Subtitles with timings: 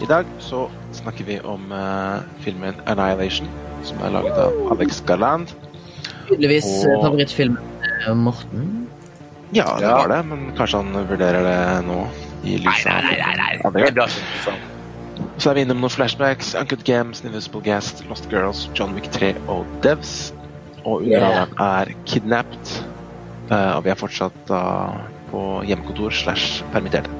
[0.00, 0.64] I dag så
[0.96, 3.48] snakker vi om uh, filmen 'Annihilation',
[3.84, 5.52] som er laget av Alex Garland.
[6.28, 7.04] Tydeligvis Og- og...
[7.04, 7.58] favorittfilmen
[8.04, 8.88] til Morten.
[9.52, 12.06] Ja, det var det, men kanskje han vurderer det nå
[12.44, 13.36] i lyset nei, nei, nei, nei.
[13.36, 13.56] nei.
[13.62, 13.72] det.
[13.72, 14.08] blir ikke
[14.46, 14.68] faen.
[15.36, 19.34] Så er vi innom noen flashbacks, Uncut Games, Invisible Guest, Lost Girls, John Wick 3
[19.48, 20.32] og Devs.
[20.84, 22.76] Og underholderen er Kidnapped.
[23.50, 24.96] Uh, og vi er fortsatt uh,
[25.30, 27.10] på hjemmekontor slash permitterte.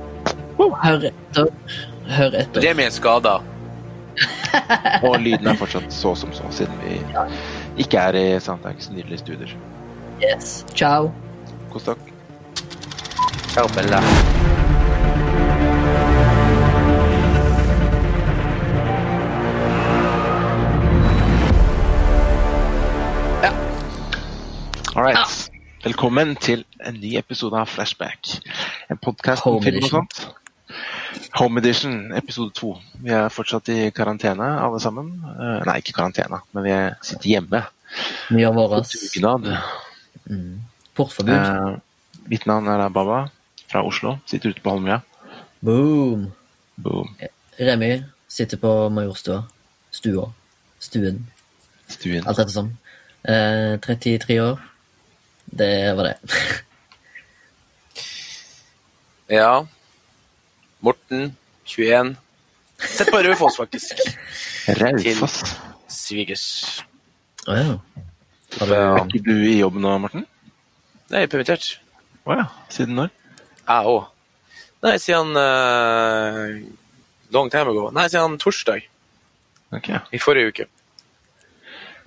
[0.81, 1.11] Herre...
[2.09, 2.65] Hør etter.
[2.65, 3.39] Remi er skada.
[5.07, 6.99] Og lyden er fortsatt så som så, siden vi
[7.81, 9.57] ikke er i Soundtanks nydelige studier.
[10.21, 10.65] Yes.
[10.75, 11.13] Ciao.
[11.73, 11.99] Kos takk.
[13.53, 14.03] Ciao, Bella.
[24.97, 25.51] All right.
[25.85, 28.35] Velkommen til en ny episode av Flashback.
[28.91, 30.19] En podkast om film og sånt.
[31.39, 32.75] Home Edition, episode to.
[33.03, 35.13] Vi er fortsatt i karantene, alle sammen.
[35.35, 36.75] Eh, Nei, ikke karantene, men vi
[37.07, 37.63] sitter hjemme.
[38.31, 38.83] Mye av våre.
[38.87, 39.49] dugnad.
[40.31, 40.61] Mm.
[40.95, 41.35] Portforbud.
[41.35, 41.79] Eh,
[42.31, 43.25] Mitt navn er Baba
[43.71, 44.19] fra Oslo.
[44.27, 45.01] Sitter ute på Holmlia.
[45.63, 46.29] Boom.
[46.77, 47.11] Boom.
[47.59, 49.43] Remi sitter på Majorstua.
[49.91, 50.29] Stua.
[50.79, 51.25] Stuen.
[51.91, 52.23] Stuen.
[52.27, 52.71] Alt dette sånn.
[53.27, 54.61] Eh, 33 år.
[55.51, 56.17] Det var det.
[59.31, 59.67] Ja.
[60.81, 62.15] Morten, 21.
[62.81, 64.01] Sett på Raufoss, faktisk.
[64.81, 65.43] Raufoss.
[65.91, 66.45] Svigers.
[67.49, 67.75] Å ja.
[68.65, 70.25] Er ikke du i jobb nå, Morten?
[71.13, 71.75] Nei, permittert.
[72.27, 72.47] Å ja.
[72.73, 73.13] Siden når?
[73.67, 74.09] Jeg òg.
[74.81, 76.57] Nei, siden uh,
[77.35, 77.89] Long time ago.
[77.95, 78.87] Nei, siden torsdag
[79.77, 79.91] Ok.
[80.11, 80.65] i forrige uke.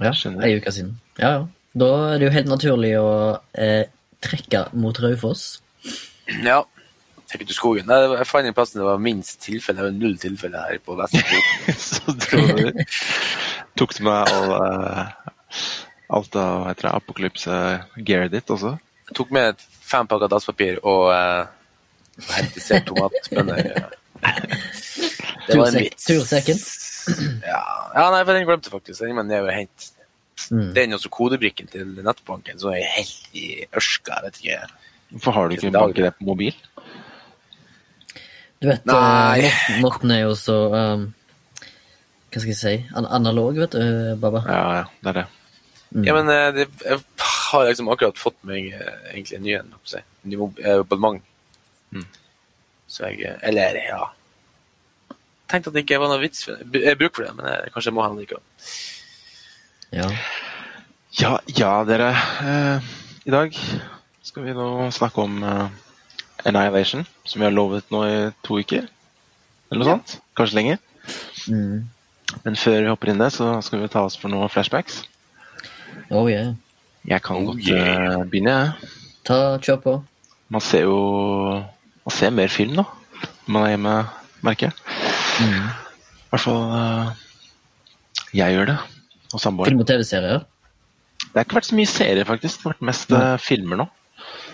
[0.01, 0.11] ja.
[0.11, 0.43] Skjønner.
[0.47, 0.97] Ei uke siden.
[1.21, 1.43] Ja, ja.
[1.79, 3.07] Da er det jo helt naturlig å
[3.57, 3.85] eh,
[4.21, 5.61] trekke mot Raufoss.
[6.43, 6.59] Ja.
[7.33, 7.89] Helt ut i skogen.
[7.89, 9.81] Jeg fant den plassen det var minst tilfelle.
[9.81, 11.47] Det var null tilfelle her på Vestfold.
[11.89, 12.83] Så dro du
[13.79, 15.63] Tok du med all, uh,
[16.13, 18.75] alt av heter det, apokalypse-gearet ditt også?
[19.09, 21.49] Jeg tok med fem pakker dasspapir og uh,
[22.35, 23.89] hentisert tomatbønner.
[25.47, 26.05] Det var en vits.
[26.07, 26.61] tursekken.
[27.43, 27.59] Ja.
[27.91, 29.01] ja, nei, for den glemte faktisk.
[29.01, 29.89] Den må jeg ned og hente.
[30.55, 30.69] Mm.
[30.77, 34.21] Den og så kodebrikken til nettbanken, så er jeg helt i ørska.
[34.21, 34.59] Jeg vet ikke.
[35.17, 36.55] Hvorfor har du ikke banket det på mobil?
[38.63, 39.43] Du vet, eh, Nei.
[39.43, 41.01] Morten, Morten er jo så um,
[42.31, 42.75] Hva skal jeg si?
[42.95, 44.39] An analog, vet du, Baba.
[44.47, 45.25] Ja, ja, det er det.
[45.93, 46.05] Mm.
[46.07, 49.67] Ja, men eh, det, jeg har liksom akkurat fått meg eh, egentlig en ny en.
[49.75, 50.01] holdt på å si.
[50.23, 51.19] En ny mob- eh, abonnement.
[51.93, 52.07] Mm.
[52.89, 54.01] Så jeg Eller, ja
[55.51, 56.81] Tenkte at det ikke var noe vits for det.
[56.87, 58.43] Jeg bruker for det, men jeg, kanskje jeg må ha den likevel.
[59.93, 60.07] Ja.
[61.19, 62.07] Ja, ja, dere.
[62.41, 62.93] Eh,
[63.29, 63.59] I dag
[64.25, 65.67] skal vi nå snakke om eh,
[66.49, 68.15] Annihilation, som vi har lovet nå i
[68.45, 68.87] to uker.
[69.71, 70.17] Eller noe sånt.
[70.37, 70.81] Kanskje lenger.
[71.49, 71.83] Mm.
[72.43, 75.03] Men før vi hopper inn det, så skal vi ta oss for noen flashbacks.
[76.11, 76.53] Oh yeah.
[77.07, 78.13] Jeg kan Oh, godt yeah.
[78.19, 78.91] eh, begynne, jeg.
[79.27, 79.93] Ta, kjør på.
[80.53, 80.97] Man ser jo
[82.03, 82.83] Man ser mer film nå
[83.43, 83.93] når man er hjemme,
[84.43, 84.75] merker jeg.
[85.43, 85.65] Mm.
[85.67, 87.23] I hvert fall eh,
[88.39, 88.77] jeg gjør det.
[89.33, 89.71] Og samboeren.
[89.73, 90.45] Film- og TV-serier.
[91.23, 92.59] Det har ikke vært så mye serier, faktisk.
[92.61, 93.25] Det har vært mest mm.
[93.43, 93.87] filmer nå.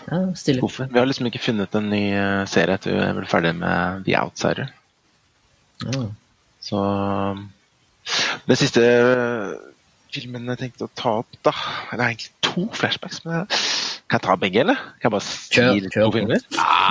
[0.08, 0.60] Ja, Stilig.
[0.64, 0.88] Hvorfor?
[0.90, 4.16] Vi har liksom ikke funnet en ny eh, serie etter vi ble ferdig med The
[4.20, 4.70] Outsider.
[5.84, 6.04] Ja.
[6.60, 6.80] Så
[8.48, 9.52] Den siste eh,
[10.12, 11.52] filmen jeg tenkte å ta opp, da
[11.92, 13.20] Det er egentlig to flashbacks.
[13.24, 13.46] Men
[14.10, 14.80] kan jeg ta begge, eller?
[14.98, 16.16] Kan jeg bare si Kjør, litt kjør to på.
[16.18, 16.46] filmer?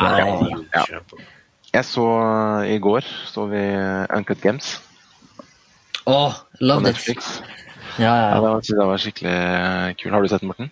[0.05, 0.61] Nei.
[0.73, 0.85] Ja.
[0.87, 1.25] Kjør.
[1.75, 4.71] Jeg så eh, i går så vi eh, Uncut Games
[6.09, 6.93] Å, på love it.
[6.95, 7.33] Netflix.
[7.99, 10.13] Ja, Ja, ja, det, var, det var skikkelig eh, kul.
[10.15, 10.71] Har du sett den, Morten?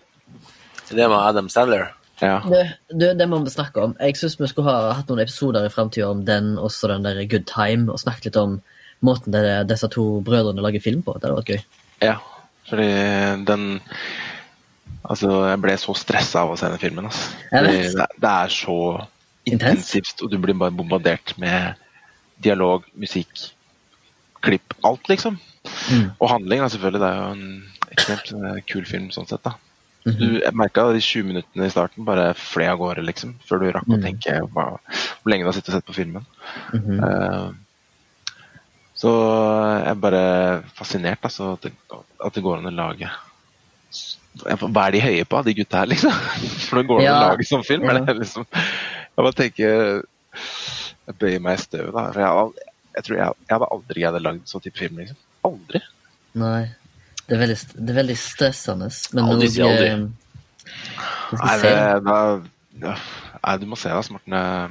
[0.88, 1.90] Det var Adam Sandler.
[2.20, 2.38] Ja.
[2.42, 2.56] Du,
[2.94, 3.94] du, det må vi snakke om.
[4.02, 7.20] Jeg syns vi skulle ha hatt noen episoder i framtida om den, også den der
[7.30, 8.58] Good Time, og snakket litt om
[9.06, 11.14] måten det, disse to brødrene lager film på.
[11.14, 11.62] Det hadde vært gøy.
[12.10, 12.18] ja.
[12.68, 12.88] Fordi
[13.48, 13.70] den
[15.08, 17.06] Altså, jeg ble så stressa av å se den filmen.
[17.08, 17.30] Altså.
[17.64, 18.74] Det, det er så
[19.48, 21.78] intensivt, og du blir bare bombardert med
[22.44, 23.46] dialog, musikk,
[24.44, 24.76] klipp.
[24.84, 25.38] Alt, liksom.
[25.88, 26.10] Mm.
[26.18, 27.00] Og handling, da, selvfølgelig.
[27.00, 29.46] Det er jo en ekstremt eh, kul film sånn sett.
[29.46, 29.54] da.
[30.08, 30.18] Mhm.
[30.18, 33.34] Du, jeg merka de 20 minuttene i starten bare fløy av gårde, liksom.
[33.48, 34.02] Før du rakk å Mm.
[34.04, 34.66] tenke hva,
[35.22, 36.24] hvor lenge du har sittet og sett på filmen.
[36.72, 36.98] Mm -hmm.
[37.04, 37.52] uh,
[38.98, 39.10] så
[39.84, 41.72] jeg er bare fascinert, altså, at det,
[42.24, 43.10] at det går an å lage
[44.38, 46.12] Hva er de høye på, de gutta her, liksom?
[46.68, 47.28] For det går an å Ja.
[47.30, 47.84] lage sånn film?
[47.84, 47.98] Ja.
[48.14, 50.02] Liksom, jeg bare tenker
[51.08, 52.12] Jeg bøyer meg i støvet, da.
[52.12, 52.52] For jeg,
[52.96, 55.16] jeg tror jeg, jeg hadde aldri greid å lage sånn type film, liksom.
[55.44, 55.80] Aldri.
[56.34, 56.68] Nei.
[57.28, 58.88] Det er veldig, det er veldig stressende.
[59.12, 59.88] Men Aldri si aldri.
[59.92, 60.06] eh,
[61.38, 61.72] Nei, det,
[62.06, 62.18] da,
[62.80, 62.94] ja,
[63.44, 64.32] nei, du må se deg, Morten.
[64.38, 64.68] Eh,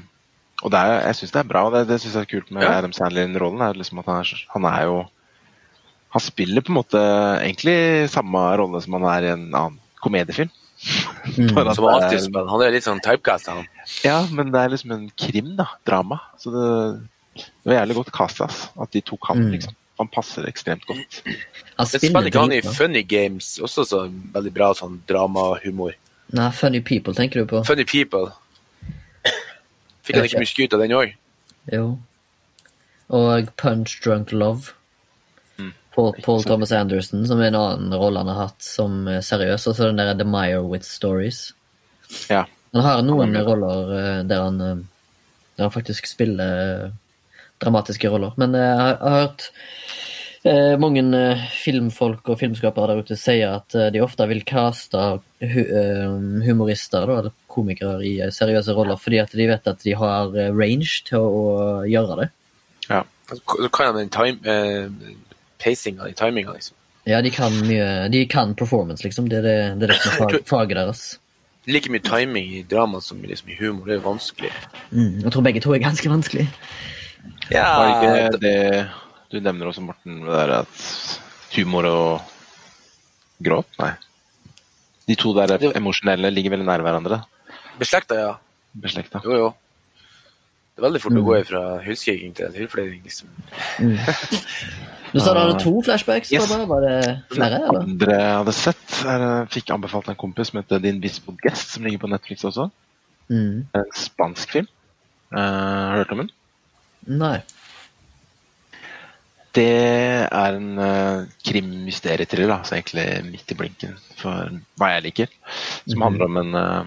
[0.65, 1.61] Og det er, jeg syns det er bra.
[1.67, 2.71] og Det, det synes jeg er kult med Ja.
[2.79, 3.61] Adam Sandlin-rollen.
[3.61, 4.95] Er liksom at han, er, han er jo
[6.15, 7.01] Han spiller på en måte
[7.43, 10.49] egentlig samme rolle som han er i en annen komediefilm.
[11.37, 11.51] Mm.
[11.57, 12.47] Bare at alltid er- spiller.
[12.49, 13.67] Han er litt sånn typecast, han.
[14.05, 15.67] Ja, men det er liksom en krim, da.
[15.85, 16.17] Drama.
[16.41, 16.69] Så det,
[17.37, 18.69] det var jævlig godt casta, ass.
[18.81, 19.51] At de tok han, Mm.
[19.59, 19.75] liksom.
[19.97, 21.21] Han passer ekstremt godt.
[21.25, 22.61] Jeg Det spiller ikke han i.
[22.61, 24.03] Funny Games, også så
[24.33, 25.95] veldig bra sånn dramahumor.
[26.37, 27.63] Nei, Funny People tenker du på?
[27.65, 28.29] Funny People.
[30.07, 31.15] Fikk han ikke mye skryt av den òg?
[31.73, 31.85] Jo.
[33.17, 34.73] Og Punch Drunk Love.
[35.57, 35.71] Mm.
[35.95, 39.67] Paul, Paul Thomas Anderson, som er en annen rolle han har hatt som eh, seriøs.
[39.67, 41.41] Og så den der The Meyerwith Stories.
[42.31, 42.45] Ja.
[42.75, 44.79] Han har noen er roller eh, der han, eh,
[45.57, 46.91] der han faktisk spiller
[47.63, 48.35] dramatiske roller.
[48.37, 49.49] Men eh, jeg har, jeg har hørt
[50.47, 55.03] eh, mange eh, filmfolk og filmskapere der ute sier at eh, de ofte vil caste
[55.41, 56.17] hu eh,
[56.47, 61.03] humorister da, eller komikere i seriøse roller fordi at de vet at de har range
[61.07, 61.45] til å,
[61.89, 62.31] gjøre det.
[62.87, 63.03] Ja.
[63.27, 65.15] Så kan den time, eh,
[65.63, 66.75] pacinga, timinga, liksom.
[67.07, 69.29] Ja, de kan mye De kan performance, liksom.
[69.31, 71.03] Det er det, det, er det som er fag, faget deres.
[71.67, 73.87] Like mye timing i drama som liksom i humor.
[73.87, 74.51] Det er vanskelig.
[74.91, 76.47] Mm, jeg tror begge to er ganske vanskelig.
[77.51, 78.89] Ja, Var det ikke det
[79.31, 81.19] du nevner også, Morten, det der at
[81.55, 82.21] humor og
[83.43, 83.67] gråt?
[83.79, 83.93] Nei.
[85.07, 87.21] De to der Det- emosjonelle ligger veldig nær hverandre.
[87.79, 88.33] Beslekta, ja.
[88.75, 89.21] Beslekta.
[89.23, 89.53] Jo, jo.
[90.75, 91.25] Det er veldig fort å Mm.
[91.25, 93.27] gå fra huskikking til tilfløying, liksom.
[95.13, 96.31] Du sa du hadde to flashbacks?
[96.33, 96.49] Yes.
[96.49, 97.79] Var det, var det flere, eller?
[97.79, 101.69] andre jeg hadde sett, er, jeg fikk anbefalt en kompis som heter Din Invisible Guest,
[101.71, 102.69] som ligger på Netflix også.
[103.31, 103.65] Mm.
[103.73, 104.67] En spansk film.
[105.31, 106.29] Uh, har du hørt om den?
[107.07, 107.37] Nei.
[109.57, 115.31] Det er en uh, krim-mysterietriller, da, egentlig midt i blinken for hva jeg liker.
[115.87, 116.03] Som Mhm.
[116.03, 116.85] handler om en uh,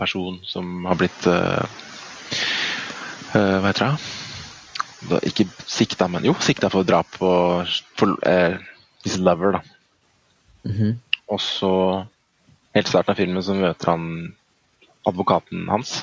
[0.00, 1.62] person som har blitt uh,
[3.34, 5.20] uh, Hva heter det?
[5.30, 7.30] Ikke sikta, men jo, sikta for drap på
[7.96, 8.16] for,
[9.04, 9.60] his lover, da.
[10.68, 10.98] Mhm.
[11.30, 11.70] Og så,
[12.74, 14.34] helt starten av filmen, så møter han
[15.06, 16.02] advokaten hans.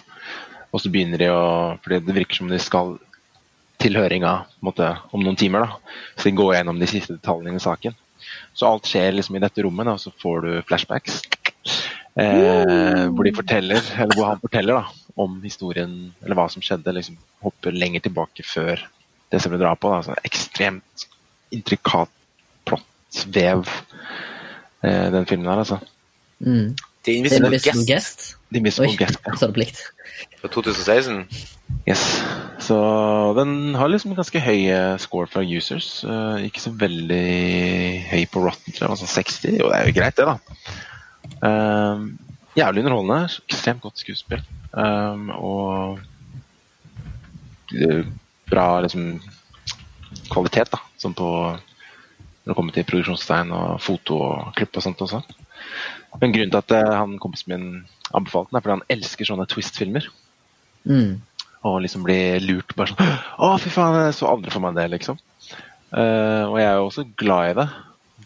[0.71, 1.43] Og så begynner de å
[1.83, 2.97] fordi det virker som de skal
[3.81, 4.33] til høringa
[4.65, 5.65] om noen timer.
[5.65, 7.95] da, Så de går gjennom de siste detaljene i saken.
[8.57, 11.21] Så alt skjer liksom i dette rommet, da, så får du flashbacks.
[12.17, 14.85] Eh, hvor de forteller, eller hvor han forteller da,
[15.21, 15.91] om historien,
[16.23, 16.95] eller hva som skjedde.
[16.97, 18.81] liksom Hopper lenger tilbake før
[19.31, 19.91] det som ble drapet.
[19.91, 21.07] da, så Ekstremt
[21.53, 22.11] intrikat
[22.65, 23.69] plott-vev,
[24.83, 25.79] eh, den filmen her, altså.
[26.41, 26.73] Mm.
[27.07, 28.37] The The Invisible Invisible Guest Guest.
[28.51, 29.19] The Invisible Oi, Guest.
[29.25, 29.35] ja.
[29.35, 29.79] så det plikt.
[30.41, 31.23] fra 2016.
[31.87, 32.03] Yes.
[32.59, 32.77] Så
[33.37, 36.03] den har liksom en ganske høy eh, score fra users.
[36.03, 37.23] Uh, ikke så veldig
[38.11, 38.97] høy på Rotten, tror jeg.
[38.97, 39.55] Altså 60.
[39.61, 40.35] Jo, det er jo greit, det, da.
[41.47, 42.19] Um,
[42.59, 43.39] jævlig underholdende.
[43.47, 44.43] Ekstremt godt skuespill.
[44.75, 46.03] Um, og
[48.51, 49.21] bra liksom
[50.27, 50.83] kvalitet, da.
[50.99, 51.31] Sånn på
[52.47, 55.19] når det kommer til produksjonstegn og foto og klipp og sånt også.
[56.21, 57.67] Men grunnen til at eh, han kompisen min
[58.15, 60.07] anbefalte den, er fordi han elsker sånne twist-filmer
[60.87, 61.17] Mm.
[61.67, 63.09] og liksom bli lurt bare sånn
[63.43, 65.17] Å, fy faen, jeg så aldri for meg det, liksom.
[65.91, 67.65] Uh, og jeg er jo også glad i det.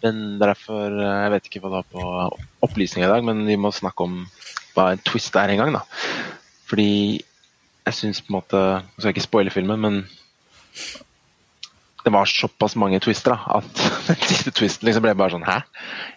[0.02, 2.06] Men derfor eh, Jeg vet ikke hva du har på
[2.66, 4.24] opplysning i dag, men vi må snakke om
[4.76, 5.84] hva en twist er en gang, da.
[6.70, 10.04] Fordi jeg syns på en måte Nå skal jeg ikke spoile filmen, men
[12.06, 15.60] det var såpass mange twister da, at den siste twisten liksom ble bare sånn Hæ?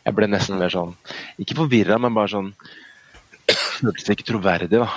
[0.06, 0.94] Jeg ble nesten mer sånn
[1.42, 2.50] Ikke forvirra, men bare sånn
[3.80, 4.88] Føltes ikke troverdig, da.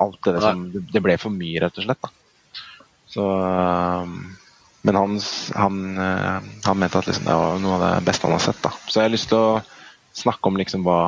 [0.00, 2.00] Alt det som Det ble for mye, rett og slett.
[2.00, 2.10] da.
[3.10, 3.24] Så
[4.86, 5.18] Men han,
[5.60, 8.62] han, øh, han mente at liksom det var noe av det beste han har sett.
[8.64, 8.70] da.
[8.88, 9.60] Så jeg har lyst til å
[10.16, 11.00] snakke om liksom hva,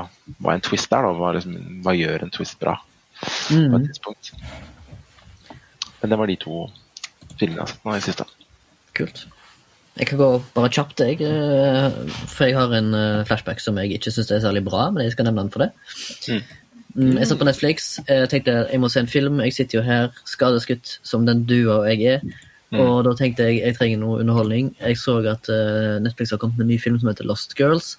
[0.45, 1.07] hva en twist er.
[1.09, 2.77] da, Hva, liksom, hva gjør en twist bra
[3.23, 3.75] på Mm.
[3.79, 4.33] et tidspunkt.
[6.03, 6.57] Men det var de to
[7.39, 8.25] filmene jeg har sett nå i siste.
[8.95, 9.27] Kult.
[9.99, 11.21] Jeg kan gå bare kjapt, jeg.
[11.21, 11.91] eh,
[12.33, 15.13] For jeg har en eh, flashback som jeg ikke syns er særlig bra, men jeg
[15.13, 15.71] skal nevne den for det.
[16.29, 16.43] Mm.
[16.95, 17.91] Mm, Jeg satt på Netflix.
[18.09, 19.41] Jeg tenkte jeg må se en film.
[19.41, 22.25] Jeg sitter jo her skadeskutt som den dua jeg er.
[22.73, 24.71] Og da tenkte jeg jeg trenger noe underholdning.
[24.81, 27.99] Jeg så at eh, Netflix har kommet med en ny film som heter Lost Girls.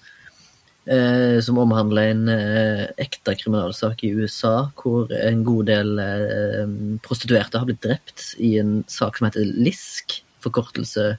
[0.86, 6.66] eh, som omhandler en eh, ekte kriminalsak i USA hvor en god del eh,
[7.06, 10.23] prostituerte har blitt drept i en sak som heter LISK.
[10.44, 11.14] Forkortelse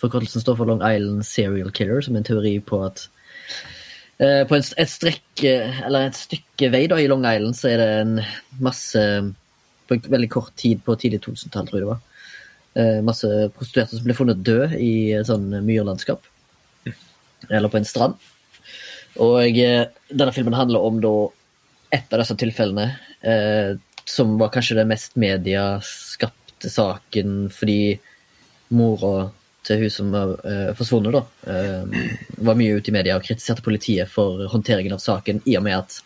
[0.00, 3.06] Forkortelsen står for Long Island Serial Killer, som er en teori på at
[4.20, 7.88] eh, på et strekk, eller et stykke vei da, i Long Island så er det
[8.02, 8.14] en
[8.60, 9.02] masse
[9.86, 12.00] På en veldig kort tid på tidlig 2000-tall, tror jeg det var.
[12.74, 16.26] eh, masse prostituerte som ble funnet død i et sånn myrlandskap.
[17.46, 18.16] Eller på en strand.
[19.22, 21.14] Og eh, denne filmen handler om da
[21.94, 22.88] et av disse tilfellene.
[23.22, 27.96] Eh, som var kanskje den mest medieskapte saken fordi
[28.68, 29.28] mora
[29.66, 33.64] til hun som var uh, forsvunnet, da, uh, var mye ute i media og kritiserte
[33.66, 35.98] politiet for håndteringen av saken, i og med at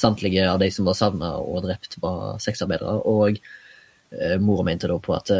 [0.00, 2.96] samtlige av de som var savna og drept, var sexarbeidere.
[3.06, 5.34] Og uh, mora mente da på at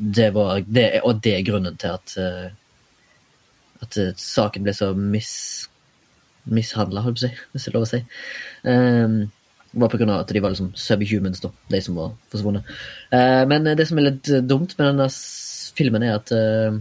[0.00, 2.12] det var det, Og det er grunnen til at
[3.80, 5.32] at saken ble så mis,
[6.48, 8.00] mishandla, holdt på å si, hvis det er lov å si.
[8.68, 9.14] Um,
[9.72, 12.66] grunn av at de var liksom subhumans, da, de som var forsvunnet.
[13.12, 15.08] Uh, men det som er litt dumt med denne
[15.78, 16.80] filmen, er at uh,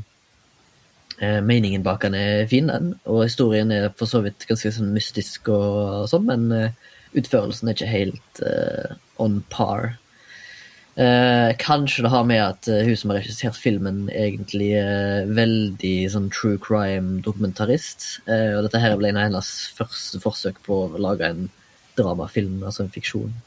[1.45, 2.93] meningen bak den er fin, den.
[3.05, 6.71] Og historien er for så vidt ganske sånn mystisk og sånn, men
[7.17, 8.43] utførelsen er ikke helt
[9.19, 9.97] on par.
[10.99, 16.27] Eh, kanskje det har med at hun som har regissert filmen, egentlig er veldig sånn
[16.33, 18.07] true crime-dokumentarist.
[18.27, 21.47] Eh, og dette her ble en av hennes første forsøk på å lage en
[21.99, 23.37] dramafilm, altså en fiksjon.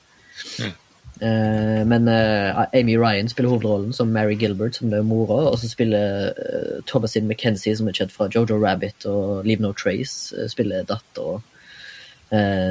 [0.61, 0.79] Mm.
[1.23, 5.51] Uh, men uh, Amy Ryan spiller hovedrollen som Mary Gilbert, som er mora.
[5.53, 9.73] Og så spiller uh, Thomasin McKenzie, som er kjent fra Jojo Rabbit og Leave No
[9.77, 11.41] Trace, spiller dattera,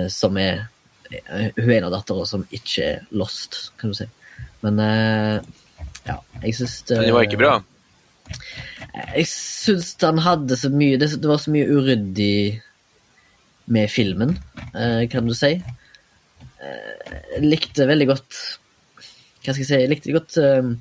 [0.10, 0.64] som er
[1.12, 4.08] Hun er en av dattera som ikke er lost, kan du si.
[4.66, 7.52] Men ja, jeg syns det var ikke bra?
[9.14, 12.62] Jeg syns han hadde så mye Det, var så mye uryddig
[13.66, 14.38] med filmen,
[15.12, 15.56] kan du si
[16.62, 18.40] jeg likte veldig godt
[19.42, 20.72] Hva skal jeg si Jeg likte godt uh,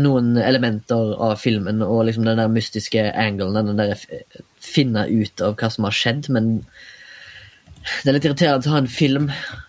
[0.00, 4.00] noen elementer av filmen og liksom den der mystiske angelen, den der
[4.58, 6.48] finne ut av hva som har skjedd, men
[8.02, 9.28] det er litt irriterende å ha en film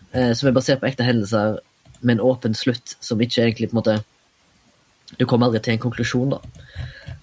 [0.10, 1.60] som er basert på ekte hendelser,
[2.02, 3.98] med en åpen slutt, som ikke egentlig på en måte
[5.22, 6.42] Du kommer aldri til en konklusjon, da.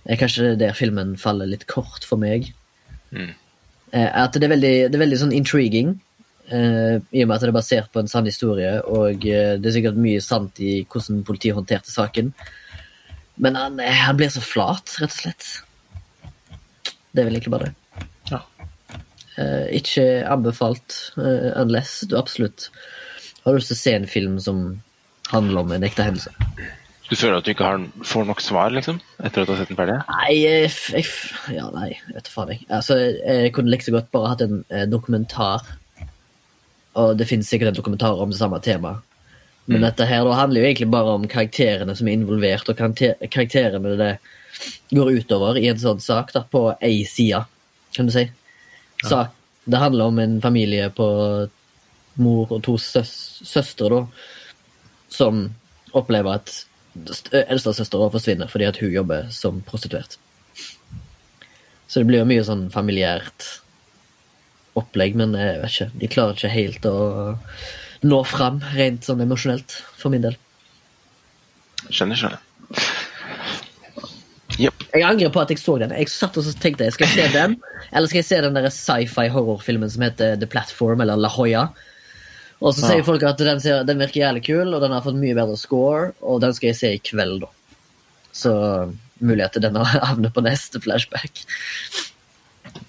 [0.05, 2.53] Det er kanskje der filmen faller litt kort for meg.
[3.11, 3.35] Mm.
[3.95, 5.95] Uh, at det er veldig, det er veldig sånn intriguing.
[6.45, 9.71] Uh, I og med at det er basert på en sann historie, og uh, det
[9.71, 12.35] er sikkert mye sant i hvordan politiet håndterte saken.
[13.41, 15.47] Men han, eh, han, blir så flat, rett og slett.
[17.11, 18.09] Det er vel egentlig bare det.
[18.31, 18.43] Ja.
[19.35, 22.69] Uh, ikke anbefalt unless du absolutt
[23.43, 24.61] har lyst til å se en film som
[25.33, 26.31] handler om en ekte hendelse.
[27.05, 28.97] Du føler at du ikke har, får nok svar, liksom?
[29.21, 29.97] Etter at du har sett den ferdig?
[30.09, 31.09] Nei, jeg, jeg,
[31.53, 32.55] ja, nei, vet du faen.
[32.55, 32.65] Jeg.
[32.73, 35.67] Altså, jeg kunne like så godt bare hatt en dokumentar
[36.95, 39.03] og det finnes sikkert en dokumentar om det samme temaet.
[39.67, 39.85] Men mm.
[39.87, 42.77] dette her da handler jo egentlig bare om karakterene som er involvert, og
[43.33, 44.11] karakterene det
[44.95, 47.41] går utover i en sånn sak da, på ei side,
[47.97, 48.27] kan du si.
[49.05, 49.33] Sak,
[49.65, 51.09] det handler om en familie på
[52.21, 53.11] mor og to søs
[53.43, 54.05] søstre, da,
[55.11, 55.49] som
[55.97, 56.53] opplever at
[56.95, 60.19] eldstesøstera forsvinner fordi at hun jobber som prostituert.
[61.89, 63.49] Så det blir jo mye sånn familiært
[64.79, 66.97] opplegg, men jeg vet ikke, de klarer ikke helt å
[68.05, 70.37] nå fram rent sånn emosjonelt, for min del.
[71.89, 72.43] Skjønner, skjønner.
[74.55, 74.85] Yep.
[74.95, 75.95] Jeg angrer på at jeg så den.
[75.99, 77.57] Jeg satt og tenkte jeg skal se den,
[77.91, 81.69] eller skal jeg se den sci-fi horrorfilmen som heter The Platform, eller La Hoya.
[82.63, 85.19] Og så sier folk at den, ser, den, virker jævlig kul, og den har fått
[85.19, 87.51] mye bedre score, og den skal jeg se i kveld, da.
[88.35, 88.53] Så
[89.25, 91.45] mulig at den havner på neste flashback.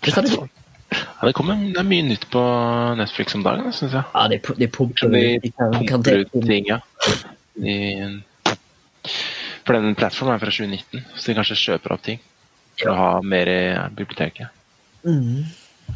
[0.05, 0.37] Det det
[0.95, 2.41] ja, det kommer det er mye nytt på
[2.99, 4.05] Netflix om dagen, syns jeg.
[4.13, 5.51] Ja, de, de pumper, de, de
[5.89, 6.79] pumper ut ting, ja.
[7.57, 7.75] De,
[9.65, 12.21] for den plattformen er fra 2019, så de kanskje kjøper opp ting
[12.77, 12.93] for ja.
[12.93, 13.59] å ha mer i
[13.97, 14.63] biblioteket.
[15.05, 15.45] Mm.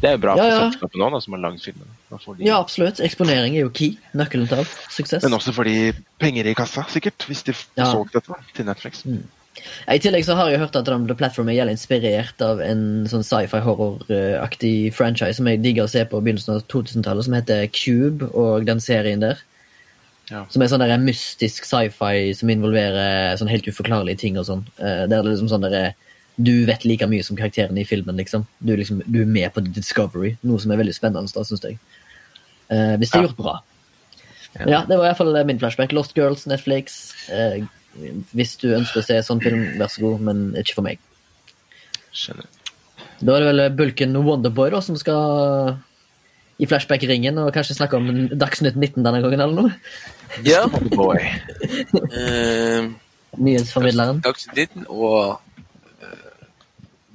[0.00, 1.90] Det er jo bra ja, for selskapet nå, da, som har lagd filmen.
[2.40, 3.02] Ja, absolutt.
[3.04, 3.98] Eksponering er jo key.
[4.16, 4.78] Nøkkelen til alt.
[4.92, 5.24] Suksess.
[5.26, 5.90] Men også fordi
[6.22, 7.26] penger i kassa, sikkert.
[7.28, 7.90] Hvis de ja.
[7.90, 9.04] solgt dette til Netflix.
[9.04, 9.26] Mm.
[9.90, 13.60] I tillegg så har jeg hørt at The Platform er inspirert av en sånn sci-fi
[13.64, 18.68] horror-aktig franchise som jeg digger å se på begynnelsen av 2000-tallet, som heter Cube, og
[18.68, 19.42] den serien der.
[20.30, 20.44] Ja.
[20.52, 24.62] Som er sånn der mystisk sci-fi som involverer sånn helt uforklarlige ting og sånn.
[24.78, 25.96] Uh, der det liksom sånn der,
[26.40, 28.46] Du vet like mye som karakterene i filmen, liksom.
[28.58, 29.02] Du, liksom.
[29.04, 31.80] du, er med på Discovery, noe som er veldig spennende, da, syns jeg.
[32.70, 33.56] Uh, hvis det er gjort bra.
[34.54, 34.64] Ja.
[34.66, 35.92] ja, det var i hvert fall min flashback.
[35.94, 37.00] Lost Girls, Netflix.
[37.28, 37.66] Uh,
[38.36, 41.02] hvis du ønsker å se sånn film, vær så god, men ikke for meg.
[42.14, 42.48] Skjønner.
[43.20, 45.76] Da er det vel bulken Wonderboy da, som skal
[46.60, 49.76] i flashback-ringen og kanskje snakke om Dagsnytt 19 denne gangen, eller noe?
[50.46, 50.64] Ja.
[50.72, 51.20] Wonderboy.
[52.16, 52.90] uh,
[53.44, 54.22] Nyhetsformidleren.
[54.24, 55.38] Dagsnytt 19 og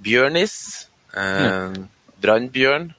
[0.06, 0.56] Bjørnis.
[1.16, 1.88] Eh, mm.
[2.22, 2.92] Brannbjørn.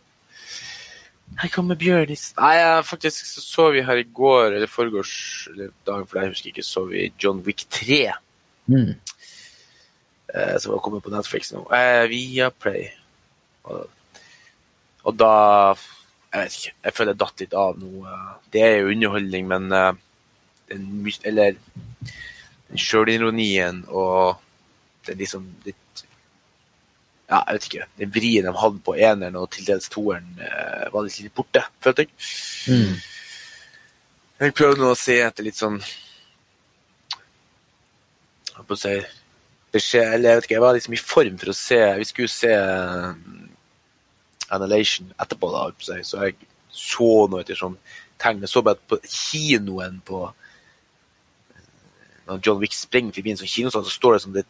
[1.37, 2.31] Her kommer Bjørnis.
[2.39, 2.55] Nei,
[2.87, 5.17] faktisk så, så vi her i går, eller foregårs,
[5.53, 8.01] eller dagen for jeg husker ikke, så vi John Wick 3.
[8.73, 8.95] Mm.
[10.35, 11.67] Eh, som har kommet på Netflix nå.
[11.75, 12.89] Eh, via Play.
[13.67, 13.87] Og,
[15.03, 15.31] og, da
[16.33, 16.75] Jeg vet ikke.
[16.85, 17.93] Jeg føler jeg datt litt av nå.
[18.07, 19.93] eh, Det er jo underholdning, men eh,
[20.73, 20.87] den,
[21.25, 21.57] Eller
[22.67, 24.43] den sjølironien og
[25.07, 25.79] det liksom litt
[27.27, 27.87] Ja, jeg vet ikke.
[27.99, 31.63] Den vrien de hadde på eneren og til dels toeren, eh, var litt, litt borte,
[31.83, 32.11] følte jeg.
[32.71, 32.95] Mm.
[34.41, 35.79] Jeg prøvde nå å se etter litt sånn
[38.57, 39.23] Jeg skal jeg si
[39.77, 42.33] beskjed, eller jeg vet ikke, jeg var liksom i form for å se Vi skulle
[42.33, 43.49] se um,
[44.53, 45.73] Annihilation etterpå, da, å
[46.05, 46.37] så jeg
[46.77, 47.79] så noe etter sånn
[48.21, 48.43] tegn.
[48.45, 50.21] Jeg så bare på kinoen på
[52.27, 54.43] når John Wick springer forbi en sånn kinosal, så står det som The,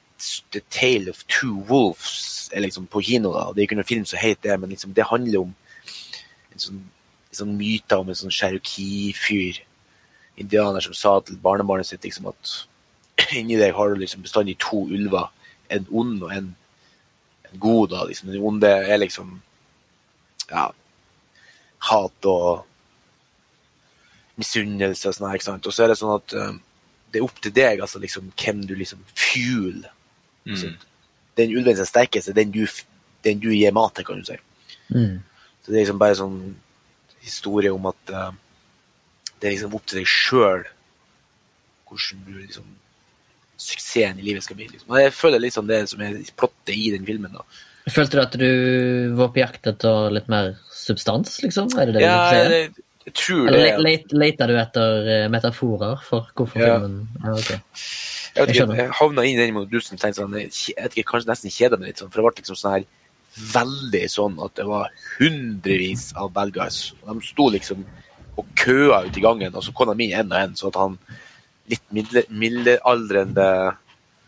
[0.52, 3.32] The Tale of Two Wolves er liksom på kino.
[3.32, 5.54] da, Det er ikke noen film som heter det, men liksom det handler om
[6.52, 6.82] en sånn,
[7.30, 9.60] en sånn myte om en sånn cherokee-fyr,
[10.36, 12.54] indianer, som sa til barnebarnet sitt liksom at
[13.38, 15.30] inni deg har du liksom bestandig to ulver,
[15.72, 16.54] en ond og en,
[17.50, 17.90] en god.
[17.90, 19.40] da, liksom Den onde er liksom
[20.50, 20.70] ja,
[21.90, 22.64] hat og
[24.36, 25.66] misunnelse og sånn her, ikke sant.
[25.66, 26.60] Og så er det sånn at um,
[27.12, 29.84] det er opp til deg, altså liksom hvem du liksom fuel.
[30.54, 30.68] Så
[31.36, 32.62] Den ulven som er sterkest, er den du,
[33.24, 34.36] den du gir mat til, kan du si.
[34.94, 35.18] Mm.
[35.64, 36.38] Så det er liksom bare sånn
[37.26, 38.30] historie om at uh,
[39.40, 40.62] det er liksom opp til deg sjøl
[41.88, 42.64] hvordan du liksom
[43.58, 44.68] suksessen i livet skal bli.
[44.70, 44.88] Liksom.
[44.90, 47.32] Og jeg føler litt sånn det som er plottet i den filmen.
[47.34, 47.44] da.
[47.92, 51.70] Følte du at du var på jakt etter litt mer substans, liksom?
[51.78, 52.50] Er det det Ja, du sier?
[52.56, 52.72] jeg,
[53.06, 53.54] jeg tror det.
[53.54, 56.78] Eller le- le- leter du etter eh, metaforer for hvorfor Ja.
[56.80, 57.52] filmen ja, ok.
[58.36, 61.10] Jeg vet ikke, jeg havna inn i den modusen og tenkte sånn, jeg vet ikke,
[61.14, 62.88] kanskje nesten kjeda meg litt, sånn, for det ble liksom sånn her
[63.52, 66.90] veldig sånn at det var hundrevis av bad guys.
[67.04, 67.84] De sto liksom
[68.36, 70.78] og køa ute i gangen, og så kom de inn en og en, så at
[70.80, 70.98] han
[71.72, 73.48] litt middelaldrende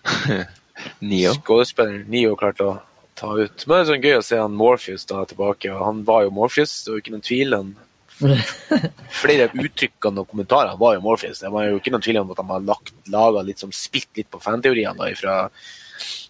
[1.38, 2.78] skuespilleren Nio klarte å
[3.18, 3.66] ta ut.
[3.66, 6.34] Men det er sånn gøy å se han Morpheus da tilbake, og han var jo
[6.34, 7.56] Morpheus, det var ikke noen tvil.
[7.56, 7.74] Han,
[9.22, 11.42] flere av uttrykkene og kommentarene var jo Morpheus.
[11.42, 14.10] Det var jo ikke noen tvil om at de har lagt, laga litt som spilt
[14.18, 15.37] litt på fanteoriene fra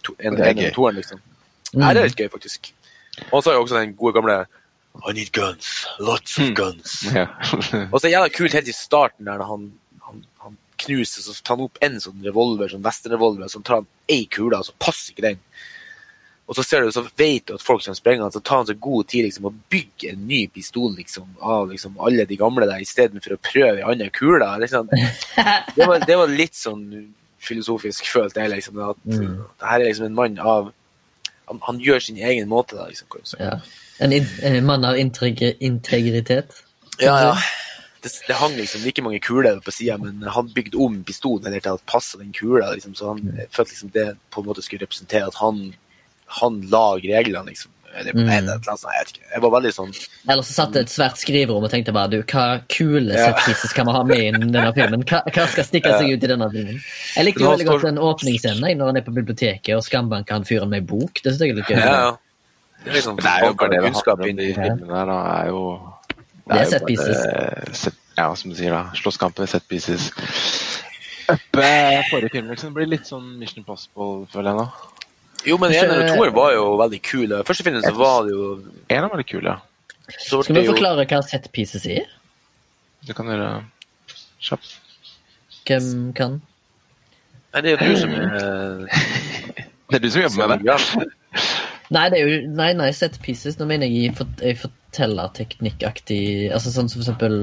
[0.04, 1.22] to, en, Det er en toeren, liksom.
[1.72, 1.82] Mm.
[1.82, 2.72] det er litt gøy, faktisk.
[3.28, 4.38] Og han sa jo også den gode gamle
[5.06, 5.86] I need guns.
[6.02, 7.00] Lots of guns.
[7.18, 7.26] Ja.
[7.92, 9.70] Og så er det jævla kult helt i starten der han,
[10.06, 13.90] han, han knuser, så tar han opp en sånn revolver, sånn westernrevolver, så tar han
[14.10, 15.44] ei kule, og så passer ikke den.
[16.48, 18.76] Og så ser du, så vet du at folk kommer sprengende, så tar han så
[18.80, 22.80] god tid liksom, å bygge en ny pistol liksom, av liksom, alle de gamle der,
[22.80, 24.48] istedenfor å prøve en annen kule.
[24.62, 24.88] Liksom.
[24.88, 26.86] Det, var, det var litt sånn
[27.44, 28.54] filosofisk, følte jeg.
[28.56, 29.36] Liksom, at Mm.
[29.60, 30.72] det her er liksom en mann av
[31.48, 32.76] Han, han gjør sin egen måte.
[32.76, 33.08] Da, liksom.
[33.40, 33.54] Ja.
[34.04, 36.52] En in en mann av integri integritet.
[37.00, 37.30] Ja, ja.
[38.02, 41.64] Det, det hang liksom like mange kuler på sida, men han bygde om pistolen eller
[41.64, 42.74] til at passa den kula.
[42.74, 43.48] Liksom, så han mm.
[43.50, 45.72] følte liksom det på en måte skulle representere at han,
[46.28, 47.70] han lag reglene, liksom.
[47.98, 48.28] Eller, Mm.
[48.28, 49.92] jeg var veldig sånn
[50.28, 53.32] Eller så satt det et svært skriverom og tenkte bare du, hva kule Ja.
[53.32, 55.02] set pieces kan vi ha med i denne filmen?
[55.08, 56.78] Hva, hva skal stikke seg ut i denne filmen?
[57.16, 60.44] Jeg likte jo veldig godt den åpningsscenen når han er på biblioteket og skambanker han
[60.44, 61.14] fyren med ei bok.
[61.24, 61.76] Det synes jeg er litt gøy.
[61.80, 62.16] Ja, ja.
[62.84, 64.54] Det er liksom Det er jo bare det det kunnskap handler om inn i de
[64.54, 65.18] filmene der, da.
[65.42, 65.62] Er jo,
[66.46, 67.78] Det er jo set bare pieces.
[67.82, 68.84] set- ja, som du sier, da.
[68.94, 70.12] Slåsskamper, set pieces.
[71.28, 74.68] Uppe forrige film liksom, blir litt sånn Mission Impossible, føler jeg nå.
[75.46, 77.42] Jo, men en og toeren var jo veldig kule.
[77.46, 78.48] Første filmen så var det jo
[78.90, 79.22] En av de kule.
[79.22, 79.56] litt kul, ja.
[80.18, 82.06] Skal vi forklare hva set pieces er?
[83.06, 83.64] Du kan gjøre
[84.40, 84.74] kjapt.
[85.68, 86.40] Hvem kan?
[87.54, 88.88] Nei, det er jo du som er
[89.88, 91.06] Det er du som jobber med det.
[91.90, 93.56] Nei, det er jo, nei, nei, set pieces.
[93.60, 97.38] Nå mener jeg i fort- i fortellerteknikkaktig Altså sånn som for eksempel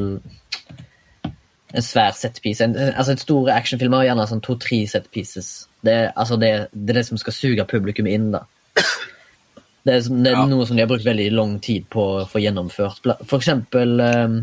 [1.75, 2.61] en svær set piece.
[2.63, 5.67] En, altså En stor actionfilm har gjerne sånn to-tre set pieces.
[5.85, 8.43] Det, er- altså det, det er det som skal suge publikum inn, da.
[9.85, 10.45] Det er, det er Ja.
[10.49, 13.03] noe som de har brukt veldig lang tid på å få gjennomført.
[13.29, 14.39] For eksempel um,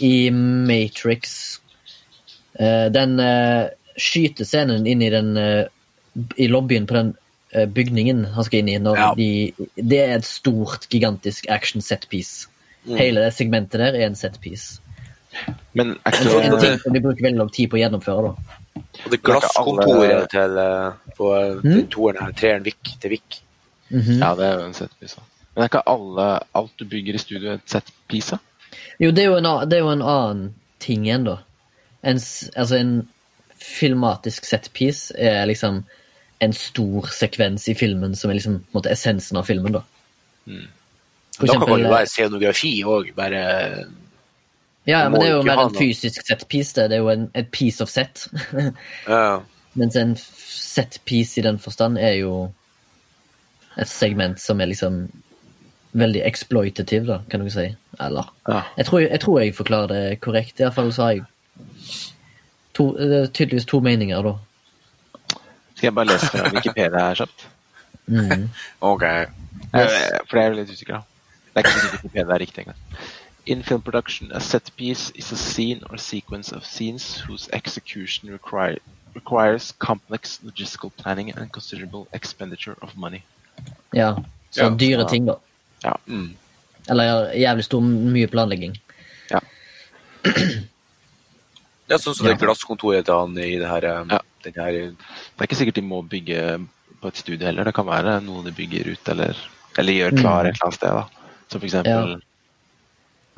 [0.00, 1.34] i Matrix
[2.58, 3.68] uh, Den uh,
[4.00, 5.66] skytescenen inn i den uh,
[6.40, 7.12] i lobbyen på den
[7.70, 8.78] bygningen han skal inn i.
[8.82, 9.10] Når Ja.
[9.14, 9.28] de,
[9.76, 12.48] det er et stort, gigantisk action setpiece.
[12.88, 12.96] Mm.
[12.98, 14.80] Hele det segmentet der er en setpiece.
[15.74, 17.82] Men er En, ikke en ting det som de bruker veldig lang tid på å
[17.84, 18.32] gjennomføre.
[18.32, 18.58] da.
[18.76, 21.86] Og det glasskontoret til eh, på eh, Mm.
[21.90, 23.40] toeren her, treeren Vik til Vik.
[23.90, 24.18] Mhm.
[24.22, 25.22] Ja, det er jo en settpisa.
[25.54, 28.38] Men er ikke alle, alt du bygger i studio, et settpisa?
[29.00, 31.36] Jo, det er jo, en, det er jo en annen ting igjen, da.
[32.02, 32.18] En,
[32.56, 33.08] altså en
[33.64, 35.84] filmatisk setpiece er liksom
[36.44, 39.84] en stor sekvens i filmen som er liksom på en måte essensen av filmen, da.
[40.46, 40.66] Mm.
[41.38, 43.44] For Da kan eksempel, det jo være scenografi òg, bare
[44.86, 46.74] ja, det men det er jo mer en fysisk setpiece.
[46.76, 46.90] Det.
[46.90, 48.26] det er jo en, et piece of set.
[49.08, 49.40] ja.
[49.74, 52.34] Mens en set-piece i den forstand er jo
[53.80, 55.08] et segment som er liksom
[55.94, 57.68] veldig exploitative, da, kan du si.
[58.00, 58.60] Eller Ja.
[58.76, 60.60] jeg tror, jeg tror jeg forklarer det korrekt.
[60.60, 61.24] Iallfall så har jeg
[62.74, 64.34] to, er tydeligvis to meninger, da.
[65.74, 67.48] Skal jeg bare lese fra Wikipedia her kjapt?
[68.06, 68.48] Mm.
[68.92, 69.02] Ok.
[69.74, 69.92] Yes.
[70.30, 71.00] For jeg er litt usikker, da.
[71.54, 72.80] Det er ikke sikkert Wikipedia er riktig engang.
[73.46, 78.30] In film production, a set piece is a scene or sequence of scenes whose execution
[78.32, 78.78] require,
[79.14, 83.22] requires complex logistical planning and considerable expenditure of money.
[83.92, 84.16] Ja,
[84.50, 84.70] så Ja.
[84.70, 85.34] dyre ting, da.
[85.84, 85.92] Ja.
[86.06, 86.34] Mm.
[86.88, 88.78] Eller jævlig stor, mye planlegging.
[91.86, 94.18] Det er sånn som det glasskontoret til han i det her, eh, Ja.
[94.44, 94.96] den her Det
[95.38, 96.66] er ikke sikkert de må bygge
[97.02, 97.64] på et studie heller.
[97.64, 99.36] Det kan være noe de bygger ut eller,
[99.78, 100.48] eller gjør klar Mm.
[100.48, 100.88] et eller annet sted.
[100.88, 101.04] da.
[101.50, 102.22] Som for eksempel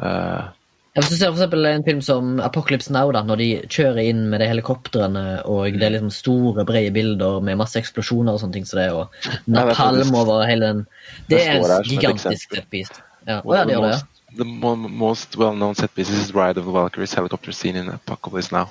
[0.03, 3.99] Ja, Hvis du ser for eksempel en film som Apocalypse Now, da, når de kjører
[4.09, 8.41] inn med de helikoptrene, og det er liksom store, brede bilder med masse eksplosjoner og
[8.41, 10.87] sånne ting som det, og Ja, det er napalm over hele den
[11.29, 13.03] Det er en gigantisk setpiece.
[13.29, 13.43] Ja.
[13.45, 14.07] Oh, ja, det the gjør det, most,
[14.39, 18.69] the most well-known set pieces is Ride of the Valkyries helicopter scene in Apocalypse Now.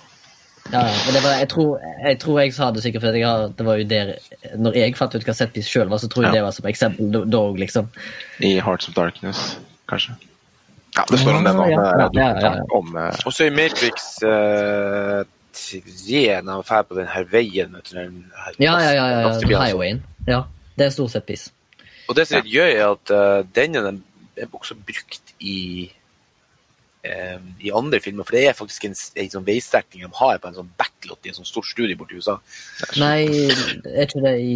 [0.74, 0.82] ja.
[1.06, 3.22] Men det var, jeg, tror, jeg tror jeg sa det sikkert fordi
[3.58, 4.16] det var jo der
[4.58, 6.40] Når jeg fant ut hva setpiece sjøl var, så tror jeg Ja.
[6.40, 7.92] det var som eksempel da liksom.
[8.42, 10.16] I Hearts of Darkness, kanskje.
[10.96, 11.46] Ja, det står om.
[11.46, 12.52] Ja, ja, ja, ja, ja.
[12.72, 15.24] Om, eh, Og så i Matrix uh,
[15.56, 19.06] 3, når han drar på den her veien vet du, den her Ja, ja, ja.
[19.10, 19.66] ja, lastebilen, altså.
[19.76, 20.02] Highwayen.
[20.28, 20.42] Ja,
[20.78, 21.50] det er stort sett piss.
[22.08, 24.02] Og det som er litt gøy, er at eh, denne den
[24.38, 25.90] er også brukt i
[27.04, 30.48] eh, i andre filmer, for det er faktisk en, en sånn veistrekning de har på
[30.52, 32.38] en sånn backlot i en sånn stort studie borti USA.
[33.02, 33.26] Nei,
[33.86, 34.56] er ikke det i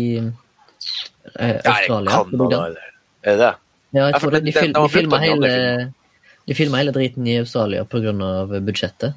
[1.36, 1.62] Australia.
[1.64, 2.86] Der jeg kan Canada, eller
[3.24, 3.54] Er det det?
[3.92, 4.40] Ja, jeg tror det.
[4.46, 5.50] De, den- de, den de filma hele,
[6.48, 8.12] de filma hele driten i Australia pga.
[8.60, 9.14] budsjettet.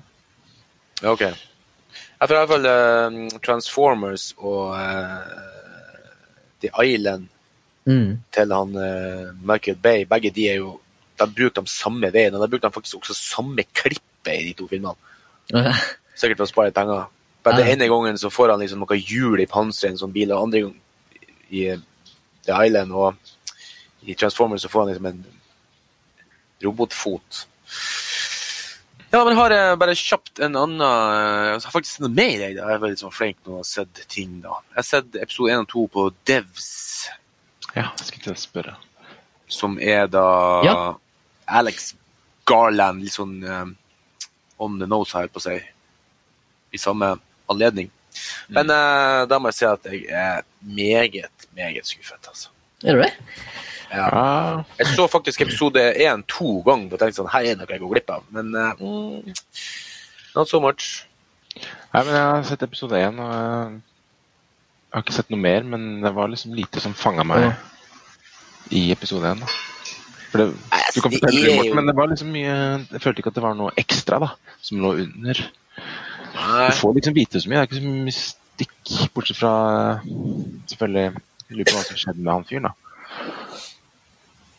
[1.02, 1.20] Ok.
[1.20, 5.18] Jeg får i hvert fall eh, Transformers og uh,
[6.62, 7.28] The Island
[7.84, 8.20] Mm.
[8.30, 10.76] til han uh, Michael Bay, begge de er jo
[11.18, 14.52] De bruker de samme veien, og de bruker de faktisk også samme klippet i de
[14.54, 14.94] to filmene.
[16.14, 17.08] Sikkert for å spare penger.
[17.42, 17.64] Bare Ja.
[17.64, 20.60] Den ene gangen så får han liksom noe hjul i panseret sånn bil, og andre
[20.60, 20.76] gang
[21.50, 21.64] i
[22.46, 23.14] The Island og
[24.06, 25.24] i Transformers så får han liksom en
[26.64, 27.46] robotfot.
[29.12, 32.54] Ja, men har jeg bare kjapt en annen eh, Jeg har faktisk noe mer, jeg.
[32.56, 32.68] da.
[32.70, 34.54] Jeg er veldig sånn flink når jeg har sett ting, da.
[34.72, 36.70] Jeg har sett episode 1 og 2 på Devs,
[37.74, 38.74] ja, jeg skulle til å spørre.
[39.52, 40.24] som er da
[40.64, 40.76] Ja.
[41.60, 41.92] Alex
[42.48, 43.74] Garland, litt sånn um,
[44.58, 45.58] on the nose, her på å si,
[46.72, 47.12] i samme
[47.52, 47.90] anledning.
[48.48, 52.48] Men uh, da må jeg si at jeg er meget, meget skuffet, altså.
[52.84, 53.12] Er du det?
[53.92, 54.64] Ja.
[54.78, 57.92] Jeg så faktisk episode 1 to ganger og tenkte sånn, her er noe jeg går
[57.96, 58.22] glipp av.
[58.32, 59.32] Men mm,
[60.36, 61.04] not so much.
[61.92, 65.66] Nei, men jeg har sett episode én, og eh, jeg har ikke sett noe mer,
[65.68, 67.52] men det var liksom lite som fanga meg Ja.
[68.72, 69.42] i episode én.
[70.32, 72.52] For det, altså, du kan fortelle er det, Morten, men det var liksom mye
[72.88, 74.30] Jeg følte ikke at det var noe ekstra da,
[74.64, 75.42] som lå under.
[75.42, 77.58] Du får liksom vite så mye.
[77.58, 79.52] Det er ikke så mye mystikk, bortsett fra
[79.98, 80.06] eh,
[80.72, 82.81] selvfølgelig Jeg lurer på hva som skjedde med han fyren, da.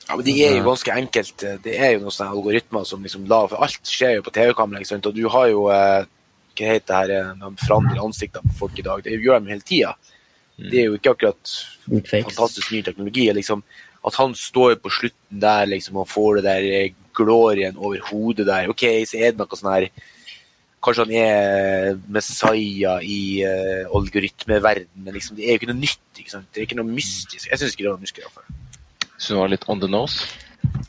[0.08, 1.46] Ja, men Det er jo ganske enkelt.
[1.64, 4.82] Det er jo noen sånne algoritmer som liksom la For alt skjer jo på TV-kamera,
[4.82, 5.08] ikke sant?
[5.08, 6.10] og du har jo eh,
[6.54, 9.04] Hva heter det her eh, de forandrer ansiktene på folk i dag?
[9.06, 9.94] Det gjør de hele tida.
[10.58, 11.54] Det er jo ikke akkurat
[12.12, 13.26] fantastisk ny teknologi.
[13.34, 13.64] Liksom,
[14.06, 18.46] at han står på slutten der liksom, og får det der eh, glorien over hodet
[18.48, 18.70] der.
[18.70, 19.90] OK, så er det noe sånn her
[20.84, 26.02] Kanskje han er Messiah i uh, algoritmeverden, men liksom, det er jo ikke noe nytt.
[26.20, 26.50] Ikke sant?
[26.52, 27.46] Det er ikke noe mystisk.
[27.48, 28.50] Jeg syns ikke det var mystisk.
[29.32, 30.28] Det var litt on the nose.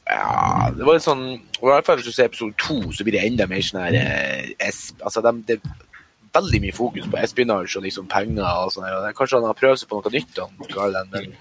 [0.07, 1.25] Ja, det var litt sånn
[1.65, 3.81] og I hvert fall hvis du ser episode to, så blir det enda mer sånn
[3.83, 4.53] her eh,
[5.01, 8.87] altså, de, Det er veldig mye fokus på espionage og liksom penger og sånn.
[9.17, 11.33] Kanskje han har prøvd seg på noe nytt, han Garland, men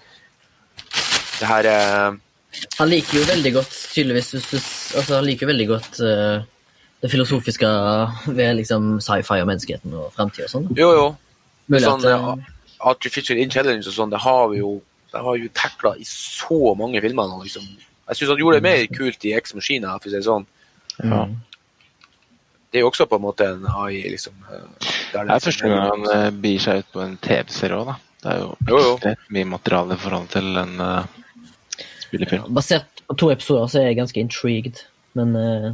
[1.40, 2.16] det her eh,
[2.80, 4.58] Han liker jo veldig godt, tydeligvis hvis du,
[5.00, 6.46] altså, Han liker jo veldig godt uh,
[7.04, 7.70] det filosofiske
[8.38, 10.70] ved liksom sci-fi og menneskeheten og framtida og sånn.
[10.78, 11.08] Jo, jo.
[11.68, 14.78] Mulig Sånn, at, eh, artificial intelligence og sånn, det har vi jo
[15.14, 17.66] det har jo takla i så mange filmer nå, liksom.
[18.10, 20.46] Jeg syns han gjorde det mer kult i Ex Machina, for å si det sånn.
[21.04, 21.24] Ja.
[22.74, 24.34] Det er jo også på en måte en AI, liksom.
[24.50, 28.00] eh, Det er første gang han eh, begir seg ut på en TV-serie òg, da.
[28.24, 28.94] Det er jo Jo, jo.
[28.96, 32.46] ekstremt mye materiale i forhold til en uh, spillefilm.
[32.56, 34.82] Basert på to episoder så er jeg ganske intrigued,
[35.20, 35.70] men eh,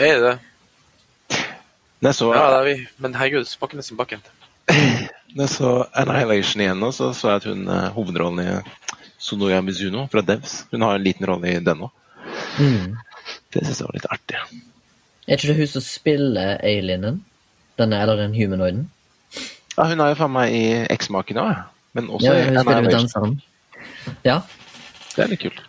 [0.00, 2.14] Er det det?
[2.14, 2.74] Så, Ja, det er vi.
[2.98, 4.20] Men herregud, spakken er sin bakken.
[5.42, 8.48] jeg så Annihilation igjen nå, så så jeg at hun uh, hovedrollen i
[9.18, 11.90] Sonoya Mizuno fra Devs Hun har en liten rolle i den òg.
[12.60, 12.94] mm.
[13.54, 14.40] Det syns jeg var litt artig.
[15.26, 17.22] Er ikke det hun som spiller alienen?
[17.78, 18.90] Denne, eller den humanoiden?
[19.76, 21.54] Ja, hun er jo faen meg i Eksmaken òg,
[21.96, 23.38] men også Ja, i hun jo Annihilation.
[24.26, 24.40] Ja.
[25.14, 25.62] Det er litt kult.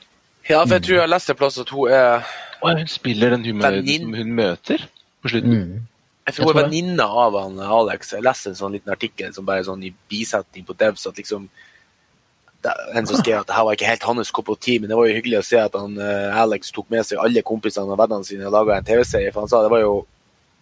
[0.50, 2.26] Ja, for jeg tror jeg har lest en plass at hun er
[2.62, 4.86] Og hun spiller den humanoiden som hun møter
[5.22, 5.56] på slutten.
[5.56, 5.95] Mm.
[6.26, 8.12] Jeg tror jeg er venninna av han Alex.
[8.16, 11.50] Jeg leste en sånn liten artikkel som bare sånn i bisetning på Devs at liksom
[12.66, 14.90] er En som skrev at det her var ikke helt hans kopp av te, men
[14.90, 17.94] det var jo hyggelig å se at han, eh, Alex tok med seg alle kompisene
[17.94, 19.32] og vennene sine og laga en TV-serie.
[19.32, 20.08] For han sa det var jo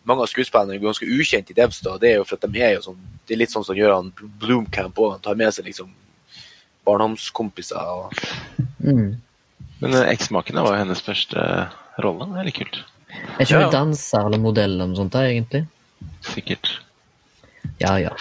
[0.03, 1.79] mange av skuespillerne er ganske ukjente i Devs.
[1.79, 3.75] da, Det er jo for at de er jo sånn Det er litt sånn som
[3.75, 5.11] gjør han Bloomcamp òg.
[5.13, 5.93] Han tar med seg liksom
[6.85, 7.79] barndomskompiser.
[7.79, 8.13] og
[8.83, 9.21] Mm.
[9.79, 11.69] Men eh, Eksmakene var jo hennes første
[12.03, 12.27] rolle.
[12.33, 12.83] Det er litt kult.
[13.37, 13.67] Er ikke ja.
[13.67, 15.65] du danser eller modell eller noe sånt, da, egentlig?
[16.25, 16.71] Sikkert.
[17.81, 18.13] Ja, ja.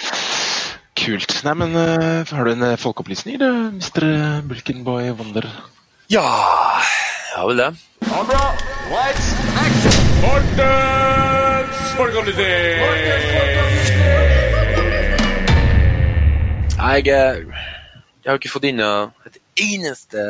[0.98, 1.38] Kult.
[1.46, 4.06] Nei, men uh, har du en eh, folkeopplysning, du, Mr.
[4.46, 5.48] Bulkenboy Wonder?
[6.12, 7.70] Ja Jeg har vel det.
[8.04, 8.44] Kamera,
[8.92, 9.32] lights,
[9.64, 9.98] action!
[10.22, 10.92] Mortens
[16.82, 17.36] Jeg, eh,
[18.24, 20.22] jeg har ikke fått inn eh, et eneste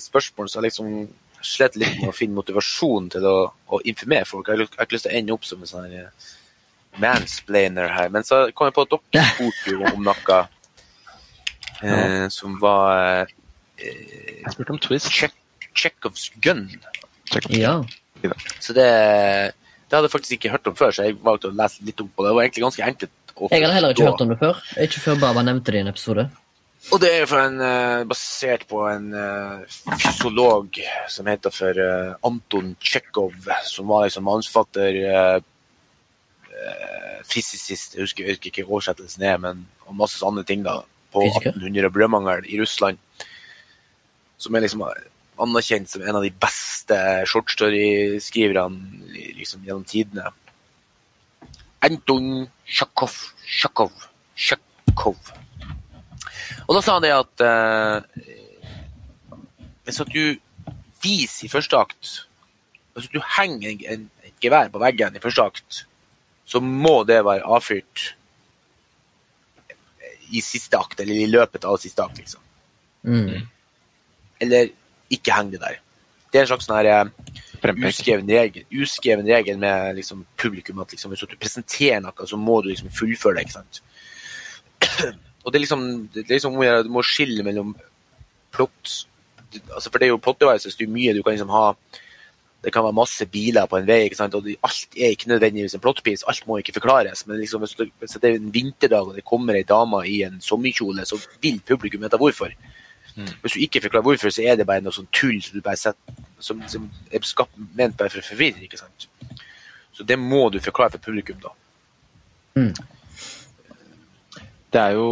[0.00, 0.86] spørsmål, så jeg liksom
[1.42, 4.48] slet litt med å finne motivasjon til å, å informere folk.
[4.48, 6.30] Jeg har ikke lyst til å ende opp som en sånn eh,
[7.02, 8.10] mansplainer her.
[8.14, 10.40] Men så kom jeg på at dere spurte jo om noe
[11.82, 15.10] eh, som var eh, Jeg spurte om Twist.
[15.14, 15.36] Check,
[15.74, 16.66] Chekhovs gun.
[17.48, 17.78] Ja.
[18.58, 18.88] Så det,
[19.54, 22.10] det hadde jeg faktisk ikke hørt om før, så jeg valgte å lese litt opp
[22.16, 22.30] på det.
[22.30, 23.16] Det var egentlig ganske enkelt.
[23.36, 24.62] å Jeg hadde heller ikke hørt om det før.
[24.84, 26.26] Ikke før Baba nevnte det i en episode.
[26.88, 29.64] Og det er en, eh, basert på en eh,
[30.00, 30.78] fysiolog
[31.12, 33.36] som heter for eh, Anton Tsjekhov,
[33.68, 35.42] som var liksom mannsfatter,
[37.30, 40.80] fysicist, jeg husker, jeg husker ikke oversettelsen er, men og masse sånne ting da,
[41.12, 42.98] på 1800 brødmangel i Russland.
[44.40, 44.84] Som er liksom
[45.40, 46.98] anerkjent som en av de beste
[47.30, 50.32] shortstory-skriverne liksom, gjennom tidene.
[51.86, 53.16] Anton Tsjekhov,
[53.46, 55.39] Tsjekhov, Tsjekhov.
[56.66, 58.26] Og da sa han det at eh,
[59.86, 60.36] hvis at du
[61.02, 62.10] viser i første akt
[62.94, 65.84] Hvis du henger en, en, et gevær på veggen i første akt,
[66.44, 68.10] så må det være avfyrt
[70.30, 72.42] i siste akt, eller i løpet av siste akt, liksom.
[73.06, 73.46] Mm.
[74.42, 74.72] Eller
[75.10, 75.78] ikke heng det der.
[76.30, 80.94] Det er en slags sånn her eh, uskreven regel, uskreven regel med liksom publikum at
[80.94, 83.48] liksom, hvis du presenterer noe, så må du liksom fullføre det.
[83.48, 83.82] ikke sant?
[85.50, 87.72] Og det er liksom, det er liksom Du må skille mellom
[88.54, 89.06] plott
[89.74, 91.74] altså For det er jo plot devices, det er mye du kan liksom ha
[92.62, 94.34] Det kan være masse biler på en vei, ikke sant?
[94.38, 96.26] og det, alt er ikke nødvendigvis en plotpiece.
[96.28, 97.22] Alt må ikke forklares.
[97.26, 100.18] Men liksom, hvis, det, hvis det er en vinterdag og det kommer ei dame i
[100.26, 102.52] en sommerkjole, så vil publikum vite hvorfor.
[103.14, 105.80] Hvis du ikke forklarer hvorfor, så er det bare noe sånn tull som du bare
[105.80, 108.60] setter, som, som er skapt, ment bare for å forvirre.
[108.68, 109.08] ikke sant?
[109.96, 111.56] Så det må du forklare for publikum, da.
[114.70, 115.06] Det er jo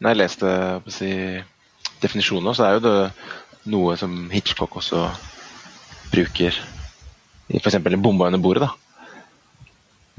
[0.00, 0.48] Når jeg leste
[0.92, 1.10] si,
[2.02, 2.96] definisjoner, så er jo det
[3.72, 5.06] noe som Hitchcock også
[6.12, 6.54] bruker
[7.48, 7.74] i f.eks.
[7.78, 8.66] en bombe under bordet.
[8.66, 8.74] Da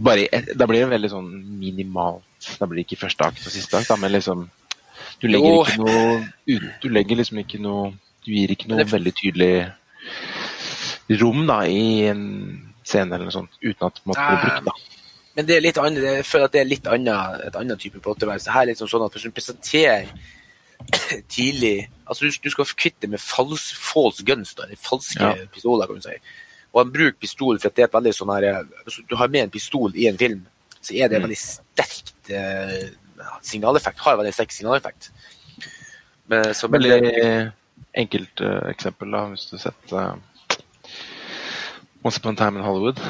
[0.04, 2.24] Bare Da blir det veldig sånn minimalt.
[2.60, 4.48] Da blir det ikke første akt og siste akt, da, men liksom
[5.22, 7.92] Du legger ikke noe ut- Du legger liksom ikke noe
[8.26, 9.72] Du gir ikke noe veldig tydelig
[11.22, 12.24] rom da i en
[12.84, 14.66] scene eller noe sånt, uten at det måtte bli brukt.
[14.66, 14.74] da
[15.38, 18.02] Men det er litt annet, jeg føler at det er litt annet, et annet type
[18.02, 18.42] plotterverk.
[18.42, 20.10] Det her er litt sånn at hvis du presenterer
[21.34, 25.34] tidlig Altså, du, du skal kvitte deg med false, false guns, da, falske Ja.
[25.52, 26.16] pistoler, kan du si.
[26.72, 28.46] Og han bruker pistol for at det er et veldig sånn her
[28.86, 30.46] Hvis du har med en pistol i en film,
[30.80, 32.88] så er det en veldig sterkt eh,
[33.44, 34.00] signaleffekt.
[34.06, 35.10] Har veldig sterk signaleffekt.
[36.32, 37.52] Men, så, det, Veldig
[37.98, 40.16] enkelt uh, eksempel, da, hvis du har sett uh,
[42.06, 43.02] Once Upon a Time in Hollywood.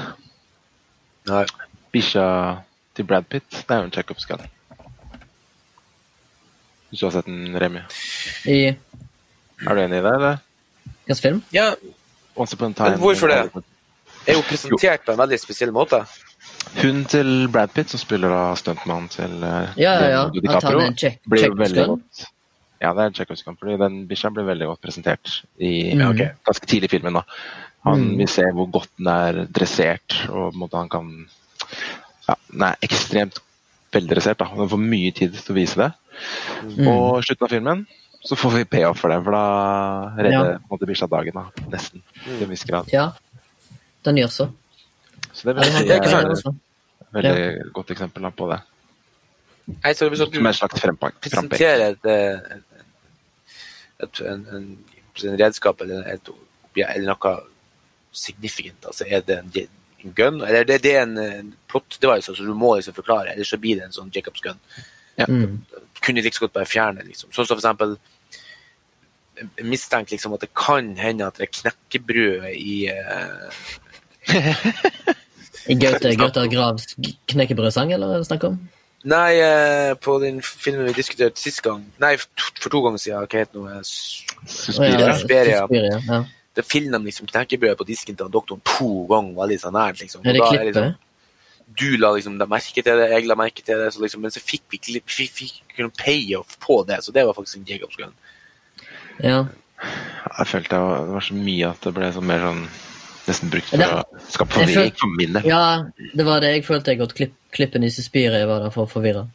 [1.28, 1.46] Nei.
[1.94, 2.26] Bikkja
[2.96, 4.42] til Brad Pitt, det er jo en gun.
[6.90, 7.82] Hvis du har sett den, Remi.
[8.48, 8.60] I
[9.68, 10.38] Er du enig i det, eller?
[11.08, 11.42] hvilken film?
[11.54, 11.74] Ja,
[12.38, 13.38] Once Upon a Time Men hvorfor det?
[13.42, 13.64] Hollywood.
[14.28, 16.02] er jo presentert på en veldig spesiell måte.
[16.82, 20.24] Hun til Brad Pitt, som spiller da stuntmann til eh, Ja, ja, ja.
[20.28, 22.26] Han DiCaprio, en check, blir check veldig godt
[22.82, 23.14] Ja, det er en
[23.46, 27.14] gun, fordi den bikkja blir veldig godt presentert i Ja, okay, ganske tidlig i filmen.
[27.14, 27.24] da.
[27.88, 28.18] Han Mm.
[28.18, 31.30] vil se hvor godt den er dressert, og på en måte han kan
[32.28, 33.40] ja, Den er ekstremt
[33.94, 34.50] veldressert, da.
[34.58, 35.92] Den får mye tid til å vise det.
[36.78, 36.88] Mm.
[36.92, 37.86] Og slutten av filmen
[38.28, 39.44] så får vi payoff for det, for da
[40.18, 40.60] redder Ja.
[40.70, 41.34] måte bikkja dagen.
[41.38, 42.02] da, Nesten.
[42.26, 42.90] Til en viss grad.
[42.92, 43.12] Ja,
[44.04, 44.50] den gjør så.
[45.34, 46.44] Så det vil jeg si er et
[47.14, 48.60] veldig godt eksempel da, på det.
[49.84, 51.20] Hei, så du Som en slags frempek.
[51.22, 52.06] presenterer et,
[54.04, 54.68] et, en, en,
[55.24, 56.30] en redskap eller, et,
[56.76, 57.34] eller noe
[58.12, 58.86] signifikant.
[58.86, 59.52] altså er det en,
[60.08, 63.52] en gun, eller det, det er en, plot device, altså du må liksom forklare, ellers
[63.54, 64.60] så blir det en sånn Jacobs gun.
[65.18, 65.60] Mm.
[66.06, 67.34] Kunne like så godt bare fjerne, liksom.
[67.34, 67.98] Sånn som for eksempel
[69.62, 73.52] mistenkt liksom at det kan hende at det er knekkebrød i uh,
[75.72, 76.96] I Gaute, Gaute Gravs
[77.30, 78.58] knekkebrødsang, eller er det snakk om?
[79.08, 83.28] Nei, uh, på den filmen vi diskuterte sist gang Nei, for, for to ganger siden.
[83.30, 83.84] Hva heter det?
[83.86, 85.14] Suspiria.
[85.20, 85.62] Suspiria.
[85.68, 86.24] Suspiria, ja.
[86.58, 90.00] Det finner de liksom knekkebrød på disken til han doktoren to ganger veldig sånn nært.
[90.02, 90.26] liksom.
[90.26, 90.74] Er det Og da klippet?
[90.76, 90.96] liksom-
[91.78, 94.32] du la liksom da merke til det, jeg la merke til det, så liksom, men
[94.32, 97.66] så fikk vi klipp, fikk, fikk noen payoff på det, så det var faktisk en
[97.68, 98.14] Jacobs gun.
[99.22, 99.46] Ja.
[100.40, 102.64] Jeg følte det var, det var så mye at det ble sånn mer sånn
[103.28, 105.44] nesten brukt for Det- å skape forvirring for min del.
[105.46, 105.84] ja,
[106.16, 108.90] det var det jeg følte jeg at klipp, klippen i Suspiria var der for å
[108.90, 109.28] forvirre.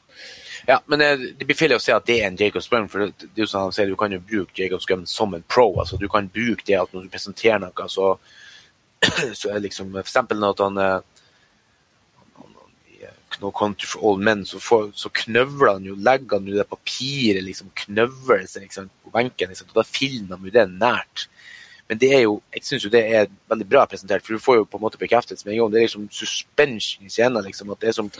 [0.66, 3.06] Ja, men eh, det blir feil å si at det er en Jacob Scrum, for
[3.06, 5.42] det, det er jo sånn han sier, du kan jo bruke Jacob Scrum som en
[5.42, 5.72] pro.
[5.80, 8.12] altså Du kan bruke det at når du presenterer noe, så,
[9.40, 10.92] så er liksom For eksempel at han i,
[13.40, 16.68] No Country for Old Men, så, får, så knøvler han jo, legger han jo det
[16.70, 21.26] papiret liksom knøvler seg liksom, på benken, liksom, og da filmer han jo det nært.
[21.90, 24.60] Men det er jo, jeg syns jo det er veldig bra presentert, for du får
[24.60, 25.72] jo på en måte bekreftelse med en gang.
[25.72, 27.44] Det er liksom suspension i scenen.
[27.44, 28.10] liksom, at Det er som,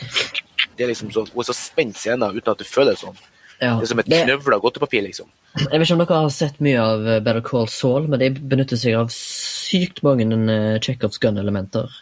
[0.76, 3.18] det er liksom så, og så spent scenen uten at du føler det sånn.
[3.62, 3.76] Ja.
[3.78, 5.28] Det er som et knøvla godtepapir, liksom.
[5.60, 8.30] Jeg vet ikke om dere har sett mye av eh, Better Call Saul, men de
[8.34, 11.92] benytter seg av sykt mange uh, Chekhovs gun-elementer.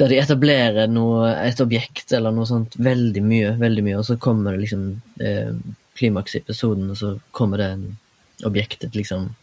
[0.00, 4.16] Der de etablerer noe, et objekt eller noe sånt veldig mye, veldig mye, og så
[4.22, 4.86] kommer det liksom
[5.20, 5.52] eh,
[5.98, 7.70] klimaks i episoden, og så kommer det
[8.48, 9.34] objektet, liksom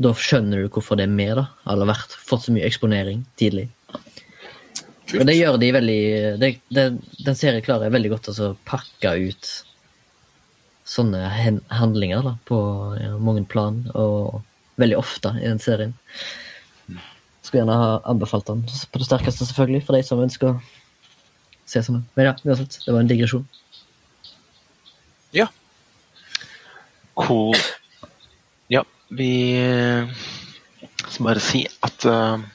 [0.00, 1.50] Da skjønner du hvorfor det er med, da.
[1.68, 3.66] Eller vært, fått så mye eksponering tidlig.
[5.18, 6.02] Og det gjør de veldig
[6.38, 6.84] det, det,
[7.26, 9.50] Den serien klarer veldig godt å pakke ut
[10.90, 12.58] sånne hen handlinger da, på
[12.98, 14.40] ja, mange plan, og
[14.80, 15.94] veldig ofte i den serien.
[17.44, 20.56] Skulle gjerne ha anbefalt den på det sterkeste, selvfølgelig, for de som ønsker å
[21.70, 22.02] se sånn.
[22.18, 23.46] Men ja, uansett, det var en digresjon.
[25.36, 25.46] Ja.
[27.14, 27.54] Cool.
[28.72, 28.82] Ja,
[29.14, 30.10] vi eh,
[31.06, 32.48] skal bare si at eh,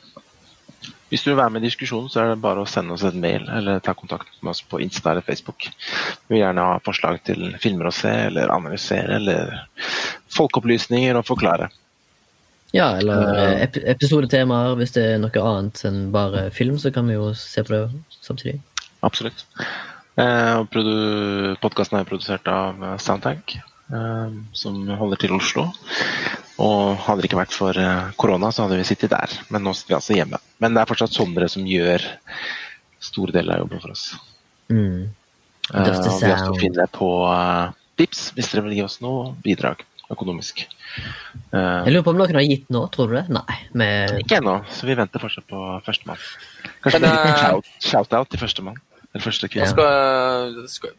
[1.09, 3.21] hvis du vil være med i diskusjonen, så er det bare å sende oss en
[3.21, 5.67] mail eller ta kontakt med oss på Insta eller Facebook.
[6.27, 9.53] Vi vil gjerne ha forslag til filmer å se eller analysere eller
[10.33, 11.69] folkeopplysninger å forklare.
[12.75, 14.73] Ja, eller eh, ep episodetemaer.
[14.79, 17.83] Hvis det er noe annet enn bare film, så kan vi jo se på det
[18.25, 18.57] samtidig.
[19.05, 19.45] Absolutt.
[20.19, 23.57] Eh, Podkasten er produsert av eh, Soundtank,
[24.55, 25.67] som holder til Oslo.
[26.63, 29.31] Og hadde det ikke vært for eh, korona, så hadde vi sittet der.
[29.51, 30.39] Men nå sitter vi altså hjemme.
[30.63, 32.05] Men det er fortsatt Sondre som gjør
[33.03, 34.05] store deler av jobben for oss.
[34.71, 35.11] Mm.
[35.65, 36.95] Uh, og vi har også sound.
[36.95, 40.63] på uh, Vips hvis dere vil gi oss noe bidrag økonomisk.
[41.51, 43.25] Uh, Jeg lurer på om noen har gitt nå, tror du det?
[43.33, 43.57] Nei.
[43.75, 46.21] Med ikke ennå, så vi venter fortsatt på førstemann.
[46.85, 48.79] Kanskje Men, en shout-out shout- til førstemann.
[49.11, 49.67] Eller første kvinne.
[49.71, 50.95] skal, skal,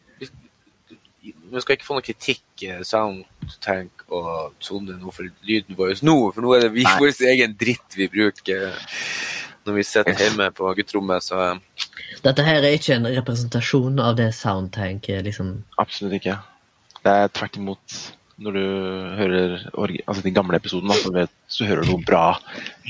[1.50, 6.16] vi, skal ikke få noe kritikk, eh, Soundtank og Sondre, nå for lyden vår nå,
[6.34, 8.68] for nå er det vi vår egen dritt vi bruker.
[9.66, 11.86] Når vi sitter hjemme på gutterommet, så eh,
[12.22, 15.56] Dette her er ikke en representasjon av det Soundtank er liksom.
[15.82, 16.38] Absolutt ikke.
[17.02, 17.96] Det er tvert imot
[18.36, 18.64] når du
[19.16, 19.52] hører
[20.04, 22.24] altså de gamle episodene, så, vet, så hører du hvor bra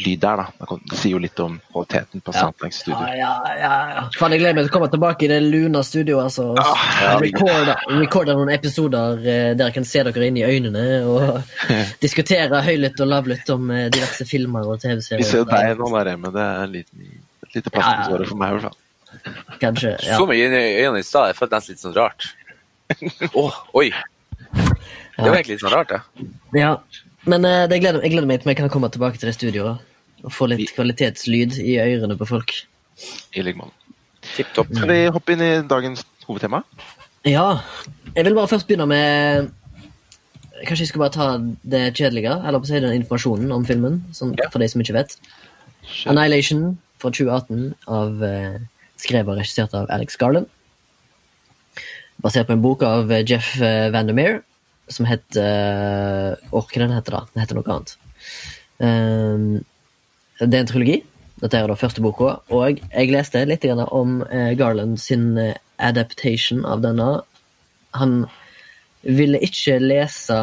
[0.03, 0.41] lyd der.
[0.41, 0.47] Da.
[0.59, 2.41] Da Det sier jo litt om kvaliteten på Ja.
[2.41, 3.05] Soundtanks studio.
[3.15, 3.31] ja,
[3.61, 4.01] ja, ja.
[4.19, 6.25] Faen, jeg gleder meg til å komme tilbake i det luna studioet.
[6.33, 6.49] Altså.
[6.59, 6.73] ja.
[7.05, 7.13] ja.
[8.01, 11.39] Recorde noen episoder eh, der jeg kan se dere inn i øynene og
[12.03, 15.23] diskutere høylytt og lavlytt om eh, diverse filmer og TV-serier.
[15.23, 16.35] Vi ser deg nå der hjemme.
[16.35, 17.07] Det er en liten,
[17.47, 18.29] et lite plass Ja, på ja.
[18.33, 18.83] for meg, i hvert fall.
[19.63, 19.95] Kanskje.
[20.03, 20.19] Ja.
[20.19, 22.27] så mye inn i øynene i stad, jeg følte nesten litt sånn rart.
[23.31, 23.89] Å, oi!
[25.17, 26.29] Det var egentlig litt sånn rart, det.
[26.61, 26.75] ja.
[27.27, 30.25] Men uh, det gleder, jeg gleder meg til vi kan komme tilbake til det studioet
[30.27, 32.53] og få litt kvalitetslyd i ørene på folk.
[33.37, 33.75] I like måte.
[34.37, 34.71] Tipp topp.
[34.75, 36.63] Skal vi hoppe inn i dagens hovedtema?
[37.27, 37.61] Ja.
[38.15, 39.51] Jeg vil bare først begynne med
[40.57, 41.27] Kanskje jeg skal bare ta
[41.69, 44.47] det kjedelige, eller på å si den informasjonen om filmen, sånn, Ja.
[44.49, 45.13] for de som ikke vet.
[46.09, 48.57] Annihilation fra 2018, av, eh,
[48.97, 50.49] skrevet og regissert av Alex Garland.
[52.25, 54.41] Basert på en bok av eh, Jeff eh, Vandermeer,
[54.93, 57.23] som heter Åh, hva den heter da?
[57.33, 57.97] Den heter noe annet.
[58.79, 59.47] Um,
[60.41, 60.99] det er en trilogi.
[61.41, 62.39] Dette er da første boka.
[62.53, 67.09] Og jeg leste litt om eh, Garland sin eh, adaptation av denne.
[67.97, 68.23] Han
[69.07, 70.39] ville ikke lese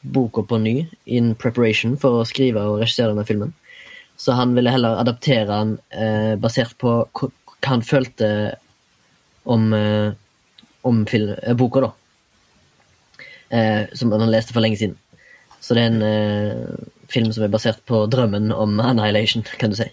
[0.00, 0.76] boka på ny
[1.06, 3.54] in preparation for å skrive og regissere denne filmen.
[4.18, 7.30] Så han ville heller adaptere den eh, basert på hva
[7.66, 8.30] han følte
[9.48, 10.12] om, eh,
[10.88, 11.92] om film, eh, boka, da.
[13.50, 14.96] Eh, som han leste for lenge siden.
[15.60, 19.78] Så det er en eh, film som er basert på drømmen om Annihilation, kan du
[19.78, 19.88] si.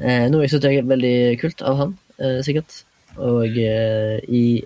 [0.00, 1.96] Eh, noe jeg syns er veldig kult av han,
[2.44, 2.82] sikkert.
[3.20, 4.64] Og i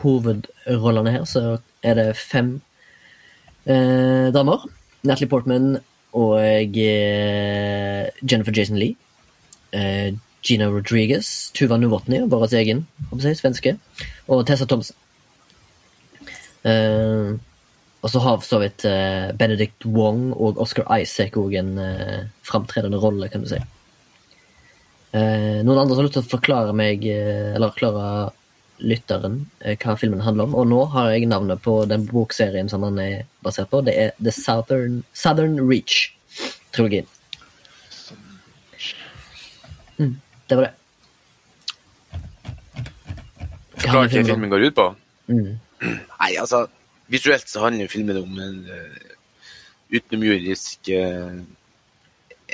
[0.00, 2.60] hovedrollene her så er det fem
[3.66, 4.64] damer.
[5.04, 5.76] Natalie Portman
[6.16, 6.40] og
[6.80, 8.96] Jennifer Jason Lee.
[10.40, 12.86] Gina Rodriguez, Tuva Novotny, vår egen
[13.20, 13.76] svenske,
[14.28, 14.96] og Tessa Thompson.
[16.68, 17.30] Eh,
[18.00, 22.22] og så har for så vidt uh, Benedict Wong og Oscar Isaac òg en uh,
[22.48, 23.60] framtredende rolle, kan du si.
[25.10, 28.30] Uh, noen andre som har lyst til å forklare meg, eh, eller forklare
[28.80, 30.54] lytteren, eh, hva filmen handler om.
[30.54, 33.82] Og nå har jeg navnet på den bokserien som den er basert på.
[33.84, 37.06] Det er The Southern, Southern Reach-trilogien.
[39.98, 40.14] Mm,
[40.48, 40.74] det var det.
[43.80, 44.86] Forklar hva filmen går ut på.
[45.28, 45.58] Mm.
[45.80, 46.66] Nei, altså
[47.10, 49.14] Visuelt så handler filmen om en uh,
[49.90, 51.40] utenomjordisk uh,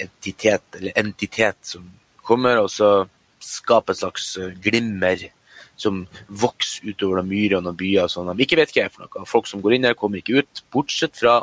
[0.01, 1.91] entitet, eller entitet som
[2.25, 2.91] kommer, og så
[3.43, 5.27] skaper et slags eh, glimmer
[5.77, 9.29] som vokser utover de myrene og byer som de ikke vet hva er for noe.
[9.29, 11.37] Folk som går inn der, kommer ikke ut, bortsett fra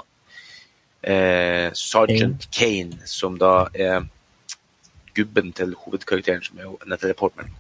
[1.02, 4.08] eh, Sergeant Kane, som da er
[5.14, 7.52] gubben til hovedkarakteren, som er Natalie Portman.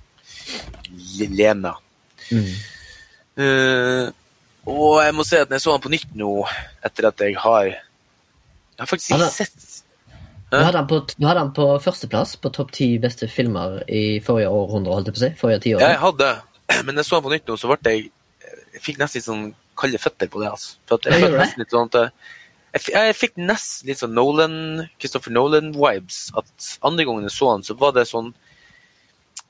[1.29, 1.75] Lena.
[2.31, 2.49] Mm.
[3.37, 4.09] Eh,
[4.69, 6.29] og jeg må si at når jeg så han på nytt nå,
[6.85, 9.63] etter at jeg har Jeg har faktisk ikke sett
[10.53, 14.19] Du hadde han på, du hadde han på førsteplass på topp ti beste filmer i
[14.21, 15.31] forrige århundre, holdt jeg på å si.
[15.41, 15.81] Forrige Ja, tiår.
[15.87, 16.29] jeg hadde,
[16.85, 18.05] men når jeg så han på nytt nå, så ble jeg
[18.73, 19.43] Jeg fikk nesten litt sånn
[19.77, 20.51] kalde føtter på det.
[20.53, 20.75] altså.
[20.85, 22.13] For at Ja, jeg gjorde nesten litt sånn at eh,
[22.73, 24.55] jeg, jeg fikk nesten litt sånn Nolan,
[25.01, 26.21] Christopher Nolan-vibes.
[26.37, 28.31] At andre gangen jeg så han, så var det sånn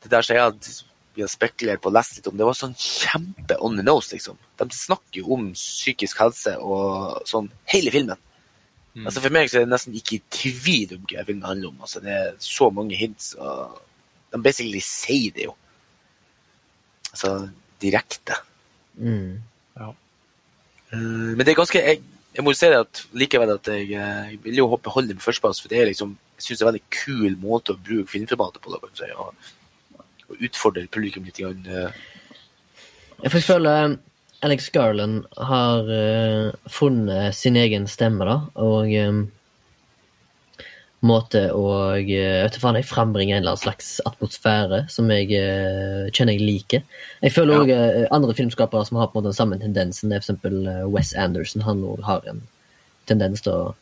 [0.04, 0.74] Det der som jeg hadde
[1.14, 4.09] vi har spekulert på og lest litt om, det var sånn kjempe on the nose,
[4.16, 4.38] liksom.
[4.59, 8.22] De snakker jo om psykisk helse og sånn hele filmen.
[9.01, 11.82] Altså For meg så er det nesten ikke i tvil om hva filmen handler om.
[11.82, 13.80] Altså Det er så mange hints, og
[14.34, 15.55] de basically sier det jo.
[17.11, 17.34] Altså
[17.82, 18.38] direkte.
[18.97, 19.41] Mm.
[19.80, 19.89] Ja.
[20.93, 22.03] Men det er ganske Jeg,
[22.36, 25.18] jeg må jo si det at likevel at jeg, eh, jeg vil jo beholde først
[25.18, 27.82] på førsteplass, for det er liksom jeg synes det er en veldig kul måte å
[27.82, 28.72] bruke filmformatet på.
[28.74, 29.51] Da, kan du si, og,
[30.34, 31.40] og utfordre publikum litt.
[31.40, 32.02] Grann, eh.
[33.24, 33.78] Jeg får føle
[34.44, 39.22] Alex Garland har eh, funnet sin egen stemme, da, og eh,
[41.04, 45.32] måte å eh, vet du faen, jeg frambringe en eller annen slags atmosfære som jeg
[45.38, 46.84] eh, kjenner jeg liker.
[47.24, 47.72] Jeg føler òg
[48.16, 50.12] andre filmskapere som har på en måte den samme tendensen.
[50.24, 51.64] For eh, Wes Anderson.
[51.68, 52.44] Han har en
[53.08, 53.74] tendens til å,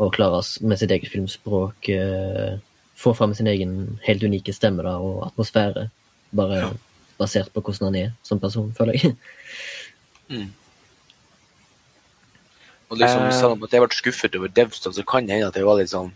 [0.00, 2.60] å klare oss med sitt eget filmspråk eh,
[3.00, 5.88] få fram sin egen helt unike stemme da, og atmosfære.
[6.36, 6.70] Bare Ja.
[7.18, 9.16] basert på hvordan han er som person, føler jeg.
[12.90, 13.32] Og liksom, Eh.
[13.32, 15.78] selv om at jeg ble skuffet over Devstad, så kan det hende at jeg var
[15.78, 16.12] litt sånn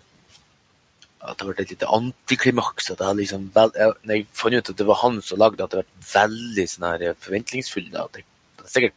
[1.27, 2.91] At det ble et lite antiklimaks.
[2.91, 5.65] At jeg liksom vel, jeg, når jeg fant ut at det var han som lagde
[5.65, 7.87] at det ble veldig sånn her forventningsfull.
[7.91, 8.25] Da, at det,
[8.59, 8.93] det er sikkert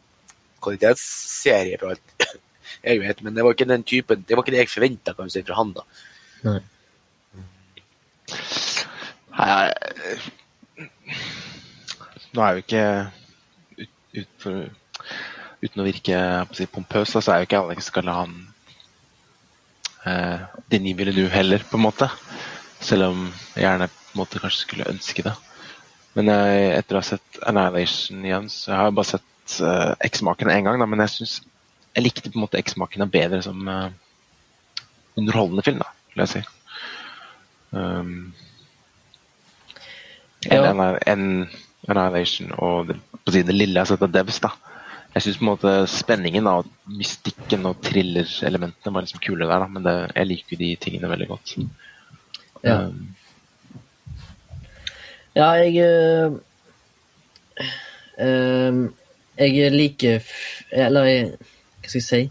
[0.60, 2.26] kvalitetsserie for alt
[2.84, 5.40] jeg vet, men det var ikke den typen Det var ikke det jeg forventa si,
[5.42, 5.72] fra han.
[5.72, 5.82] da.
[6.44, 6.60] Nei.
[9.38, 10.18] Jeg,
[12.34, 12.84] nå er jo ikke
[13.78, 14.68] ut, ut for,
[15.58, 18.34] Uten å virke jeg si, pompøs, så er jo ikke Alex Galan
[20.06, 22.06] eh, Denis Villeneuve heller, på en måte.
[22.78, 23.24] Selv om
[23.56, 25.34] jeg gjerne på en måte kanskje skulle ønske det.
[26.14, 30.54] Men jeg, etter å ha sett Annihilation igjen, så har jeg bare sett eh, X-makene
[30.54, 30.78] én gang.
[30.78, 31.34] Da, men jeg syns
[31.96, 33.90] jeg likte på en måte X-makene bedre som eh,
[35.18, 36.44] underholdende film, da, vil jeg si.
[37.70, 38.32] Um,
[40.48, 41.26] enn en,
[41.88, 44.40] Annihilation og det, på siden det lille jeg har sett av Devs.
[44.44, 44.52] da.
[45.14, 46.58] Jeg syns spenningen da,
[46.92, 51.10] mystikken og thriller-elementene var liksom kule der, da, men det, jeg liker jo de tingene
[51.10, 51.56] veldig godt.
[52.62, 52.82] Ja.
[52.88, 53.16] Um,
[55.38, 56.32] Ja, jeg eh,
[58.18, 58.78] eh,
[59.38, 60.24] Jeg liker
[60.72, 62.22] Eller jeg, hva skal jeg si?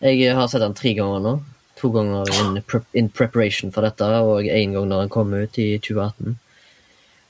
[0.00, 1.32] Jeg har sett den tre ganger nå.
[1.80, 5.58] To ganger in, prep, in preparation for dette, og én gang når den kom ut
[5.60, 6.38] i 2018.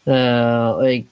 [0.09, 1.07] Uh, og jeg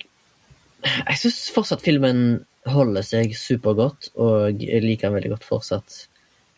[0.78, 5.96] Jeg syns fortsatt filmen holder seg supergodt, og jeg liker den veldig godt fortsatt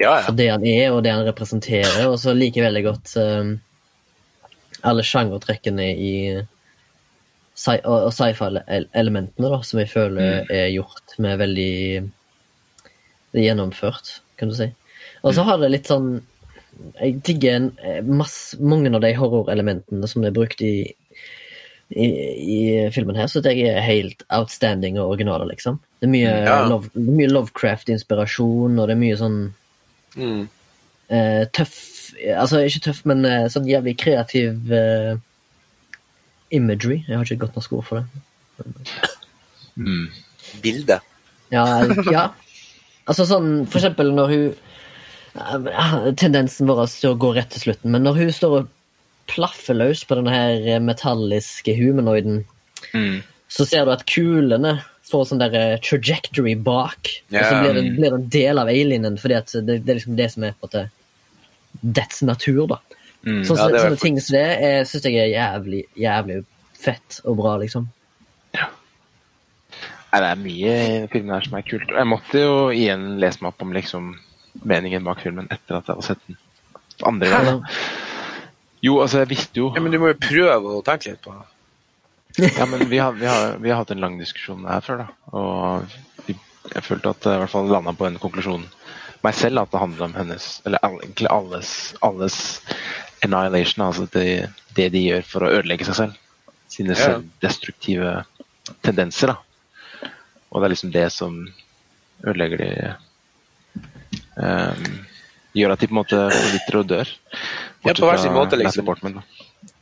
[0.00, 2.06] Ja, for det han er, og det han representerer.
[2.08, 3.54] Og så liker jeg veldig godt um,
[4.88, 6.14] alle sjangertrekkene i
[7.60, 11.74] sci- og og sci-fi-elementene, da, som jeg føler er gjort med veldig
[13.30, 14.66] Det er gjennomført, kan du si.
[15.22, 16.16] Og så har det litt sånn
[17.00, 20.94] Jeg digger en, eh, masse, mange av de horrorelementene som er brukt i,
[21.90, 25.78] i, i filmen her, så jeg er helt outstanding og original, liksom.
[26.00, 26.60] Det er mye, Ja.
[26.68, 29.40] love, mye Lovecraft-inspirasjon, og det er mye sånn
[30.16, 30.48] Mm.
[31.08, 31.86] eh, tøff
[32.36, 35.14] Altså ikke tøff, men eh, sånn jævlig kreativ eh,
[36.50, 37.04] imagery.
[37.08, 38.66] Jeg har ikke et godt norsk ord for det.
[39.76, 40.08] mm.
[40.62, 40.98] Bilde.
[41.54, 41.64] Ja,
[42.10, 42.24] ja.
[43.08, 44.44] Altså sånn for eksempel når hun
[45.34, 47.90] tendensen vår til å gå rett til slutten.
[47.94, 48.68] Men når hun står og
[49.30, 52.44] plaffer løs på denne her metalliske humanoiden,
[52.94, 53.22] Mm.
[53.48, 57.10] så ser du at kulene får sånn der eh, trajectory bak.
[57.30, 59.98] Og så blir det, blir det en del av alienen, fordi at det, det er
[60.00, 60.90] liksom det som er på en måte
[62.00, 62.66] dets natur.
[62.66, 62.78] da.
[63.26, 63.44] Mm.
[63.44, 66.44] så, Ja, det er sånne faktisk- ting som det er, syns jeg er jævlig, jævlig
[66.80, 67.88] fett og bra, liksom.
[70.12, 70.72] Nei, det er mye
[71.04, 71.86] i filmen her som er kult.
[71.88, 74.08] Jeg måtte jo igjen lese meg opp om liksom
[74.66, 76.38] meningen bak filmen etter at jeg hadde sett den
[77.06, 77.62] andre gang.
[78.84, 81.34] Jo, altså, jeg visste jo Ja, men du må jo prøve å tenke litt på
[81.36, 81.46] det.
[82.56, 85.08] Ja, men vi har, vi, har, vi har hatt en lang diskusjon her før, da.
[85.36, 85.96] Og
[86.28, 86.36] vi,
[86.74, 88.64] jeg følte at jeg i hvert fall landa på en konklusjon
[89.26, 91.72] meg selv, at det handler om hennes Eller egentlig alles,
[92.06, 92.36] alles
[93.26, 93.84] annihilation.
[93.84, 94.48] Altså det,
[94.78, 96.20] det de gjør for å ødelegge seg selv.
[96.70, 97.18] Sine Ja.
[97.42, 98.14] destruktive
[98.86, 100.08] tendenser, da.
[100.50, 101.36] Og det er liksom det som
[102.24, 102.70] ødelegger de
[104.42, 104.98] ehm,
[105.50, 107.12] Gjør at de på en måte forvitrer og dør.
[107.82, 108.86] Ja, på hver sin måte, liksom.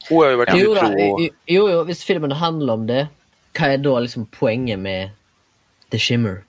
[0.08, 3.02] Hun har jo vært Jo, da, utro jo, jo, hvis filmen handler om det,
[3.58, 5.10] hva er da liksom poenget med
[5.92, 6.44] The Shimmer?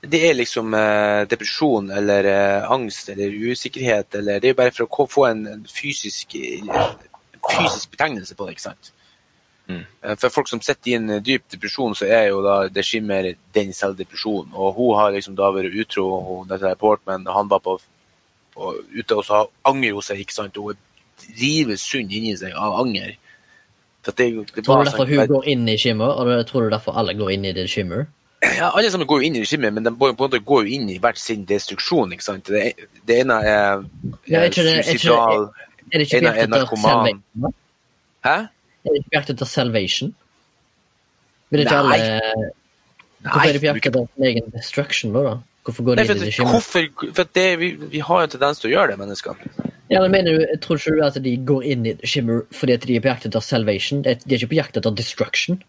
[0.00, 4.72] Det er liksom eh, depresjon eller eh, angst eller usikkerhet eller Det er jo bare
[4.74, 6.72] for å få en fysisk, en
[7.44, 8.94] fysisk betegnelse på det, ikke sant?
[9.70, 9.80] Mm.
[10.02, 12.84] Eh, For folk som sitter i en eh, dyp depresjon, så er jo da det
[12.86, 14.52] skimmer den selvdepresjonen.
[14.54, 17.78] Og hun har liksom da vært utro, hun, Portman, han var på,
[18.54, 20.56] på ute, og så angrer hun seg, ikke sant?
[20.56, 20.78] Hun
[21.40, 23.16] rives sund inni seg av anger.
[24.06, 26.96] Det, det Tror du derfor sånn- hun går inn i skimmer, og tror du derfor
[26.96, 28.06] alle går inn i det skimmer?
[28.40, 30.70] Ja, alle sammen går jo inn i regimet, men de på en måte går jo
[30.78, 32.12] inn i hvert sin destruksjon.
[32.16, 32.46] ikke sant?
[32.48, 32.72] Det,
[33.06, 33.84] det ene er,
[34.26, 35.50] Ja, er ikke det- suicidal
[35.92, 37.22] Er det ikke er narkoman.
[38.24, 38.36] Hæ?
[38.84, 40.14] Er det ikke på jakt etter Salvation?
[41.50, 42.00] Vil ikke Nei.
[42.00, 42.50] alle
[43.20, 45.24] Hvorfor er de på jakt etter sin egen destruction, da?
[45.26, 45.34] da?
[45.68, 48.32] Hvorfor går de inn i det at, hvorfor, for det, vi, vi har jo en
[48.32, 49.66] tendens til å gjøre det, menneskene.
[49.90, 52.86] Ja, men mener du, Tror ikke du at de går inn i Shimmer fordi at
[52.86, 54.04] de er på jakt etter Salvation?
[54.06, 55.60] De er ikke på jakt etter destruction?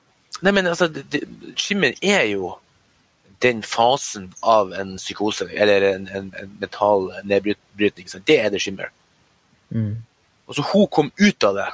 [0.42, 1.26] Nei, men altså, det,
[1.60, 2.54] Skimmer er jo
[3.42, 8.08] den fasen av en psykose, eller en, en, en mental nedbrytning.
[8.28, 8.94] Det er det Skimmer.
[9.74, 9.96] Mm.
[10.48, 11.68] Og så hun kom ut av det.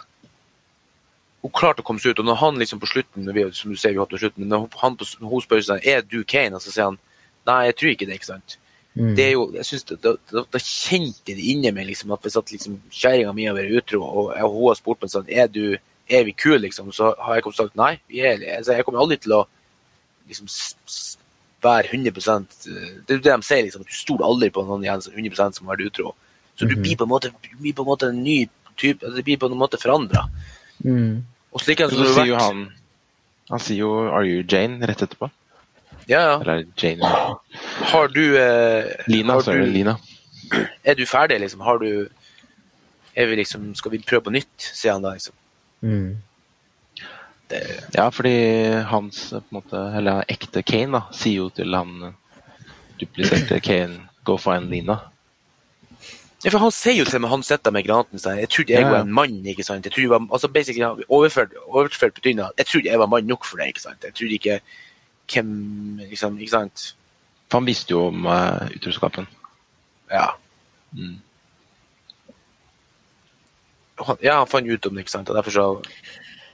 [1.48, 3.80] Hun klarte å komme seg ut, og når han liksom på slutten vi, som du
[3.80, 6.64] ser vi har på slutten, når han på, hun spør seg er du Kane, og
[6.64, 6.98] så sier han
[7.48, 8.18] nei, jeg tror ikke det.
[8.20, 8.58] ikke sant?
[8.98, 9.12] Mm.
[9.16, 12.36] Det er jo, jeg synes da, da, da kjente det inni meg liksom, at hvis
[12.40, 15.48] at liksom, kjerringa mi har vært utro, og, og hun har spurt meg sånn er,
[15.54, 15.78] du,
[16.10, 17.94] er vi kule, liksom, så har jeg kommet sagt nei.
[18.12, 19.44] Vi er, altså, jeg kommer aldri til å
[20.28, 20.52] liksom,
[21.64, 24.66] være 100 eh, Det er jo det de sier, liksom, at du stoler aldri på
[24.68, 26.14] noen igjen som 100 som har vært utro.
[26.58, 26.84] Så du Mhm.
[26.84, 29.38] blir på en måte, du blir på en måte en ny type, altså, det blir
[29.38, 30.26] på en måte forandra.
[30.84, 31.24] Mm.
[31.58, 32.64] Og slik er det Så som sier har jo han
[33.50, 35.32] Han sier jo 'Are you Jane?' rett etterpå.
[36.08, 36.40] Ja, ja.
[36.42, 37.04] Eller Jane
[37.92, 39.66] Har du, eh, Lina, har sorry.
[39.66, 39.98] du Lina.
[40.84, 41.62] Er du ferdig, liksom?
[41.62, 42.10] Har du
[43.16, 45.34] er vi liksom, Skal vi prøve på nytt, sier han da, liksom.
[45.82, 46.18] Mm.
[47.50, 47.62] Det,
[47.96, 52.12] Ja, fordi hans på en måte, eller ekte Kane da, sier jo til han eh,
[53.00, 55.00] dupliserte Kane 'Go find Lina'.
[56.46, 58.82] Ja, for Han sier jo til meg, han sitter med granaten sin, Jeg trodde jeg
[58.82, 58.90] Ja.
[58.90, 59.46] var en mann.
[59.46, 59.86] ikke sant?
[59.86, 63.26] Jeg trodde jeg var, altså basically, Overført, overført betydning at jeg trodde jeg var mann
[63.26, 63.68] nok for det.
[63.68, 64.04] ikke sant?
[64.04, 64.60] Jeg trodde ikke
[65.34, 66.96] hvem liksom, Ikke sant?
[67.50, 69.28] For han visste jo om uh, utroskapen.
[70.12, 70.28] Ja.
[70.94, 71.22] Mm.
[74.06, 75.30] Han, ja, han fant ut om det, ikke sant?
[75.30, 75.66] og derfor så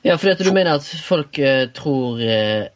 [0.04, 2.68] Ja, at du mener at folk uh, tror uh,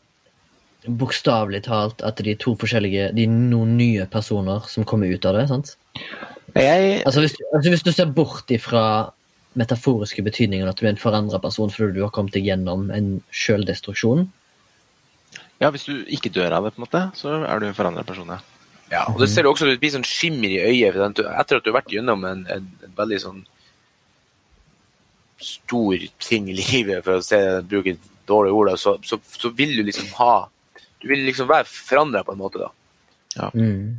[0.87, 5.25] bokstavelig talt at de er to forskjellige De er noen nye personer som kommer ut
[5.25, 5.77] av det, sant?
[6.63, 8.83] Jeg, Altså hvis, altså hvis du ser bort ifra
[9.57, 13.21] metaforiske betydninger, at du er en forandra person fordi du har kommet deg gjennom en
[13.31, 14.27] sjøldestruksjon
[15.57, 18.05] ja, hvis du ikke dør av det, på en måte, så er du en forandret
[18.05, 18.37] person, ja.
[18.91, 20.93] ja, og det ser du også det blir sånn skimmer i øyet.
[20.93, 23.39] for den- Etter at du har vært gjennom en, en, en veldig sånn
[25.41, 27.39] stor ting i livet, for å se,
[27.69, 27.95] bruke
[28.29, 30.47] dårlige ord, da, så, så, så vil du liksom ha
[31.01, 32.69] Du vil liksom være forandra på en måte, da.
[33.53, 33.97] mm.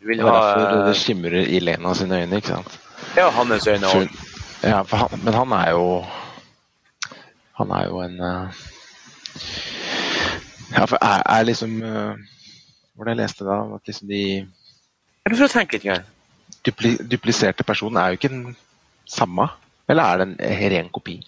[0.00, 2.78] Du vil er ha derfor det eh, skimrer i Lena sine øyne, ikke sant?
[3.16, 4.08] ja, hans øyne For, òg.
[4.62, 6.04] ja, han, men han er jo
[7.58, 8.60] Han er jo en eh,
[10.72, 12.14] Ja, for er, er liksom uh,
[12.94, 14.22] Hvor det jeg leste da, at liksom de
[15.28, 15.84] Du får tenke litt.
[15.84, 16.06] Grann.
[16.66, 18.56] dupli, dupliserte personen er jo ikke den
[19.06, 19.48] samme.
[19.88, 21.18] Eller er det en ren kopi?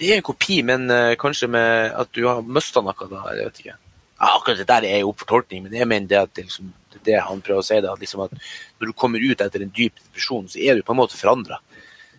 [0.00, 3.22] Det er en kopi, men uh, kanskje med at du har mista noe da.
[3.36, 3.76] Jeg vet ikke.
[4.20, 6.72] Ja, akkurat det der er jo opp for men jeg mener det at det, liksom,
[7.06, 7.80] det han prøver å si.
[7.82, 8.34] Da, at, liksom at
[8.80, 11.60] når du kommer ut etter en dyp depresjon, så er du på en måte forandra.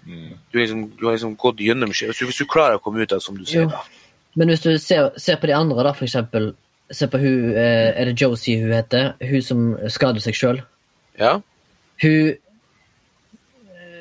[0.06, 3.12] Du, er liksom, du har liksom gått gjennom så Hvis du klarer å komme ut
[3.12, 3.84] av det, som du sier, da.
[4.34, 6.54] Men hvis du ser, ser på de andre, da, for eksempel
[6.92, 9.14] se på hun eh, Er det Josie hun heter?
[9.22, 10.62] Hun som skader seg sjøl.
[11.20, 11.40] Ja.
[12.04, 12.34] Hun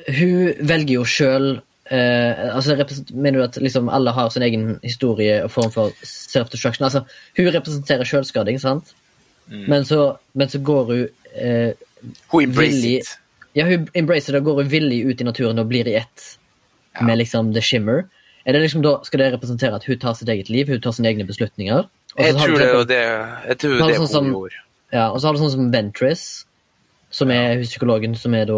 [0.07, 1.51] Hun velger jo sjøl
[1.91, 2.75] eh, altså,
[3.13, 6.87] Mener du at liksom alle har sin egen historie og form for self-destruction?
[6.89, 7.05] Altså,
[7.37, 8.95] hun representerer sjølskading, sant?
[9.51, 11.01] Men, så, men så går hun
[11.35, 11.73] eh,
[12.31, 13.17] Hun embracer Villig- it.
[13.55, 16.37] Ja, hun embracer det og går hun villig ut i naturen og blir i ett
[17.01, 18.05] med liksom The Shimmer.
[18.45, 20.91] Er det liksom da, Skal det representere at hun tar sitt eget liv, hun tar
[20.95, 21.83] sine egne beslutninger?
[21.83, 23.01] Og så Jeg har tror det er eksempel- det,
[23.47, 24.63] jeg tror det, det sånn hun gjorde.
[24.93, 26.23] Ja, og så har du sånn som Ventris,
[27.11, 27.61] som er ja.
[27.63, 28.57] psykologen som er da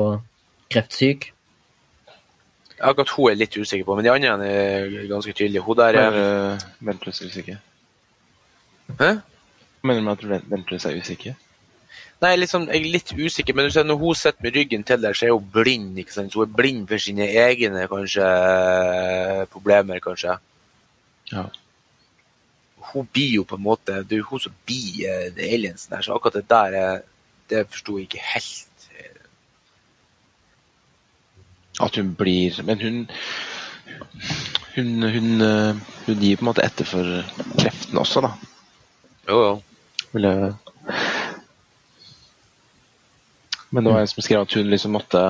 [0.73, 1.31] kreftsyk.
[2.81, 5.61] Akkurat hun er litt usikker på, men de andre er ganske tydelige.
[5.65, 7.57] Hun der Er er uh, Ventress usikker?
[8.99, 9.11] Hæ?
[9.83, 11.33] Mener du med at Ven- Ventress er usikker?
[12.23, 15.01] Nei, liksom, jeg er litt usikker, men du ser, når hun sitter med ryggen til
[15.03, 15.97] der, så er hun blind.
[15.99, 16.33] ikke sant?
[16.33, 18.27] Hun er blind for sine egne kanskje,
[19.51, 20.37] problemer, kanskje.
[21.33, 21.43] Ja.
[22.93, 26.01] Hun blir jo på en måte Det er hun som blir uh, det aliensen der,
[26.03, 26.99] så akkurat det der eh,
[27.49, 28.69] det forsto jeg ikke helt.
[31.81, 33.07] At hun blir Men hun
[34.75, 37.23] hun, hun, hun, hun gir på en måte etter for
[37.59, 38.31] kreftene også, da.
[39.29, 39.53] Jo, jo.
[40.13, 40.53] Vil jeg...
[43.73, 45.21] Men det var en som skrev at hun liksom måtte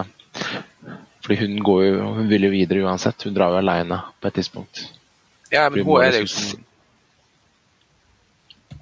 [1.24, 3.24] Fordi hun går jo Hun vil jo videre uansett.
[3.24, 4.82] Hun drar jo aleine på et tidspunkt.
[5.54, 6.66] Ja, men hun, hun er det jo liksom- som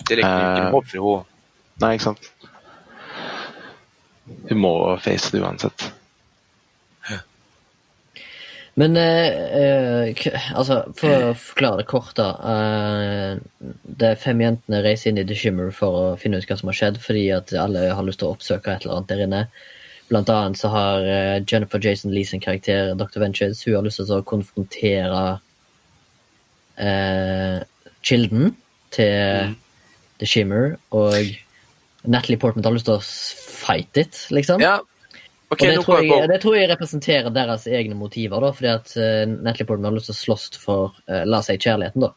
[0.07, 1.25] Det er ikke ikke Eh, håp for henne.
[1.81, 2.31] Nei, ikke sant?
[4.49, 5.91] Hun må face det uansett.
[8.79, 9.27] Men eh,
[10.07, 12.29] eh, altså, for å forklare det kort, da.
[12.53, 16.71] eh, de fem jentene reiser inn i The Shimmer for å finne ut hva som
[16.71, 19.41] har skjedd, fordi at alle har lyst til å oppsøke et eller annet der inne.
[20.11, 23.19] Blant annet så har eh, Jennifer Jason Lee sin karakter, Dr.
[23.23, 25.23] Ventures, hun har lyst til å konfrontere
[26.79, 27.59] eh,
[28.07, 28.55] kilden
[28.95, 29.55] til
[30.21, 31.19] The Shimmer, og
[32.07, 34.63] Natalie Portman har lyst til å fight it, liksom.
[34.63, 34.79] Ja.
[35.51, 38.93] Ok, Og det tror, jeg det tror jeg representerer deres egne motiver, da, fordi at
[38.95, 42.11] uh, Natalie Portman har lyst til å slåss for, uh, la oss si, kjærligheten, da.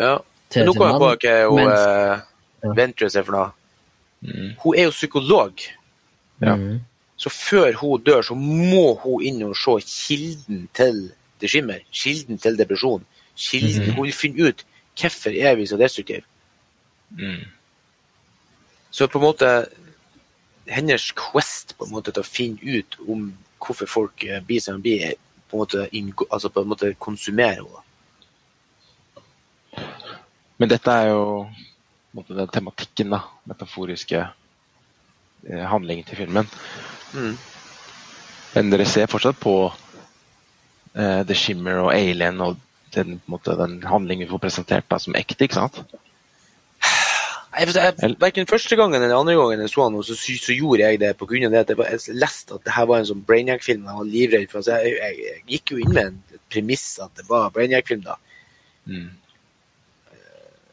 [0.00, 0.14] ja.
[0.50, 2.26] til Men nå kommer jeg på hva hun mens- eh,
[2.60, 2.72] Ja.
[2.76, 3.52] Ventress er for noe.
[4.20, 4.48] Mm.
[4.60, 5.62] Hun er jo psykolog.
[6.42, 6.56] Ja.
[6.56, 6.80] Mm.
[7.16, 11.10] Så før hun dør, så må hun inn og se kilden til
[11.40, 11.80] det skimmer.
[11.92, 13.04] Kilden til depresjon.
[13.36, 13.94] Kilden, mm.
[13.96, 14.64] Hun vil finne ut
[15.00, 16.26] hvorfor er vi så destruktive.
[17.16, 17.46] Mm.
[18.90, 19.50] Så på en måte
[20.70, 24.78] hennes quest på en måte til å finne ut om hvorfor folk eh, blir som
[24.78, 25.14] de blir,
[25.50, 25.88] på en måte,
[26.30, 27.86] altså på en måte konsumerer henne.
[30.60, 31.22] Men dette er jo
[32.12, 33.22] måte, den tematikken, da.
[33.48, 36.50] Metaforiske eh, handlingen til filmen.
[37.14, 37.36] Mm.
[38.54, 42.58] Men dere ser fortsatt på eh, The Shimmer og Alien og
[42.94, 45.82] den, måte, den handlingen vi får presentert da, som ekte, ikke sant?
[47.60, 50.86] Jeg, jeg, hverken første gangen eller andre gangen jeg så han, så, så, så gjorde
[50.86, 53.08] jeg det på grunn av det at jeg, jeg leste at det her var en
[53.10, 54.64] sånn Brainiac-film jeg var livredd for.
[54.64, 58.16] Så jeg, jeg, jeg gikk jo inn med en premiss at det var Brainiac-film da.
[58.88, 59.08] Mm.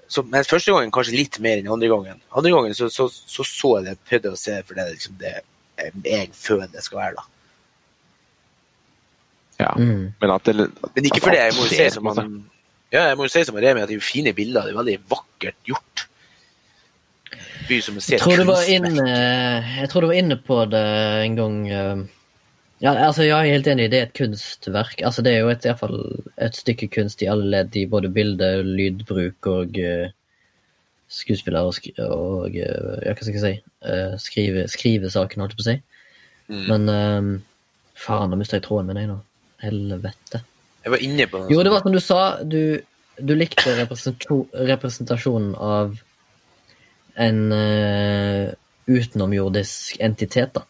[0.08, 2.22] Så, men første gangen kanskje litt mer enn andre gangen.
[2.32, 5.36] Andre gangen så så, så, så jeg det, prøvde å se for det liksom det
[6.08, 7.18] jeg føler det skal være.
[7.20, 7.26] da.
[9.60, 9.72] Ja.
[9.76, 10.14] Mm.
[10.22, 10.56] Men at det
[10.96, 12.38] Men ikke for det, jeg må jo si som han
[12.88, 14.64] ja, jeg må jo si som Remi at det er jo fine bilder.
[14.64, 16.06] Det er veldig vakkert gjort.
[17.68, 19.08] By som Jeg tror, du var inne,
[19.82, 20.84] jeg tror du var inne på det
[21.26, 22.06] en gang eh,
[22.84, 25.02] ja, altså, Jeg er helt enig, det er et kunstverk.
[25.02, 25.98] Altså, det er jo et, i hvert fall
[26.46, 30.12] et stykke kunst i alle ledd, i både bilde, lydbruk og uh,
[31.10, 35.62] skuespiller og, skri og uh, ja, hva skal jeg si uh, skrive, skrivesaken, holdt jeg
[35.62, 35.78] på å si.
[36.54, 36.62] Mm.
[36.70, 37.32] Men um,
[37.98, 39.18] faen, nå mista jeg tråden min, jeg nå.
[39.66, 40.44] Helvete.
[40.86, 42.78] Jeg var inne på Jo, det var som du sa, du,
[43.18, 45.98] du likte representasjonen av
[47.18, 48.54] en uh,
[48.88, 50.64] utenomjordisk entitet, da.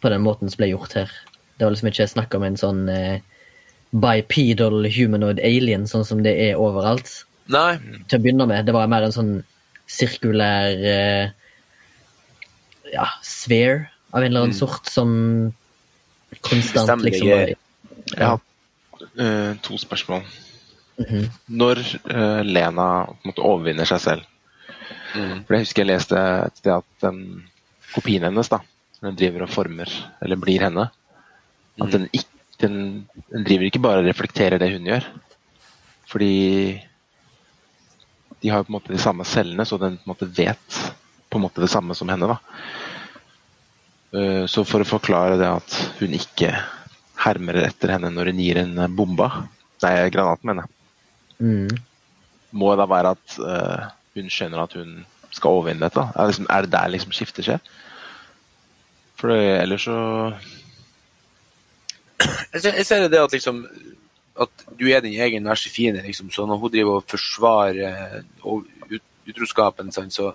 [0.00, 1.12] På den måten som ble gjort her.
[1.56, 3.20] Det var liksom ikke snakk om en sånn uh,
[3.90, 7.10] bipedal humanoid alien, sånn som det er overalt.
[7.50, 7.74] Nei.
[8.08, 8.68] Til å begynne med.
[8.68, 9.32] Det var mer en sånn
[9.90, 11.32] sirkulær uh,
[12.92, 15.10] ja, sphere av en eller annen sort som
[16.40, 18.40] konstant Bestemmer liksom var, bare Jeg har
[19.20, 20.24] uh, to spørsmål.
[21.00, 21.28] Mhm.
[21.56, 21.80] Når
[22.12, 24.26] uh, Lena på en måte overvinner seg selv
[25.14, 25.40] Mm.
[25.46, 27.22] For jeg husker jeg leste et sted at den
[27.90, 28.60] kopien hennes, da,
[29.00, 29.90] den driver og former,
[30.22, 30.86] eller blir henne,
[31.80, 32.76] at den, ikke, den,
[33.32, 35.06] den driver ikke bare og reflekterer det hun gjør.
[36.10, 36.34] Fordi
[38.40, 40.80] de har jo på en måte de samme cellene, så den på en måte vet
[41.30, 42.26] på en måte det samme som henne.
[42.30, 42.38] da.
[44.18, 46.50] Eh, Så for å forklare det at hun ikke
[47.20, 49.28] hermer etter henne når hun gir en bomba,
[49.84, 50.72] nei, granaten, mener jeg,
[51.40, 51.80] mm.
[52.56, 53.88] må da være at eh,
[54.20, 55.04] hun skjønner at hun
[55.34, 56.06] skal overvinne dette?
[56.14, 57.70] Er, det liksom, er det der liksom skiftet skjer?
[59.20, 59.96] For det, ellers så
[62.52, 63.64] Jeg ser, jeg ser det at liksom
[64.40, 66.00] at du er din egen verste fiende.
[66.02, 66.30] Liksom.
[66.32, 70.30] Så når hun driver og forsvarer eh, og ut, utroskapen, sånn, så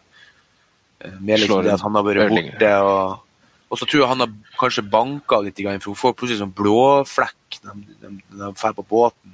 [1.20, 3.22] med liksom det at han har vært borte og
[3.66, 7.58] og så tror jeg han har kanskje banka litt, for hun får plutselig sånn blåflekk
[7.66, 9.34] når de drar på båten.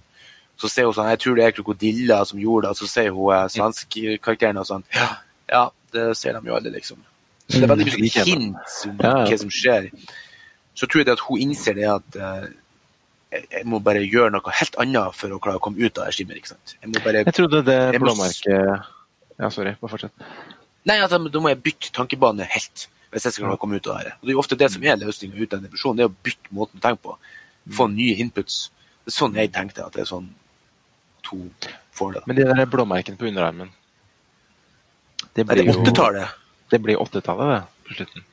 [0.62, 3.34] Så ser hun sånn Jeg tror det er krokodiller som gjorde det, så sier hun
[3.34, 5.08] eh, svenskkarakteren og sånn Ja,
[5.50, 5.64] ja,
[5.96, 7.00] det ser de jo alle, liksom.
[7.50, 9.90] Så det er veldig mye sånn hint om hva som skjer.
[10.78, 12.46] Så tror jeg det at hun innser det at eh,
[13.32, 16.16] jeg, må bare gjøre noe helt annet for å klare å komme ut av det
[16.16, 16.40] skimmet.
[16.40, 16.76] ikke sant?
[16.78, 18.90] Jeg må bare Jeg trodde det blåmerket
[19.42, 19.76] Ja, sorry.
[19.82, 20.26] Bare fortsett.
[20.88, 22.88] Nei, altså, da, må jeg bytte tankebane helt.
[23.12, 24.14] Hvis jeg skal klare å komme ut av det.
[24.20, 26.20] Og Det er jo ofte det som er løsninga ut av depresjon, det er å
[26.28, 27.16] bytte måten å tenke på.
[27.76, 28.62] Få nye inputs.
[29.02, 30.30] Det er sånn jeg tenkte at det er sånn
[31.32, 31.40] to
[31.98, 32.22] får det.
[32.28, 33.72] Men de der blåmerkene på underarmen
[35.36, 36.28] Det Nei, det blir er jo 80-tallet.
[36.72, 38.24] Det blir 80-tallet, det, på slutten.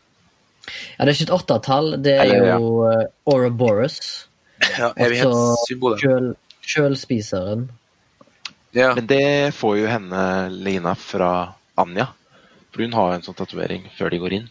[0.99, 2.97] Ja, det er ikke et åttetall, det er Eller, jo ja.
[3.07, 3.99] uh, Ouroboros.
[4.77, 6.35] Ja, kjøl,
[6.67, 7.69] kjølspiseren.
[8.77, 8.91] Ja.
[8.99, 10.23] Men det får jo henne
[10.53, 11.31] Lina fra
[11.79, 12.09] Anja.
[12.75, 14.49] For hun har jo en sånn tatovering før de går inn.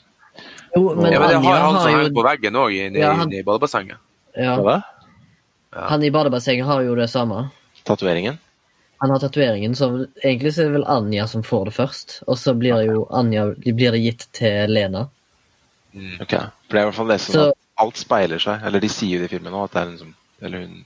[0.74, 3.00] Jo, men, ja, men det Anja har han som har henger på veggen òg, inne
[3.04, 3.98] Ja, i- han- i badebassenget.
[4.36, 4.82] ja?
[5.91, 7.50] Han i badebassenget har jo det samme.
[7.88, 8.38] Tatoveringen?
[9.02, 9.88] Han har tatoveringen, så
[10.24, 12.16] egentlig så er det vel Anja som får det først.
[12.28, 15.04] Og så blir det jo Anja blir det gitt til Lena.
[15.94, 16.16] Mm.
[16.26, 16.34] Ok.
[16.34, 18.64] For det er i hvert fall det som Så- at alt speiler seg.
[18.66, 20.86] Eller de sier jo det i filmen nå, at det er en som Eller hun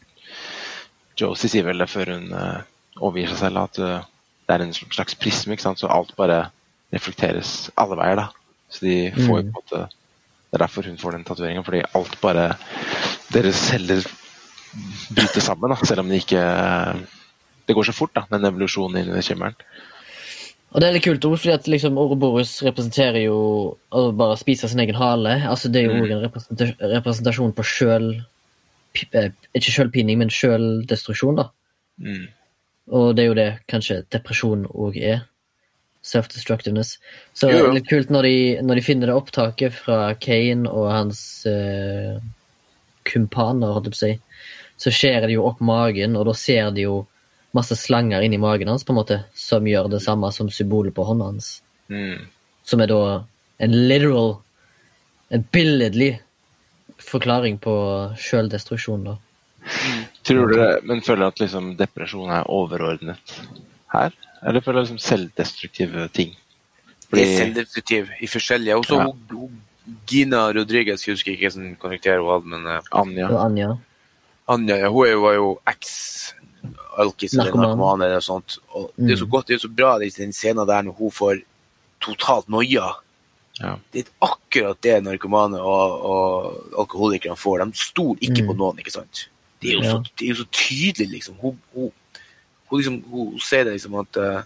[1.19, 2.61] Josie sier vel det før hun uh,
[3.03, 4.03] overgir seg selv, at uh,
[4.47, 5.79] det er en slags prisme, ikke sant.
[5.79, 6.45] Så alt bare
[6.93, 8.29] reflekteres alle veier, da.
[8.71, 9.47] Så de får jo på Mm.
[9.47, 9.81] en måte
[10.51, 12.55] Det er derfor hun får den tatoveringen, fordi alt bare
[13.31, 14.01] Deres celler
[15.15, 16.41] bryter sammen, da, selv om det ikke
[17.67, 19.55] Det går så fort, da, den evolusjonen inn i den skimmeren.
[20.71, 23.37] Og det er litt kult ord, fordi at liksom Ouroboros representerer jo
[23.91, 25.37] å bare spise sin egen hale.
[25.47, 26.11] Altså Det er jo Mm.
[26.11, 28.07] en representa- representasjon på sjøl...
[29.13, 31.49] eh, Ikke sjølpining, men sjøldestruksjon, da.
[31.99, 32.27] Mm.
[32.91, 35.25] Og det er jo det kanskje depresjon òg er.
[36.03, 36.97] Self-destructiveness.
[37.33, 37.67] Så Jo, det jo.
[37.69, 42.17] er litt kult når de, når de finner det opptaket fra Kane og hans eh,
[43.05, 44.19] kumpaner, holdt jeg på å si.
[44.81, 47.01] Så skjærer de jo opp magen, og da ser de jo
[47.53, 51.05] masse slanger inni magen hans, på en måte, som gjør det samme som symbolet på
[51.05, 51.51] hånda hans.
[51.91, 52.23] Mm.
[52.65, 53.01] Som er da
[53.61, 54.37] en literal,
[55.29, 56.15] en billedlig
[57.01, 57.75] forklaring på
[58.21, 59.17] sjøldestruksjon, da.
[60.25, 63.35] Tror dere, men føler du at liksom depresjon er overordnet
[63.93, 64.15] her?
[64.41, 66.33] Eller føler du liksom selvdestruktive ting?
[67.11, 68.77] Det er selvdestruktiv i forskjellige.
[68.81, 69.49] Også Ja.
[70.07, 73.29] Gina Rodriguez, jeg husker ikke hvilken karakter hun hadde, men eh, Anja.
[73.45, 73.69] Anja.
[74.47, 78.01] Anja ja, hun var jo eks-alkis eller Narkoman.
[78.01, 78.57] eller noe sånt.
[78.75, 79.31] Og det er så Mm.
[79.31, 81.41] godt, det er så bra i den scenen der når hun får
[82.01, 82.95] totalt noia.
[83.59, 83.77] Ja.
[83.93, 87.65] Det er akkurat det narkomane og, og alkoholikerne får.
[87.65, 88.47] De stoler ikke Mm.
[88.47, 89.27] på noen, ikke sant?
[89.61, 89.91] Det er jo, Ja.
[89.91, 91.35] så, det er jo så tydelig, liksom.
[91.41, 91.91] Hun, hun,
[92.69, 94.43] hun, liksom, hun ser det liksom at uh,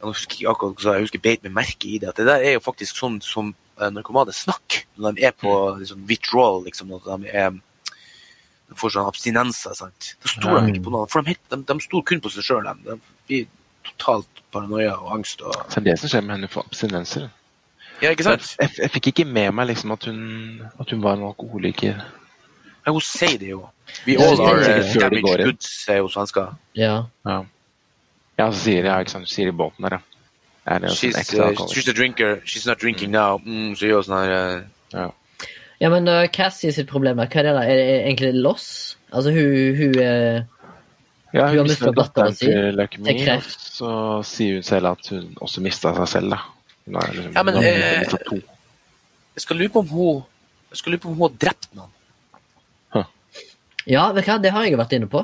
[0.00, 2.08] Jeg husker ikke akkurat hva jeg husker beit meg merke i det.
[2.08, 5.78] At det der er jo faktisk sånn som eh, narkomane snakker når de er på
[5.78, 6.88] liksom, withdrawal, liksom.
[6.88, 7.50] Når de er
[8.78, 9.76] får sånn abstinenser.
[9.78, 10.14] sant?
[10.22, 11.10] Da stoler de ikke på noen.
[11.12, 12.68] For de, de, de stoler kun på seg sjøl.
[12.84, 12.98] De.
[13.28, 13.46] blir
[13.84, 15.42] totalt paranoia og angst.
[15.44, 17.28] Og, Så det er det som skjer med henne for abstinenser.
[18.02, 18.54] ja, ikke sant?
[18.60, 20.20] Jeg, jeg fikk ikke med meg liksom at hun,
[20.80, 22.00] at hun var en alkoholiker.
[22.84, 23.64] Ja, hun sier det jo.
[24.06, 26.54] We Ja, all are uh, damaged goods, sier jo svensker.
[26.76, 27.04] Ja.
[27.28, 27.38] Ja,
[28.38, 30.20] ja så sier ja, ikke sant, sier i båten der, ja.
[30.64, 33.36] Er det She's, sånn uh, she's a drinker, she's not drinking now.
[33.44, 34.62] Mm, så gjør hun sånn her uh,
[34.94, 35.10] Ja.
[35.84, 37.62] Ja, men uh, Cassie sitt problem hva er det da?
[37.68, 38.68] Er det egentlig loss?
[39.12, 40.46] Altså, hun, hun er
[41.34, 43.90] ja, Hun hun mistet datteren sin til leukemi, til og så
[44.24, 46.38] sier hun selv at hun også mista seg selv, da.
[46.86, 48.38] Hun er liksom, Ja, men, hun eh, to.
[49.34, 50.22] Jeg skal lure på om hun
[50.70, 51.92] Jeg skal lure på om hun har drept noen.
[53.84, 55.20] Ja, vet du hva, det har jeg vært inne på.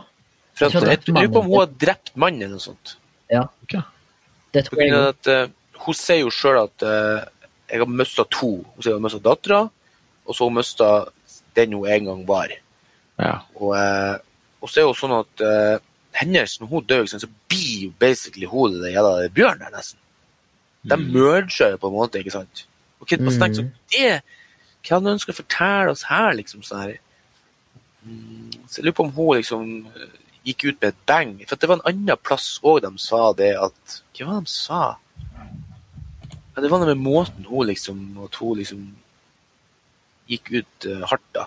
[0.58, 2.96] For at, jeg, jeg, lurer på om hun har drept mannen eller noe sånt.
[3.32, 3.80] Ja, Okay.
[4.52, 5.52] det tror jeg at uh,
[5.84, 7.22] Hun sier jo sjøl at uh,
[7.70, 8.50] jeg har mista to.
[8.74, 9.62] Hun sier hun har mista dattera,
[10.30, 10.90] og så mista
[11.58, 12.52] den hun en gang var.
[13.18, 13.40] Ja.
[13.58, 14.16] Og, eh,
[14.62, 15.76] og så er det jo sånn at eh,
[16.20, 19.98] hennes, når hun dør, så blir jo basically hun det gjelder bjørnen der, nesten.
[20.82, 21.10] De Mm.
[21.12, 22.64] merger på en måte, ikke sant?
[23.00, 23.40] Og hva, mm.
[23.40, 24.22] tenker så det,
[24.86, 26.62] hva hadde ønsker å fortelle oss her, liksom?
[26.64, 26.94] sånn her?
[28.06, 29.66] Mm, Så jeg lurer på om hun liksom
[30.46, 31.34] gikk ut med et bang.
[31.48, 34.52] For det var en annen plass òg de sa det at Hva var det de
[34.54, 34.96] sa?
[36.56, 38.96] Ja, det var noe med måten hun liksom At hun liksom
[40.30, 41.46] gikk ut eh, hardt, da.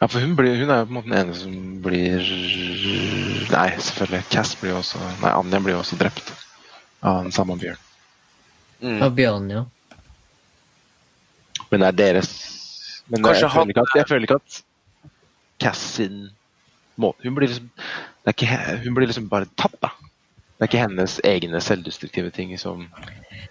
[0.00, 2.24] ja, for hun, blir, hun er jo på en måte den ene som blir
[3.50, 4.22] Nei, selvfølgelig.
[4.30, 6.32] Cass blir jo også Nei, Anja blir jo også drept.
[7.02, 7.80] av den samme bjørn.
[8.80, 8.98] Mm.
[9.04, 9.62] Av bjørnen, ja.
[11.70, 12.30] Men det er deres
[13.10, 14.60] Men Kanskje jeg, føler at, jeg føler ikke at
[15.60, 16.22] Cass sin
[17.00, 17.68] måte Hun blir liksom
[18.24, 19.92] det er ikke, Hun blir liksom bare tatt, da.
[20.60, 22.82] Det er ikke hennes egne selvdestruktive ting som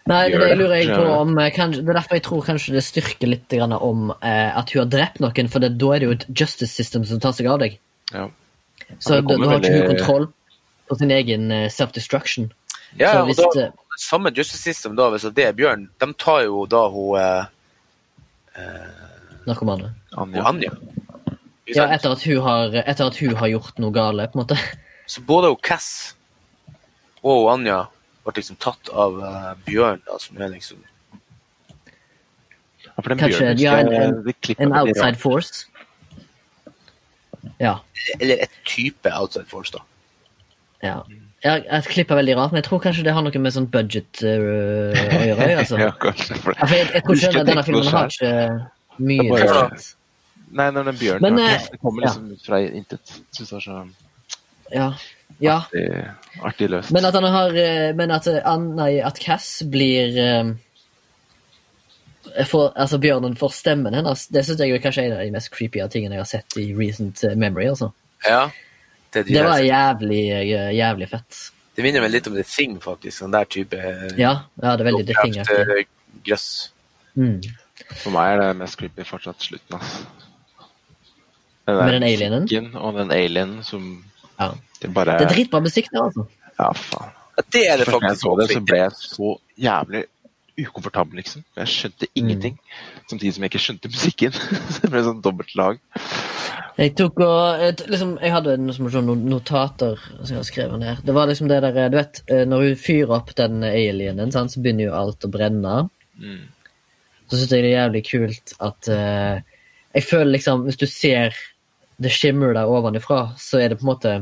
[0.06, 2.44] Nei, det, Gjør det lurer jeg på om eh, kanskje, Det er derfor jeg tror
[2.46, 5.90] kanskje det styrker litt grann om eh, at hun har drept noen, for det, da
[5.96, 7.80] er det jo et justice system som tar seg av deg.
[8.14, 8.30] ja.
[8.98, 10.24] Så da, har ikke hun kontroll
[10.90, 12.48] på sin egen eh, self-destruction.
[12.98, 13.66] Ja, Så og hvis da,
[14.02, 18.64] samme Justice System, da, hvis det er Bjørn, de tar jo da hun, eh,
[19.50, 19.92] Narkomane.
[20.18, 20.46] Anja.
[20.50, 20.72] Anja.
[21.70, 24.58] Ja, etter at, hun har, etter at hun har gjort noe gale, på en måte.
[25.10, 26.16] Så både hun Cass
[27.24, 27.80] og Anja
[28.26, 30.78] ble liksom tatt av uh, Bjørn, da, som er liksom
[32.86, 35.66] Ja, for den Kanskje de har en- en- outside force.
[37.60, 37.80] Ja.
[38.20, 39.84] Eller et type outside force, da.
[40.84, 41.02] ja.
[41.40, 43.70] Ja, et klipp er veldig rart, men jeg tror kanskje det har noe med sånn
[43.72, 45.46] budget uh, å gjøre.
[45.62, 45.78] Altså.
[45.80, 46.36] ja, kanskje.
[46.44, 48.32] For Ja, for jeg, jeg tror Husker ikke denne filmen har ikke
[49.00, 49.80] mye Det er bare-.
[50.60, 53.14] Nei, når den bjørnen Men, eh, det kommer liksom ut fra intet.
[53.38, 53.78] Syns jeg så
[54.74, 54.90] Ja.
[55.40, 55.58] Ja.
[55.64, 55.86] artig,
[56.44, 56.92] artig løst.
[56.92, 60.18] Men at han har eh, Men at, eh, nei, at Cass blir
[62.46, 65.52] for, Altså Bjørnen får stemmen hennes, det syns jeg er kanskje en av de mest
[65.54, 67.70] creepy tingene jeg har sett i recent eh, memory.
[67.70, 67.92] altså.
[68.26, 68.50] Ja.
[69.14, 71.40] Det, Det var jævlig, eh, jævlig fett.
[71.76, 73.24] det minner meg litt om The Thing, faktisk.
[73.24, 75.80] Den der type eh, Ja, ja det er veldig Lovecraft, definert.
[75.80, 76.72] eh, grøss.
[77.16, 77.42] Mm.
[78.04, 80.06] For meg er det mest creepy fortsatt slutten, altså.
[81.70, 82.76] Den Med den alienen?
[82.76, 84.04] Og den alienen som
[84.40, 84.52] Ja.
[84.82, 86.28] Det bare Det er dritbra musikk der, altså.
[86.60, 87.12] Ja, faen.
[87.54, 88.24] Det er det Første gang jeg faktisk.
[88.26, 89.30] så det, så ble jeg så
[89.64, 90.04] jævlig
[90.60, 91.44] ukomfortabel, liksom.
[91.56, 92.58] Jeg skjønte ingenting.
[93.08, 94.34] Samtidig som jeg ikke skjønte musikken.
[94.74, 95.78] Så det ble sånn dobbeltlag.
[96.80, 100.44] Jeg tok og et- liksom, Jeg hadde noe som sånn no- notater som jeg har
[100.50, 101.00] skrevet ned.
[101.08, 104.52] Det var liksom det der Du vet, eh, når hun fyrer opp den alienen, sant,
[104.52, 105.90] så begynner jo alt å brenne.
[106.20, 106.42] Mm.
[107.30, 109.40] Så syns jeg det er jævlig kult at uh,
[109.96, 111.36] Jeg føler liksom Hvis du ser
[112.02, 114.14] det skimmer der ovenifra, så er det på en måte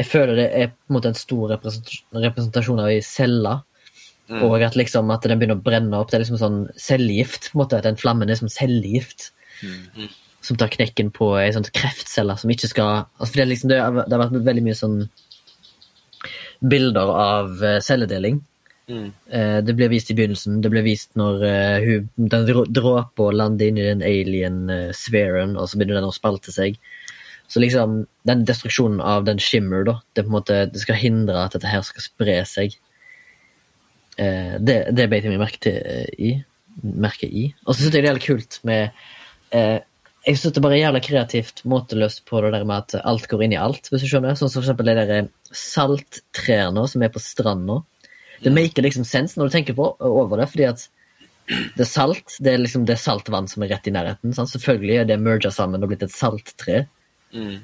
[0.00, 3.60] Jeg føler det er på en måte en stor representasjon, av ei celle.
[4.28, 4.40] Mm.
[4.46, 6.10] Og at liksom at den begynner å brenne opp.
[6.10, 7.50] Det er liksom sånn cellegift.
[7.52, 9.30] på en måte, Den flammen er som cellegift.
[9.62, 10.08] Mm.
[10.44, 14.02] Som tar knekken på ei sånn kreftcelle som ikke skal altså det, liksom, det, har,
[14.04, 14.98] det har vært veldig mye sånn
[16.64, 18.42] bilder av eh, celledeling.
[18.88, 19.06] Mm.
[19.30, 20.60] Eh, det ble vist i begynnelsen.
[20.64, 25.68] Det ble vist når eh, hun, den drå- dråpa lander inn i den alien-sfæren, og
[25.68, 26.76] så begynner den å spalte seg.
[27.54, 31.44] Så liksom, den destruksjonen av den shimmer, da, det, på en måte, det skal hindre
[31.44, 32.72] at dette her skal spre seg.
[34.18, 36.32] Eh, det, det beit jeg meg merke, eh, i,
[36.82, 37.44] merke i.
[37.62, 39.04] Og så syns jeg det er jævlig kult med
[39.54, 39.76] eh,
[40.26, 43.46] Jeg syns det er bare jævla kreativt måteløst på det der med at alt går
[43.46, 44.34] inn i alt, hvis du skjønner.
[44.34, 47.78] Sånn som for eksempel de der eh, salttrærne som er på stranda.
[48.42, 50.88] Det maker liksom sens når du tenker på over det, fordi at
[51.46, 52.40] det er salt.
[52.42, 54.34] Det er liksom det er saltvann som er rett i nærheten.
[54.34, 54.50] Sant?
[54.50, 56.82] Selvfølgelig er det merga sammen og blitt et salttre.
[57.34, 57.60] Mm.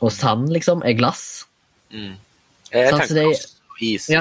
[0.00, 1.46] Og sand, liksom, er glass.
[1.92, 2.14] Mm.
[2.72, 4.08] Jeg sånn, så tenkte det er- glass og is.
[4.08, 4.20] Ja,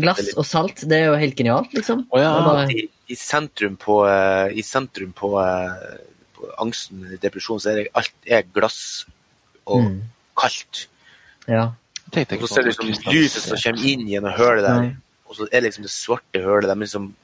[0.00, 2.06] glass og salt, det er jo helt genialt, liksom.
[2.10, 2.30] Oh, ja.
[2.46, 5.98] Bare, I, I sentrum på, eh, i sentrum på, eh,
[6.36, 9.04] på angsten, depresjon, så er det alt er glass
[9.66, 10.00] og Mm.
[10.36, 10.86] kaldt.
[11.48, 11.72] ja.
[12.10, 14.96] Og så ser du liksom lyset som kommer inn gjennom hølet der,
[15.28, 16.66] og så er det liksom det svarte hølet.
[16.66, 16.74] der.
[16.74, 17.14] liksom,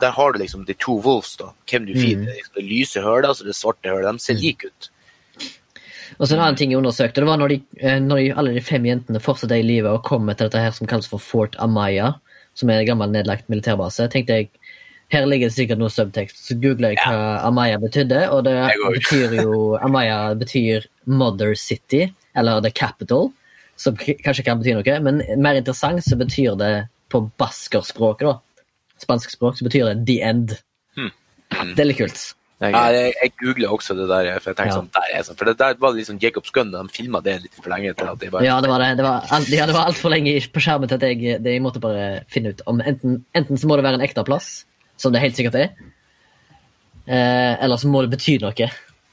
[0.00, 1.50] der har du liksom de to wolves, da.
[1.68, 2.16] Hvem du feeder.
[2.16, 2.24] Mm.
[2.24, 4.12] Det, er liksom det lyse hølet og så det svarte hølet.
[4.12, 4.88] De ser like ut.
[6.18, 8.54] Og så en annen ting jeg undersøkte, det var når, de, eh, når de, alle
[8.56, 11.22] de fem jentene fortsatt er i livet og kom til dette her som kalles for
[11.22, 12.14] Fort Amaya,
[12.58, 14.50] som er en gammel nedlagt militærbase, tenkte jeg
[15.12, 16.38] her ligger det sikkert noe subtekst.
[16.40, 22.06] Så googler jeg hva Amaya betydde, og det betyr jo Amaya betyr Mother City,
[22.38, 23.28] eller The Capital,
[23.76, 26.72] som kanskje kan bety noe, men mer interessant så betyr det
[27.12, 28.64] på baskerspråket, da,
[29.02, 30.56] spansk språk, så betyr det The End.
[30.96, 31.12] Hmm.
[31.74, 32.22] Det er litt kult.
[32.62, 32.94] Det Ja, gøy.
[32.94, 34.76] jeg, jeg googla også det der, for jeg tenkte Ja.
[34.78, 37.40] sånn, der er sånn, for det der var liksom sånn Jacobs Gun, de filma det
[37.42, 38.90] litt for lenge til at de bare Ja, det var det.
[39.00, 41.62] Det var, alt, ja, det var altfor lenge på skjermen til at jeg, det, jeg
[41.64, 44.64] måtte bare finne ut om enten, enten så må det være en ekte plass,
[44.96, 45.74] som det helt sikkert er,
[47.10, 48.70] eh, eller så må det bety noe.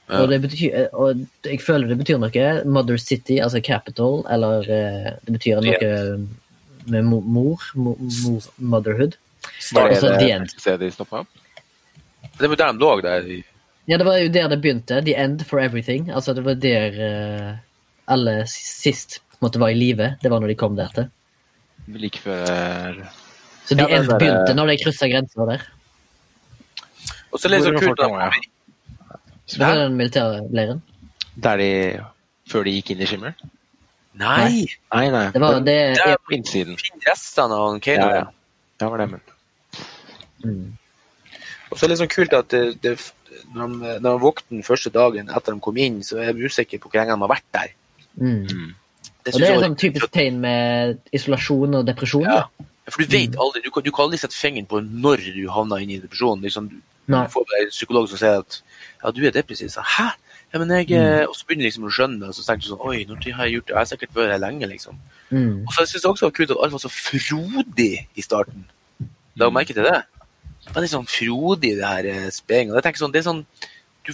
[0.10, 2.46] Og, det betyr, og jeg føler det betyr noe.
[2.66, 6.28] Mother City, altså capital, eller eh, det betyr noe
[6.90, 9.18] med mo- mor, mo- mor motherhood.
[9.74, 11.39] Var det det, det stedet de stoppa opp?
[12.40, 13.30] Det var der de lå der.
[13.90, 15.02] Ja, det var jo der det begynte.
[15.06, 16.10] The end for everything.
[16.12, 17.58] Altså, det var der uh,
[18.08, 20.16] alle sist måtte være i live.
[20.22, 21.10] Det var når de kom der til.
[21.88, 23.00] Like før
[23.66, 25.62] Så The Ja, end bare- begynte når de kryssa grensa der.
[27.32, 28.30] Og så er det så kult folk nå, ja?
[29.50, 30.82] Det den militære leiren.
[31.44, 31.70] Der de
[32.50, 33.34] Før de gikk inn i Shimmer?
[34.18, 34.66] Nei!
[34.94, 35.26] Nei, nei.
[35.32, 36.78] Det var det Det er på innsiden.
[36.82, 38.02] Finn restene av Kano.
[38.02, 38.26] Ja, Ja, ja.
[38.82, 39.22] Ja, var det men.
[40.44, 40.78] mm.
[41.70, 42.96] Og så er det litt sånn kult at det, det,
[43.54, 46.50] når, de, når de våkner den første dagen etter de kom inn, så er de
[46.50, 47.74] usikker på hvor lenge de har vært der.
[48.20, 48.46] Mm.
[48.46, 48.70] Mm.
[49.26, 52.26] Det Og det er sånn typisk tegn med isolasjon og depresjon.
[52.26, 52.46] Ja.
[52.90, 55.84] For du vet aldri, du kan, du kan aldri sette fingeren på når du havner
[55.84, 56.42] inn i depresjon.
[56.42, 56.80] Liksom, du,
[57.14, 57.28] Nei.
[57.30, 58.60] får bare en psykolog som sier at
[59.04, 59.70] ja, du er depressiv.
[59.74, 60.10] Så, Hæ?
[60.50, 61.30] Ja, men jeg, mm.
[61.30, 63.28] Og så begynner du liksom å skjønne det, og så tenker du sånn Oi, når
[63.38, 63.74] har jeg gjort det?
[63.76, 65.02] Jeg har sikkert vært her lenge, liksom.
[65.30, 65.52] Mm.
[65.68, 68.64] Og så syns jeg også det var kult at alt var så frodig i starten.
[69.38, 70.00] La du merke til det?
[70.70, 72.30] Veldig sånn frodig, det her eh,
[72.84, 73.46] tenker sånn, det er sånn
[74.06, 74.14] du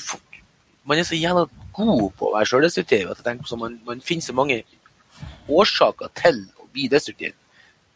[0.86, 4.02] Man er så jævla god på å være sjøldestruktiv at jeg tenker sånn, man, man
[4.06, 4.62] finner så mange
[5.50, 7.34] årsaker til å bli destruktiv.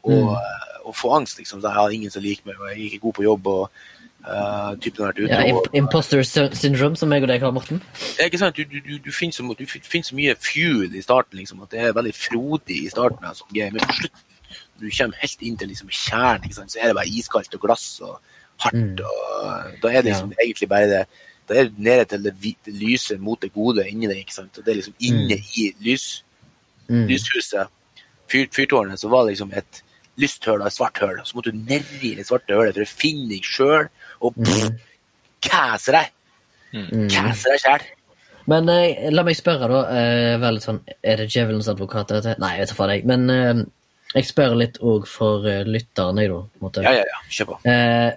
[0.04, 0.34] Og, Mm.
[0.34, 1.62] eh, og få angst, liksom.
[1.62, 3.48] Jeg har ingen som liker meg, og jeg er ikke god på jobb.
[3.48, 3.70] og
[4.28, 7.52] uh, typen har vært ute Ja, imp imposter sy- syndrome, som jeg og deg har,
[7.52, 7.82] Morten.
[8.20, 8.56] ja, ikke sant?
[8.56, 9.44] Du, du, du, du, finner så,
[10.04, 13.24] så mye fuel i starten, liksom, at det er veldig frodig i starten.
[13.54, 13.72] game.
[13.78, 14.26] Men på slutten,
[14.80, 18.02] når du kommer helt inn til liksom, kjernen, så er det bare iskaldt og glass
[18.02, 18.20] og
[18.64, 18.76] hardt.
[18.76, 19.00] Mm.
[19.06, 21.02] og Da er det liksom egentlig bare det
[21.50, 24.18] Da er du nede til det, hvite, det lyse mot det gode inni deg.
[24.22, 24.58] ikke sant?
[24.58, 26.24] Og det er liksom inne i lys,
[26.90, 27.06] Mm.
[27.08, 27.68] lyshuset,
[28.30, 29.82] fyr, fyrtårnet, så var det liksom et
[30.18, 31.20] lyst høl og et svart høl.
[31.26, 33.88] Så måtte du nedi det svarte hølet for å finne deg sjøl
[34.22, 34.70] og pff,
[35.42, 36.10] kæse deg.
[36.74, 37.10] Mm.
[37.10, 37.86] Kæse deg sjæl.
[38.50, 39.82] Men eh, la meg spørre, da.
[39.94, 42.08] Eh, veldig sånn, Er det djevelens advokat?
[42.10, 42.36] dette?
[42.42, 43.06] Nei, jeg vet ikke hva det er.
[43.06, 43.64] Men eh,
[44.16, 46.42] jeg spør litt òg for lytterne, lytteren, jeg, da.
[46.42, 46.82] på en måte.
[46.86, 47.20] Ja, ja, ja.
[47.30, 47.60] Kjør på.
[47.70, 48.12] Eh,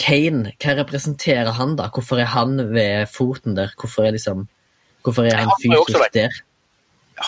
[0.00, 1.88] Kane, hva representerer han, da?
[1.94, 3.74] Hvorfor er han ved foten der?
[3.80, 4.48] Hvorfor er liksom
[5.04, 6.42] Hvorfor er han Han fysisk der?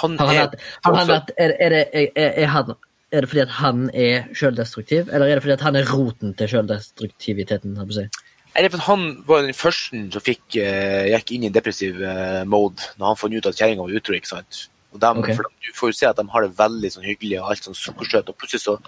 [0.01, 0.55] Han Har han er, hatt,
[0.85, 2.73] han hatt er, er, det, er, han,
[3.13, 6.35] er det fordi at han er sjøldestruktiv, eller er det fordi at han er roten
[6.35, 8.09] til på si?
[8.57, 12.43] er det han var den første som fikk, uh, gikk inn i en depressiv uh,
[12.49, 14.17] mode når han fant ut at kjerringa var utro.
[14.17, 14.63] ikke sant?
[14.95, 15.35] Og dem, Ok.
[15.37, 17.77] for Du får jo se at de har det veldig sånn hyggelig og alt sånn
[17.77, 18.79] sukkersøtt, og plutselig så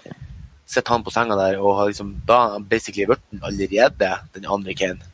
[0.69, 4.73] sitter han på senga der og har liksom, da basically basically blitt allerede den andre
[4.73, 5.07] Kane.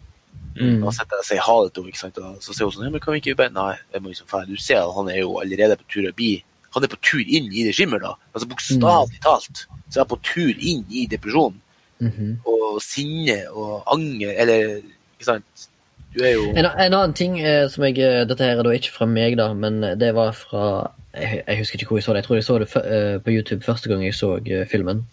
[0.56, 0.82] Mm.
[0.84, 3.16] Da sitter og sier ha det til henne, så sier hun sånn ja, men kan
[3.16, 4.48] vi ikke bare Nei, jeg må liksom fære.
[4.48, 6.34] Du ser at han er jo allerede på tur å bli
[6.76, 8.18] Han er på tur inn i det skimmer, da.
[8.34, 9.66] Altså bokstavelig talt.
[9.88, 11.62] Så er han på tur inn i depresjon.
[12.00, 12.36] -hmm.
[12.44, 14.82] Og sinne og anger, eller
[15.16, 15.70] Ikke sant?
[16.16, 18.70] Du er jo En, en annen ting eh, som jeg eh, Dette her er da
[18.76, 22.14] ikke fra meg, da, men det var fra Jeg, jeg husker ikke hvor jeg så
[22.14, 22.18] det.
[22.18, 25.06] Jeg tror jeg så det eh, på YouTube første gang jeg så uh, filmen.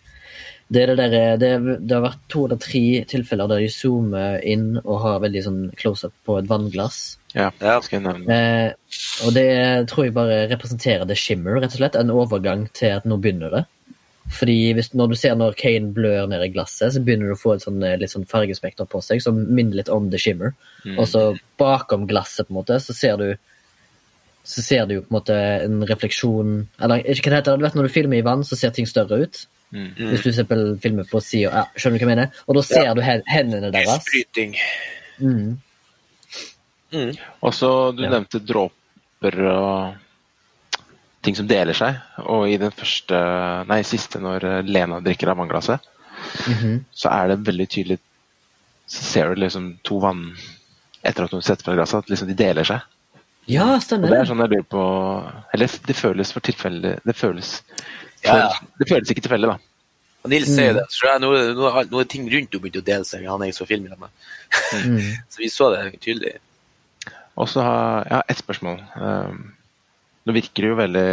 [0.72, 3.72] Det, er det, der, eh, det, det har vært to eller tre tilfeller der de
[3.72, 7.02] zoomer inn og har veldig sånn close-up på et vannglass.
[7.36, 8.38] Ja, det skal jeg nevne.
[8.38, 8.96] Eh,
[9.26, 9.50] og det
[9.92, 11.98] tror jeg bare representerer The Shimmer, rett og slett.
[12.00, 13.64] En overgang til at nå begynner det.
[14.32, 17.40] Fordi hvis, når du ser når Kane blør ned i glasset, så begynner du å
[17.40, 20.54] få et sånn, eh, litt sånn fargespekter på seg som minner litt om The Shimmer.
[20.86, 20.98] Mm.
[20.98, 21.24] Og så
[21.60, 23.32] bakom glasset, på en måte, så ser du
[24.42, 26.48] så ser du jo på en måte en refleksjon
[26.82, 28.88] Eller ikke hva det heter, du vet når du filmer i vann, så ser ting
[28.90, 29.44] større ut.
[29.72, 29.92] Mm.
[29.96, 32.40] Hvis du ser på filmer på sida ja, Skjønner du hva jeg mener?
[32.46, 32.94] Og da ser Ja.
[32.94, 34.02] du hendene deres.
[34.04, 34.56] Spryting.
[35.18, 35.60] Mm.
[36.92, 37.12] Mm.
[37.40, 38.10] Og så du Ja.
[38.10, 39.94] nevnte dråper og
[41.22, 41.96] ting som deler seg.
[42.26, 43.16] Og i den første,
[43.66, 45.80] nei, siste, når Lena drikker av vannglasset,
[46.22, 46.84] -hmm.
[46.92, 47.98] så er det veldig tydelig
[48.86, 50.36] Så ser du liksom to vann
[51.02, 52.80] etter at hun setter fra glasset, at liksom de deler seg.
[53.50, 54.82] Ja, Og det er sånn jeg lurer på
[55.54, 57.62] Eller det føles for tilfelle Det føles
[58.24, 58.48] Ja, ja.
[58.78, 59.58] Det føles ikke tilfeldig, da.
[60.22, 60.54] Og Nils Mm.
[60.54, 60.84] sier det.
[60.94, 63.26] Så jeg, nå, nå, nå er ting rundt henne begynt å dele seg.
[63.26, 64.10] Han jeg så film med.
[64.86, 65.00] Mm.
[65.32, 66.36] Så vi så det tydelig.
[67.34, 68.82] Og så har jeg ja, ett spørsmål.
[69.00, 69.54] Um,
[70.28, 71.06] nå virker det jo veldig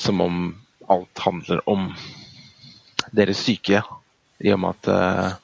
[0.00, 0.38] som om
[0.88, 1.90] alt handler om
[3.14, 3.82] deres syke,
[4.42, 5.36] i og med at eh,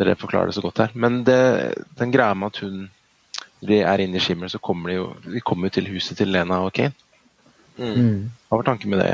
[0.00, 0.94] dere forklarer det så godt her.
[0.94, 1.38] Men det,
[1.98, 2.88] den greia med at hun
[3.60, 6.32] de er inne i skimmel, så kommer de jo de kommer jo til huset til
[6.32, 6.96] Lena og Kane.
[7.76, 8.30] Mm.
[8.50, 9.12] Hva var tanken med det?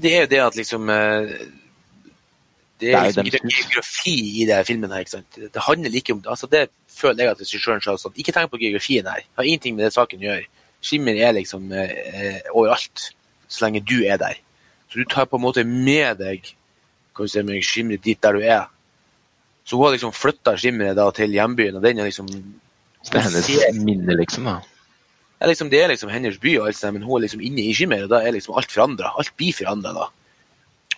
[0.00, 1.32] Det er jo det at liksom eh,
[2.80, 5.02] Det Det er liksom geografi i denne filmen her.
[5.02, 5.36] ikke sant?
[5.36, 8.62] Det handler ikke om altså Det føler jeg at regissøren sa sånn Ikke tenk på
[8.62, 9.26] geografien her.
[9.36, 10.46] Har ingenting med det saken å gjøre.
[10.80, 13.10] Skimmer er liksom eh, overalt,
[13.50, 14.38] så lenge du er der.
[14.88, 16.54] Så du tar på en måte med deg
[17.14, 18.70] kan du si, med skimmeret dit der du er.
[19.64, 23.80] Så hun har liksom flytta skimmeret til hjembyen, og den er liksom det er hennes
[23.80, 24.48] minne, liksom.
[24.48, 24.60] da.
[25.40, 27.62] Ja, liksom, det er liksom hennes by, og alt sånt, men hun er liksom inne
[27.64, 29.14] i skimmeret, og da er liksom alt forandra.
[29.16, 30.08] Alt blir forandra da.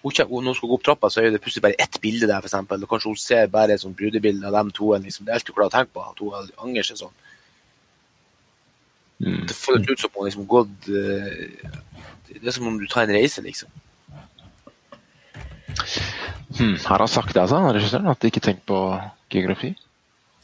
[0.02, 2.42] Hun, når hun skal gå opp trappa, så er det plutselig bare ett bilde der,
[2.42, 2.82] eksempel.
[2.82, 4.88] Og kanskje hun ser bare et sånt brudebilde av dem to.
[4.98, 5.26] Liksom.
[5.26, 6.02] Det er alt du klarer å tenke på.
[6.08, 7.14] At hun angrer seg sånn.
[9.22, 9.44] Mm.
[9.46, 11.68] Det føles ut som hun liksom gått eh,
[12.32, 13.70] Det er som om du tar en reise, liksom.
[16.58, 16.74] Hmm.
[16.82, 18.10] Har han sagt det, altså, regissøren?
[18.10, 18.80] At de ikke tenker på
[19.30, 19.70] geografi?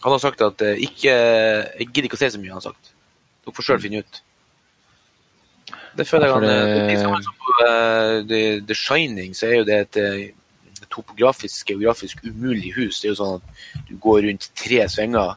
[0.06, 2.68] Han har sagt at eh, ikke Jeg gidder ikke å se så mye, han har
[2.70, 2.94] sagt.
[3.48, 4.18] Dere får sjøl finne ut.
[5.96, 9.64] Det føler jeg han det- det, som på eh, The, The Shining, så er jo
[9.64, 10.34] det et eh,
[10.90, 13.00] topografisk, geografisk umulig hus.
[13.00, 15.34] Det er jo sånn at du går rundt tre svinger,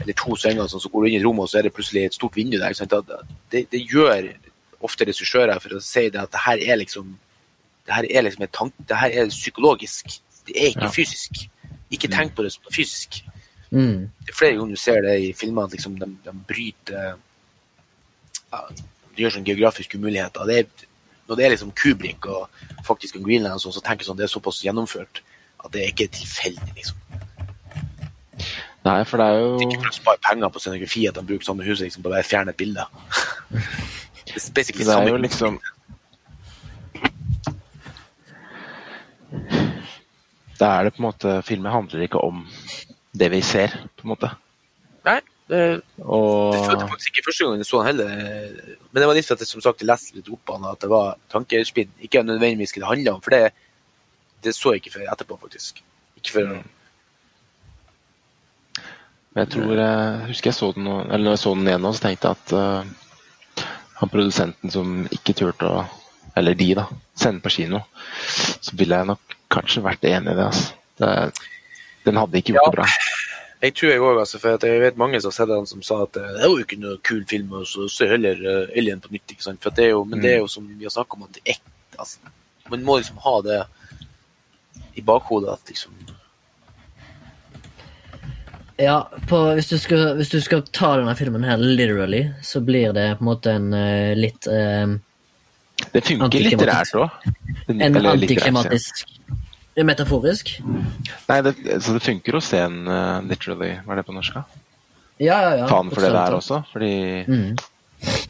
[0.00, 1.74] eller to svinger, sånn, så går du inn i et rom, og så er det
[1.74, 2.72] plutselig et stort vindu der.
[3.50, 4.30] Det, det gjør
[4.86, 7.16] ofte regissører for å si det at det her er liksom
[7.86, 10.06] det her er liksom en tank, det her er psykologisk.
[10.46, 10.90] Det er ikke Ja.
[10.90, 11.46] fysisk.
[11.90, 13.22] Ikke tenk på det som fysisk.
[13.76, 14.08] Mm.
[14.24, 19.24] Er flere ganger du ser det i filmer at liksom de, de bryter ja, De
[19.24, 20.48] gjør sånn geografiske umuligheter.
[20.48, 20.86] Det er,
[21.28, 24.28] når det er liksom Kubrick og faktisk en Greenland, sånn, så tenker jeg sånn, det
[24.28, 25.20] er såpass gjennomført
[25.64, 26.72] at det er ikke tilfeldig.
[26.78, 27.02] liksom.
[28.86, 31.16] Nei, for det er jo Det er ikke for å spare penger på scenografi at
[31.16, 32.84] de bruker samme huset liksom, på å fjerne et bilde.
[34.26, 35.58] Det er basically Det er jo liksom
[40.60, 42.42] Da er det på en måte Filmen handler ikke om
[43.16, 44.30] det vi ser, på en måte.
[45.06, 48.14] Nei, det, det følte jeg faktisk ikke første gang jeg så den heller.
[48.90, 50.90] Men det var litt for at jeg som sagt leste litt opp han, at det
[50.90, 51.92] var tankespinn.
[52.02, 53.52] Ikke nødvendigvis hva det handla om, for det,
[54.42, 55.84] det så jeg ikke før etterpå, faktisk.
[56.18, 56.50] Ikke før
[59.36, 61.90] Men jeg tror jeg husker jeg så den Eller når jeg så den igjen nå,
[61.92, 63.66] så tenkte jeg at uh,
[64.00, 65.84] han produsenten som ikke turte å
[66.36, 66.86] Eller de, da.
[67.16, 67.84] Sende på kino.
[68.60, 70.48] Så ville jeg nok kanskje vært enig i det.
[70.50, 70.74] altså.
[71.00, 71.10] Det,
[72.06, 72.70] den hadde ikke gjort Ja.
[72.70, 72.88] det bra.
[73.62, 75.82] Jeg tror jeg òg, altså, for at jeg vet mange som har sett den som
[75.82, 78.74] sa at eh, det er jo ikke noe kul film, og så se heller uh,
[78.76, 79.32] Alien på nytt.
[79.32, 79.62] ikke sant?
[79.62, 81.38] For at det er jo, men det er jo som vi har snakka om, at
[81.38, 81.96] det er ekte.
[81.98, 82.34] altså.
[82.70, 83.62] Man må liksom ha det
[84.96, 85.96] i bakhodet at liksom
[88.76, 92.92] Ja, på, hvis, du skal, hvis du skal ta denne filmen her literally, så blir
[92.92, 94.92] det på en måte en uh, litt uh,
[95.94, 97.30] Det funker litterært òg.
[97.72, 99.06] En antiklimatisk
[99.84, 100.54] Metaforisk?
[101.28, 101.52] Nei, det,
[101.84, 104.38] så det funker å se en uh, literally Hva er det på norsk?
[105.20, 105.66] Ja, ja, ja.
[105.68, 106.92] Ta den for det der også, fordi
[107.26, 107.56] Mm.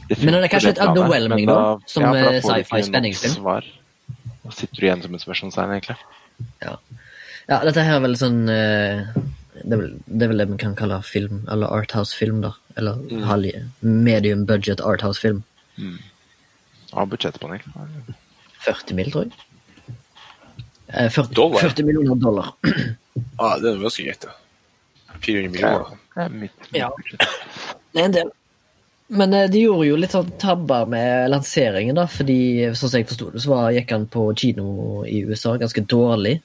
[0.09, 3.33] det Men den er kanskje litt underwhelming da, da, som, da eh, sci-fi-spenningsfilm?
[3.39, 3.65] Svar.
[4.43, 5.97] Da sitter du igjen som et spørsmålstegn, egentlig.
[6.63, 9.11] Ja, dette her er vel sånn uh,
[9.57, 12.53] det, er vel, det er vel det vi kan kalle film, eller arthouse-film, da.
[12.77, 13.23] Eller Mm.
[13.27, 15.43] halv- medium budget arthouse-film.
[16.91, 18.15] På den, egentlig?
[18.63, 19.31] 40 mil, tror jeg.
[20.87, 21.59] Eh, 40, Dollar?
[21.61, 22.51] 40 millioner dollar.
[23.37, 24.35] ah, Det er ganske greit, det.
[25.25, 25.97] 400 millioner.
[26.15, 26.89] Det er Ja.
[27.93, 28.31] Det er en del.
[29.09, 32.39] Men eh, de gjorde jo litt sånn tabber med lanseringen, da, fordi
[32.75, 36.37] sånn som jeg forsto det, så var, gikk han på kino i USA ganske dårlig.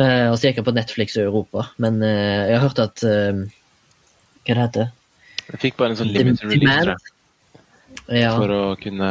[0.00, 1.66] Eh, og så gikk han på Netflix i Europa.
[1.80, 3.44] Men eh, jeg har hørt at eh,
[4.46, 4.90] Hva det heter
[5.52, 8.32] Jeg fikk bare en sånn limited release tror jeg, Ja.
[8.36, 9.10] for å kunne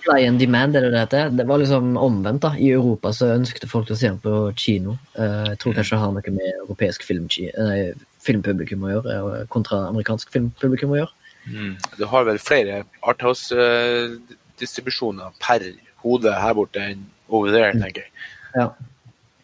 [0.00, 1.24] Supply and demand, er det det heter?
[1.36, 2.50] Det var liksom omvendt, da.
[2.56, 4.96] I Europa så ønsket folk å se den på kino.
[5.14, 7.92] Eh, jeg tror kanskje det har noe med europeisk film, nei,
[8.24, 11.12] filmpublikum å gjøre, kontra amerikansk filmpublikum å gjøre.
[11.46, 15.60] mm, Du har vel flere Arthouse-distribusjoner per
[16.02, 18.10] hode her borte enn over there, tenker jeg.
[18.56, 18.70] Ja.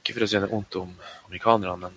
[0.00, 0.90] Ikke for å si noe vondt om
[1.28, 1.92] amerikanerne, men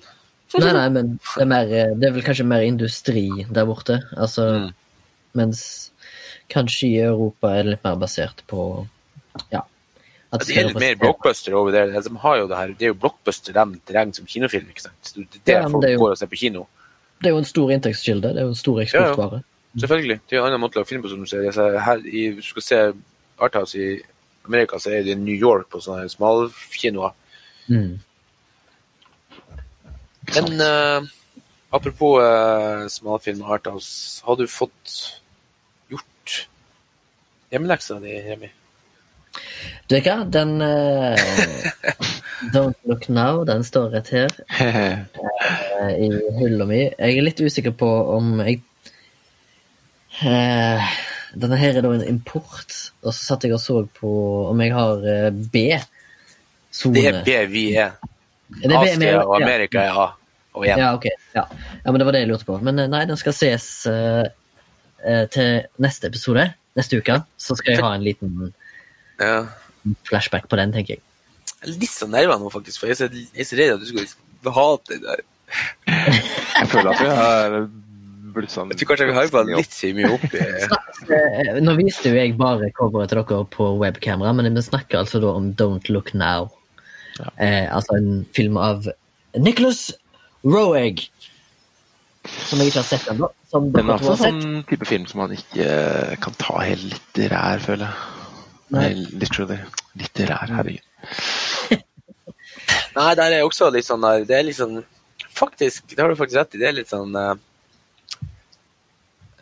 [0.50, 4.02] Nei, nei, men det er, mer, eh, det er vel kanskje mer industri der borte.
[4.18, 4.74] Altså, Mm.
[5.38, 5.92] Mens
[6.50, 8.88] kanskje i Europa er det litt mer basert på
[9.52, 9.62] Ja.
[10.32, 11.88] At det er litt mer blockbuster over der.
[11.88, 14.68] De det det er jo blockbuster de trenger som kinofilm.
[14.70, 15.14] ikke sant?
[15.16, 16.68] Det er det Ja, folk det er jo- går og ser på kino.
[17.20, 18.34] Det er jo en stor inntektskilde.
[18.34, 19.44] Det er jo en stor eksportvare.
[19.44, 20.20] Ja, Selvfølgelig.
[20.30, 21.46] Det er en annen måte å finne på, som du ser.
[21.46, 22.94] Altså, her, i, du skal se
[23.40, 24.02] Arthouse i
[24.46, 27.14] Amerika, så er det New York på sånne smalkinoer.
[27.70, 28.00] Mm.
[30.36, 31.08] Men uh,
[31.72, 35.19] apropos uh, smalfilm og Arthouse, har du fått
[37.52, 38.50] hjemmeleksa di, Remi?
[39.90, 41.18] Du vet hva, den uh,
[42.54, 44.36] Don't Look Now, den står rett her.
[44.62, 46.10] uh, i
[46.40, 46.84] hylla mi.
[46.86, 48.62] Jeg er litt usikker på om jeg
[50.22, 50.92] uh,
[51.40, 52.74] Denne her er da en import,
[53.04, 54.12] og så satt jeg og så på
[54.50, 55.04] om jeg har
[55.54, 56.96] B-sone.
[56.96, 58.00] Det er B vi er.
[58.64, 59.36] Er Asia og.
[59.38, 60.08] Amerika er A
[60.58, 60.82] og igjen.
[60.82, 61.06] Ja, ok.
[61.36, 61.44] Ja.
[61.54, 62.58] ja, men det var det jeg lurte på.
[62.66, 66.48] Men nei, den skal ses til neste episode.
[66.80, 67.20] Neste uke.
[67.42, 68.54] Så skal jeg ha en liten
[69.20, 69.36] Ja.
[70.08, 71.04] flashback på den, tenker jeg.
[71.60, 74.54] Jeg er litt så nerva nå, faktisk, for jeg er så, redd at du skal
[74.56, 75.24] hate det der.
[75.90, 77.56] Jeg føler at vi har
[78.36, 80.44] blitt sånn Jeg tror kanskje vi har hypa litt så mye opp i
[81.10, 85.22] Eh, Nå viste jo jeg bare coveret til dere på webkamera, men vi snakker altså
[85.24, 86.50] da om Don't Look Now.
[87.40, 88.86] Eh, altså en film av
[89.40, 89.88] Nicholas
[90.46, 91.02] Roeg.
[92.46, 93.32] Som jeg ikke har sett ennå.
[93.50, 96.16] Som Den dere er to har også en sånn type film som man ikke eh,
[96.22, 98.18] kan ta helt litterær, føler jeg.
[98.76, 99.58] Nei, literally.
[99.98, 100.86] Litterær, herregud.
[103.00, 104.82] Nei, der er også litt sånn der Det er litt sånn
[105.40, 106.60] Faktisk, det har du faktisk rett i.
[106.60, 107.32] Det er litt sånn eh,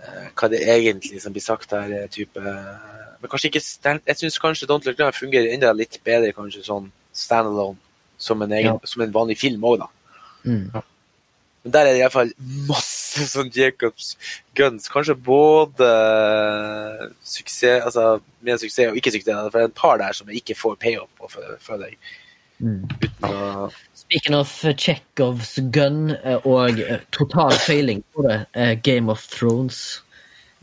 [0.06, 4.40] eh, hva det egentlig som blir sagt her, er type Men kanskje ikke Jeg syns
[4.44, 7.80] kanskje Don't Look Now fungerer enda litt bedre kanskje sånn standalone,
[8.22, 8.88] som en, egen, Ja.
[8.88, 9.88] som en vanlig film òg, da.
[10.46, 10.68] Mm.
[11.68, 12.30] Men der er det iallfall
[12.70, 14.14] masse sånn Jacobs
[14.56, 14.88] guns.
[14.88, 15.90] Kanskje både
[17.28, 18.06] suksess, altså
[18.46, 19.36] med suksess og ikke suksess.
[19.52, 22.00] For det er et par der som jeg ikke får payoff på, fø- føler jeg.
[22.64, 22.80] Mm.
[23.04, 23.68] Uten å
[24.08, 29.82] Speaking of Chekhovs gun eh, og eh, total feiling på det, eh, Game of Thrones.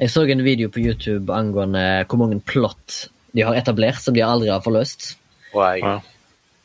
[0.00, 3.04] Jeg så en video på YouTube angående hvor mange plott
[3.36, 5.12] de har etablert som de aldri har forløst.
[5.52, 5.84] Jeg,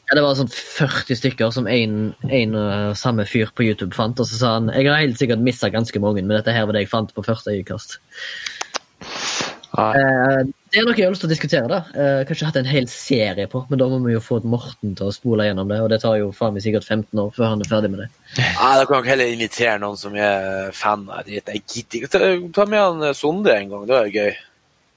[0.10, 0.16] Ja.
[0.18, 1.98] Det var sånn 40 stykker som en,
[2.34, 2.56] en
[2.98, 4.18] samme fyr på YouTube fant.
[4.20, 6.74] Og så sa han jeg har helt sikkert mista ganske mange, men dette her var
[6.74, 8.00] det jeg fant på første øyekast.
[9.80, 10.40] Eh,
[10.74, 11.68] det er noe jeg har lyst til å diskutere.
[11.70, 11.78] da.
[11.94, 15.08] Eh, kanskje hatt en hel serie på, men da må vi jo få Morten til
[15.08, 15.78] å spole gjennom det.
[15.86, 18.10] Og det tar jo faen meg sikkert 15 år før han er ferdig med det.
[18.42, 21.44] Nei, da kan dere heller invitere noen som er fan av det.
[21.46, 22.12] Jeg gidder ikke.
[22.18, 24.32] Ta- Ta med han eh, Sondre en gang, det er gøy.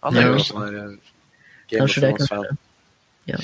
[0.08, 0.98] Han er jo sånn
[1.70, 2.58] Game of Thrones-fan.
[3.30, 3.38] Ja.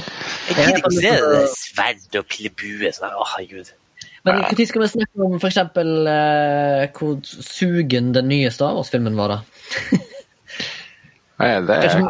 [0.49, 2.91] Jeg gidder ikke se det sverd og pillebue.
[2.95, 3.71] Sånn, å, herregud.
[4.27, 9.17] Men når skal vi snakke om for eksempel eh, hvor sugen den nye Star Wars-filmen
[9.19, 9.39] var, da?
[11.39, 12.03] Nei, det er,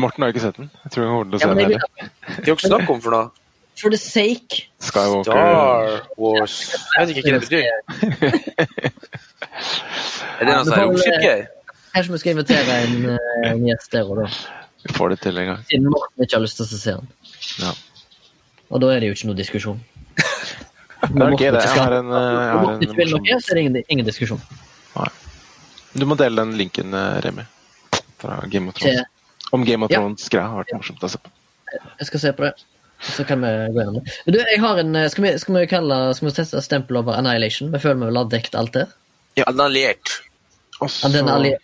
[0.00, 0.70] Morten har ikke sett den.
[0.86, 1.80] Jeg tror han kommer til å se den heller.
[2.24, 3.26] Det er jo ikke snakk om for noe.
[3.74, 5.32] For the sake Skywalker.
[5.34, 7.64] Star Wars Jeg vet ikke hva det betyr.
[10.38, 11.42] Er det noe sånn oppskikker?
[11.94, 14.28] Kanskje vi skal invitere en, eh, en gjest der og da.
[14.84, 15.64] Vi får det til en gang.
[15.70, 17.08] Siden Morten ikke har lyst til å se den.
[17.62, 17.72] Ja.
[18.70, 19.80] Og da er det jo ikke noe diskusjon.
[21.04, 21.60] Det er ok, det.
[21.60, 24.38] Jeg har en, eh, jeg har noe, så er det ingen, ingen diskusjon.
[25.94, 27.44] Du må dele den linken, eh, Remi.
[28.18, 29.50] Fra Game of Til, Thrones.
[29.52, 30.00] Om Game of Ja.
[30.00, 31.30] Thrones-greia har vært morsomt å se på.
[32.00, 32.52] jeg skal se på det.
[33.04, 34.14] Så kan vi gå gjennom det.
[34.24, 36.96] Men du, jeg har en, eh, skal vi, skal vi kalle skal vi teste stempel
[37.02, 37.70] over Annihilation?
[37.72, 38.86] Jeg føler vi vil ha dekket alt der.
[39.36, 39.44] Ja,
[40.80, 41.12] Også...
[41.12, 41.54] Den alli-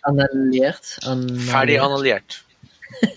[1.49, 2.37] Ferdig annullert.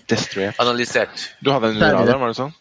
[0.09, 0.51] Destroy.
[0.61, 1.29] Analysert.
[1.43, 2.53] Du hadde en under radaren, var det sånn?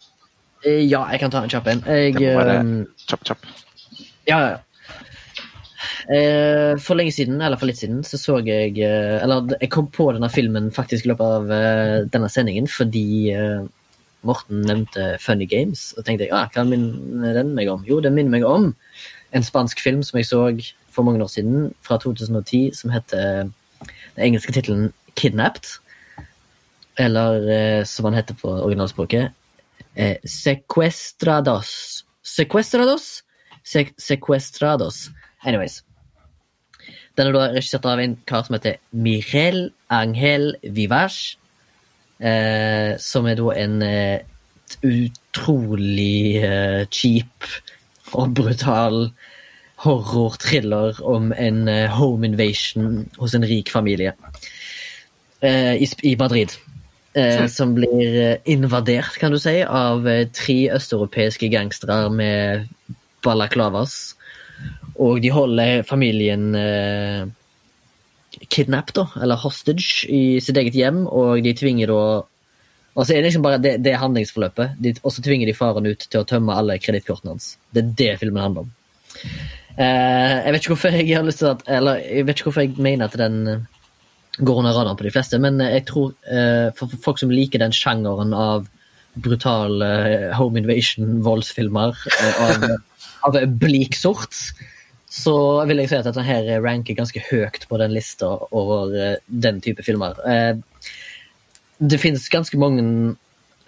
[0.65, 1.83] Eh, Ja, jeg kan ta en kjapp en.
[1.87, 3.51] Jeg, Det må være eh, kjapp, kjapp.
[4.29, 4.61] Ja, ja.
[6.05, 10.11] Eh, for lenge siden, eller for litt siden, så så jeg Eller jeg kom på
[10.13, 13.33] denne filmen faktisk i løpet av denne sendingen fordi
[14.25, 15.93] Morten nevnte Funny Games.
[15.99, 17.85] Og tenkte jeg ah, hva minner den meg om?
[17.89, 18.73] Jo, den minner meg om
[19.35, 20.41] en spansk film som jeg så
[20.95, 23.51] for mange år siden, fra 2010, som heter
[24.15, 25.67] Den engelske tittelen Kidnapped.
[26.99, 29.33] Eller eh, som han heter på originalspråket,
[29.95, 32.05] eh, Sequestrados.
[32.23, 33.23] Sequestrados?
[33.65, 35.11] Se sequestrados.
[35.45, 35.83] Anyways.
[37.16, 41.37] Den er da regissert av en kar som heter Mirel Angel Vivas.
[42.19, 44.25] Eh, som er da en eh,
[44.87, 47.49] utrolig eh, cheap
[48.15, 49.09] og brutal
[49.85, 54.15] horror-thriller om en eh, home invasion hos en rik familie
[55.45, 56.55] i, i Madrid.
[57.15, 62.66] Eh, som blir eh, invadert, kan du si, av eh, tre østeuropeiske gangstere med
[63.23, 64.16] balaklavas.
[64.99, 67.24] Og de holder familien eh,
[68.51, 72.05] kidnapped, da, eller hostage, i sitt eget hjem, og de tvinger da
[72.95, 75.86] Og så er det liksom bare det, det handlingsforløpet, De- og så tvinger de faren
[75.86, 77.57] ut til å tømme alle kredittkortene hans.
[77.74, 78.69] Det er det filmen handler om.
[79.74, 82.62] Eh, jeg vet ikke hvorfor jeg har lyst til at Eller jeg vet ikke hvorfor
[82.62, 83.65] jeg mener at den eh,
[84.39, 87.62] går under radaren på de fleste, men eh, jeg tror eh, for folk som liker
[87.62, 88.69] den sjangeren av
[89.15, 92.01] brutale eh, home invasion-voldsfilmer
[92.47, 92.65] av,
[93.28, 94.35] av bleak sort,
[95.15, 95.36] så
[95.69, 99.85] vil jeg si at dette her ranker ganske høyt på den lista over den type
[99.86, 100.19] filmer.
[101.78, 102.82] Det finnes ganske mange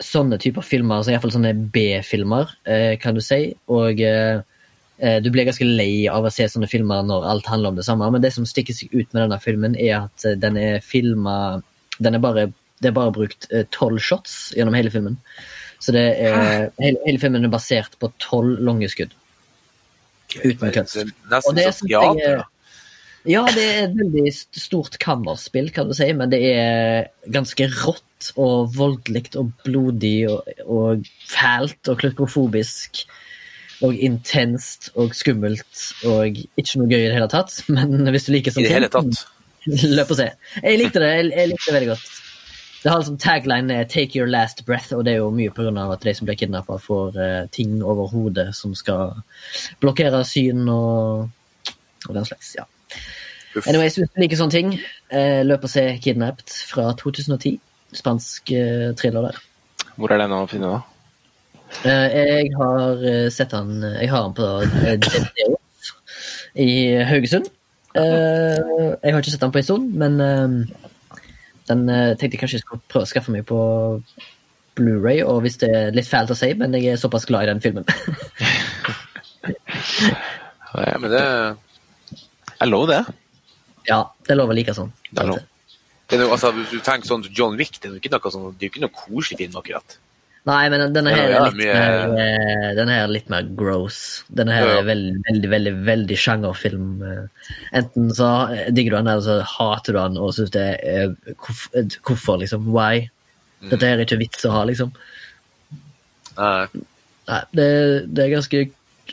[0.02, 2.50] sånne typer filmer, altså iallfall sånne B-filmer,
[2.98, 3.54] kan du si.
[3.70, 4.02] Og
[5.20, 8.08] du blir ganske lei av å se sånne filmer når alt handler om det samme.
[8.14, 11.60] Men det som stikker seg ut med denne filmen, er at eh, den er filma
[11.98, 15.20] Det er bare brukt tolv shots gjennom hele filmen.
[15.80, 19.12] Så det er, hele, hele filmen er basert på tolv lange skudd.
[20.36, 22.20] Uten Og Nesten som teater.
[22.20, 22.44] er- da.
[23.26, 28.28] Ja, det er et veldig stort kammerspill, kan du si, men det er ganske rått
[28.38, 33.02] og voldelig og blodig og, og fælt og klaustrofobisk
[33.84, 37.58] og intenst og skummelt og ikke noe gøy i det hele tatt.
[37.74, 39.24] Men hvis du liker I sånn det hele tatt.
[39.98, 40.30] løp og se.
[40.62, 41.10] Jeg likte det.
[41.12, 42.14] Jeg, jeg likte det veldig godt.
[42.82, 45.92] Det har liksom tagline er 'Take your last breath', og det er jo mye pga.
[45.92, 49.10] at de som blir kidnappa, får uh, ting over hodet som skal
[49.80, 51.28] blokkere syn og,
[52.08, 52.54] og den slags.
[52.58, 52.62] ja.
[53.56, 53.66] Uff.
[53.66, 54.80] Anyways, hvis du liker sånne ting,
[55.12, 57.60] uh, løp og se 'Kidnapped' fra 2010.
[57.92, 59.42] Spansk uh, thriller der.
[59.96, 60.95] Hvor er den å finne, da?
[61.84, 65.56] Eh, jeg har eh, sett han Jeg har han på eh, DDO
[66.56, 66.70] i
[67.04, 67.50] Haugesund.
[67.96, 68.56] Eh,
[69.02, 70.56] jeg har ikke sett han på en stund, men eh,
[71.68, 73.58] den eh, tenkte jeg kanskje jeg skulle prøve å skaffe meg på
[74.76, 77.52] Blu-ray, og hvis det er litt fælt å si, men jeg er såpass glad i
[77.52, 77.86] den filmen.
[80.76, 81.20] Ja, Men det,
[82.60, 82.98] er lov, det.
[83.86, 84.90] ja, det er lov å like sånn.
[85.08, 85.38] Det er lov.
[86.10, 88.32] det er noe, altså, hvis du tenker sånn John Wick, det er jo ikke noe,
[88.34, 89.96] sånn, det er ikke noe koselig film, akkurat.
[90.46, 93.42] Nei, men denne her er ja, litt, mye- mer, eh, denne her er litt mer
[93.58, 93.96] gross.
[94.30, 94.78] Denne her Ja, ja.
[94.78, 97.02] er veldig, veldig, veldig veldig sjangerfilm.
[97.02, 97.48] eh.
[97.80, 98.28] Enten så
[98.70, 102.68] digger du den, eller så hater du den og syns det er eh, Hvorfor, liksom?
[102.70, 103.08] Why?
[103.62, 103.70] Mm.
[103.72, 104.92] Dette her er ikke vits å ha, liksom.
[106.38, 106.66] Nei.
[107.26, 107.66] Nei, det,
[108.14, 108.60] det er ganske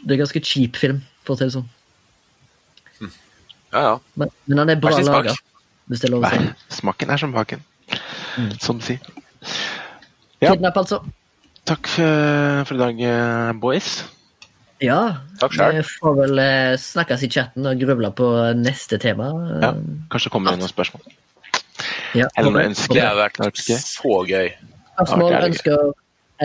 [0.03, 1.69] Det er ganske cheap film, for å si det sånn.
[3.73, 3.93] Ja, ja.
[4.22, 5.34] Men, men den er bra laga,
[5.89, 6.51] hvis det er lov å si.
[6.77, 7.64] Smaken er som baken,
[8.38, 8.51] Mm.
[8.61, 8.99] som de sier.
[10.41, 10.53] Ja.
[10.55, 11.01] Kidnapp, altså.
[11.64, 14.03] Takk for, for i dag, eh, boys.
[14.84, 14.99] Ja.
[15.40, 15.56] Takk.
[15.56, 18.30] Vi får vel eh, snakkes i chatten og gruble på
[18.60, 19.30] neste tema.
[19.61, 19.72] Ja.
[20.11, 21.06] Kanskje det kommer inn noen spørsmål.
[22.14, 22.27] Ja.
[22.38, 23.77] Eller noe vært Det har vært gøy.
[23.80, 24.52] så gøy.
[24.94, 25.80] Spørsmål, Ja, er ønsker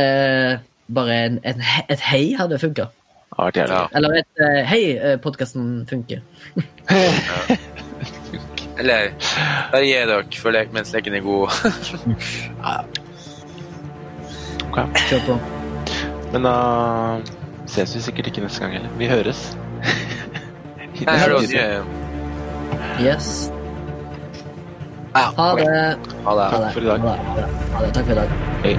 [0.01, 0.53] eh,
[0.89, 2.87] Bare en, en, et hei hadde funka.
[3.39, 3.83] Ja.
[3.95, 6.23] Eller et eh, hei, eh, podkasten funker.
[8.79, 9.11] Eller
[9.73, 11.51] bare gi dere for lek mens leken er god.
[14.69, 14.81] Ok.
[15.09, 15.39] Kjør på.
[16.33, 16.55] Men da
[17.69, 18.91] ses vi sikkert ikke neste gang heller.
[19.01, 19.45] Vi høres.
[21.01, 21.63] Jeg hører også.
[23.03, 23.53] Yes.
[25.15, 25.23] Ha
[25.57, 25.69] det.
[26.25, 26.51] Ha det.
[26.53, 26.73] Ha det.
[26.73, 27.01] for i dag.
[27.01, 27.19] Ha det.
[27.19, 27.49] Ha det.
[27.75, 27.95] Ha det.
[27.95, 28.29] Takk for i dag.
[28.65, 28.77] Hei.